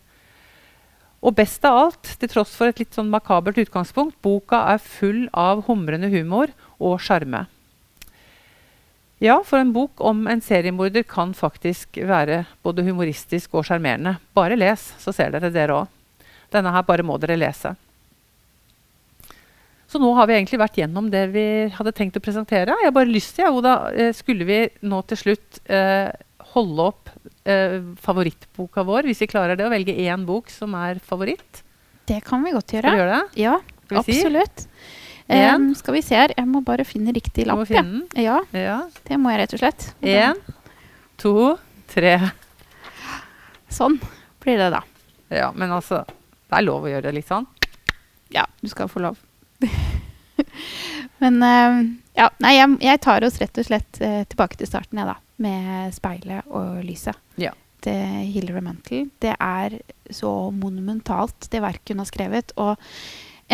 Og 1.19 1.35
best 1.35 1.65
av 1.67 1.77
alt, 1.79 2.11
til 2.19 2.31
tross 2.31 2.53
for 2.55 2.71
et 2.71 2.79
litt 2.79 2.95
sånn 2.95 3.11
makabert 3.11 3.59
utgangspunkt, 3.59 4.19
boka 4.23 4.65
er 4.75 4.83
full 4.83 5.27
av 5.35 5.65
humrende 5.67 6.11
humor 6.13 6.53
og 6.79 7.01
sjarme. 7.03 7.47
Ja, 9.19 9.41
for 9.43 9.59
en 9.59 9.73
bok 9.75 9.99
om 9.99 10.29
en 10.31 10.43
seriemorder 10.43 11.03
kan 11.03 11.33
faktisk 11.35 11.99
være 12.07 12.45
både 12.63 12.85
humoristisk 12.87 13.57
og 13.59 13.67
sjarmerende. 13.67 14.15
Bare 14.35 14.55
les, 14.55 14.93
så 15.03 15.11
ser 15.15 15.35
dere 15.35 15.51
dere 15.51 15.81
òg. 15.81 15.89
Denne 16.55 16.71
her 16.71 16.87
bare 16.87 17.03
må 17.03 17.19
dere 17.19 17.39
lese. 17.39 17.75
Så 19.89 20.01
nå 20.03 20.11
har 20.19 20.29
vi 20.29 20.37
egentlig 20.37 20.61
vært 20.61 20.79
gjennom 20.83 21.09
det 21.13 21.25
vi 21.33 21.47
hadde 21.73 21.95
tenkt 21.97 22.19
å 22.19 22.23
presentere. 22.25 22.77
Jeg 22.77 22.91
har 22.91 22.97
bare 22.97 23.09
lyst 23.09 23.39
til, 23.39 23.49
Oda, 23.57 23.77
eh, 23.97 24.13
Skulle 24.17 24.45
vi 24.49 24.59
nå 24.85 25.01
til 25.09 25.21
slutt 25.23 25.61
eh, 25.65 26.11
holde 26.53 26.89
opp 26.91 27.13
eh, 27.49 27.81
favorittboka 28.05 28.85
vår, 28.85 29.09
hvis 29.09 29.25
vi 29.25 29.31
klarer 29.33 29.57
det, 29.57 29.65
å 29.65 29.73
velge 29.73 29.97
én 29.97 30.27
bok 30.29 30.53
som 30.53 30.77
er 30.77 31.01
favoritt? 31.01 31.63
Det 32.09 32.21
kan 32.25 32.45
vi 32.45 32.53
godt 32.53 32.73
gjøre. 32.77 32.93
Vi 32.93 33.07
det? 33.09 33.23
Ja, 33.41 33.59
absolutt. 33.89 34.65
Si? 34.65 35.05
Um, 35.29 35.75
skal 35.77 35.97
vi 35.99 36.01
se 36.05 36.17
her. 36.17 36.33
Jeg 36.37 36.49
må 36.49 36.63
bare 36.65 36.87
finne 36.89 37.13
riktig 37.13 37.45
lapp. 37.49 37.67
Finne 37.69 38.07
ja. 38.17 38.39
ja. 38.57 38.79
Det 39.05 39.19
må 39.21 39.33
jeg 39.35 39.43
rett 39.43 39.57
og 39.57 39.61
slett. 39.61 39.89
Én, 40.01 40.41
to, 41.21 41.35
tre. 41.93 42.15
Sånn 43.69 43.99
blir 44.41 44.61
det, 44.61 44.71
da. 44.73 44.81
Ja, 45.29 45.51
men 45.53 45.73
altså 45.77 46.01
Det 46.09 46.57
er 46.57 46.65
lov 46.65 46.87
å 46.87 46.93
gjøre 46.93 47.11
det 47.11 47.19
litt 47.19 47.29
sånn. 47.29 47.45
Ja, 48.33 48.47
du 48.61 48.69
skal 48.73 48.89
få 48.89 49.05
lov. 49.05 49.21
Men 51.23 51.41
uh, 51.43 51.79
ja, 52.19 52.29
nei, 52.43 52.53
jeg, 52.57 52.77
jeg, 52.85 53.01
tar 53.05 53.27
oss 53.27 53.39
rett 53.43 53.59
og 53.59 53.67
slett 53.67 54.03
uh, 54.03 54.23
tilbake 54.29 54.59
til 54.59 54.71
starten, 54.71 55.01
jeg, 55.01 55.09
da. 55.09 55.17
Med 55.43 55.95
speilet 55.95 56.51
og 56.51 56.83
lyset. 56.87 57.19
Ja. 57.39 57.53
Til 57.85 58.25
Hilary 58.35 58.63
Mantel. 58.65 59.09
Det 59.23 59.35
er 59.35 59.79
så 60.11 60.33
monumentalt, 60.55 61.51
det 61.53 61.63
verket 61.63 61.95
hun 61.95 62.03
har 62.03 62.11
skrevet. 62.11 62.55
Og 62.59 62.79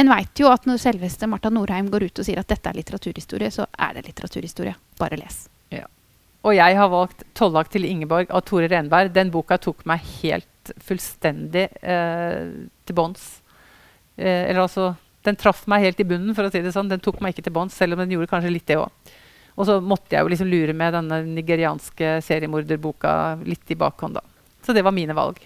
en 0.00 0.10
veit 0.10 0.40
jo 0.40 0.48
at 0.50 0.64
når 0.66 0.80
selveste 0.82 1.28
Marta 1.30 1.52
Norheim 1.52 1.90
går 1.92 2.08
ut 2.08 2.22
og 2.22 2.26
sier 2.26 2.40
at 2.40 2.48
dette 2.50 2.70
er 2.70 2.78
litteraturhistorie, 2.80 3.52
så 3.52 3.68
er 3.78 3.98
det 3.98 4.06
litteraturhistorie. 4.08 4.74
Bare 4.98 5.20
les. 5.20 5.44
Ja. 5.74 5.84
Og 6.44 6.56
jeg 6.56 6.76
har 6.76 6.90
valgt 6.92 7.22
'Tollak 7.34 7.70
til 7.70 7.86
Ingeborg' 7.88 8.32
av 8.32 8.42
Tore 8.48 8.68
Renberg. 8.68 9.12
Den 9.12 9.30
boka 9.30 9.56
tok 9.56 9.84
meg 9.86 10.02
helt 10.22 10.72
fullstendig 10.80 11.68
eh, 11.82 12.68
til 12.84 12.96
bånns. 12.96 13.42
Eh, 14.16 14.50
eller 14.50 14.64
altså 14.64 14.94
den 15.24 15.38
traff 15.40 15.64
meg 15.70 15.86
helt 15.86 16.00
i 16.00 16.06
bunnen. 16.08 16.34
for 16.36 16.46
å 16.46 16.52
si 16.52 16.62
det 16.62 16.74
sånn. 16.74 16.90
Den 16.92 17.02
tok 17.02 17.20
meg 17.20 17.34
ikke 17.34 17.46
til 17.48 17.56
bånns, 17.56 17.76
selv 17.76 17.94
om 17.94 18.04
den 18.04 18.12
gjorde 18.12 18.30
kanskje 18.30 18.52
litt 18.52 18.66
det 18.68 18.78
òg. 18.80 18.90
Og 19.54 19.66
så 19.68 19.78
måtte 19.80 20.16
jeg 20.16 20.24
jo 20.24 20.30
liksom 20.32 20.50
lure 20.50 20.74
med 20.74 20.94
denne 20.96 21.20
nigerianske 21.30 22.18
seriemorderboka 22.26 23.38
litt 23.46 23.70
i 23.70 23.78
bakhånd. 23.78 24.18
da. 24.18 24.22
Så 24.66 24.74
det 24.74 24.82
var 24.82 24.94
mine 24.96 25.14
valg. 25.14 25.38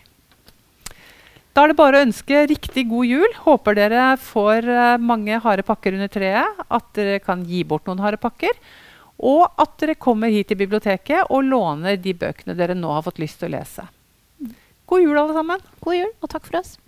Da 1.52 1.64
er 1.64 1.72
det 1.72 1.78
bare 1.80 1.98
å 1.98 2.06
ønske 2.06 2.46
riktig 2.46 2.86
god 2.88 3.06
jul. 3.08 3.32
Håper 3.44 3.74
dere 3.74 4.02
får 4.22 4.68
uh, 4.68 5.00
mange 5.02 5.40
harde 5.42 5.64
pakker 5.66 5.96
under 5.96 6.10
treet. 6.12 6.60
At 6.70 6.92
dere 6.94 7.18
kan 7.18 7.42
gi 7.44 7.64
bort 7.66 7.88
noen 7.88 8.02
harde 8.04 8.20
pakker. 8.22 8.54
Og 9.18 9.48
at 9.58 9.74
dere 9.82 9.98
kommer 9.98 10.30
hit 10.30 10.52
til 10.52 10.60
biblioteket 10.60 11.32
og 11.34 11.48
låner 11.48 11.98
de 11.98 12.14
bøkene 12.14 12.54
dere 12.54 12.78
nå 12.78 12.92
har 12.94 13.02
fått 13.02 13.18
lyst 13.18 13.40
til 13.42 13.50
å 13.50 13.56
lese. 13.56 13.88
God 14.88 15.02
jul, 15.02 15.18
alle 15.18 15.34
sammen. 15.34 15.64
God 15.82 15.98
jul, 15.98 16.12
og 16.22 16.30
takk 16.32 16.46
for 16.46 16.60
oss. 16.62 16.78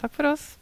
Takk 0.00 0.16
for 0.16 0.32
oss. 0.32 0.54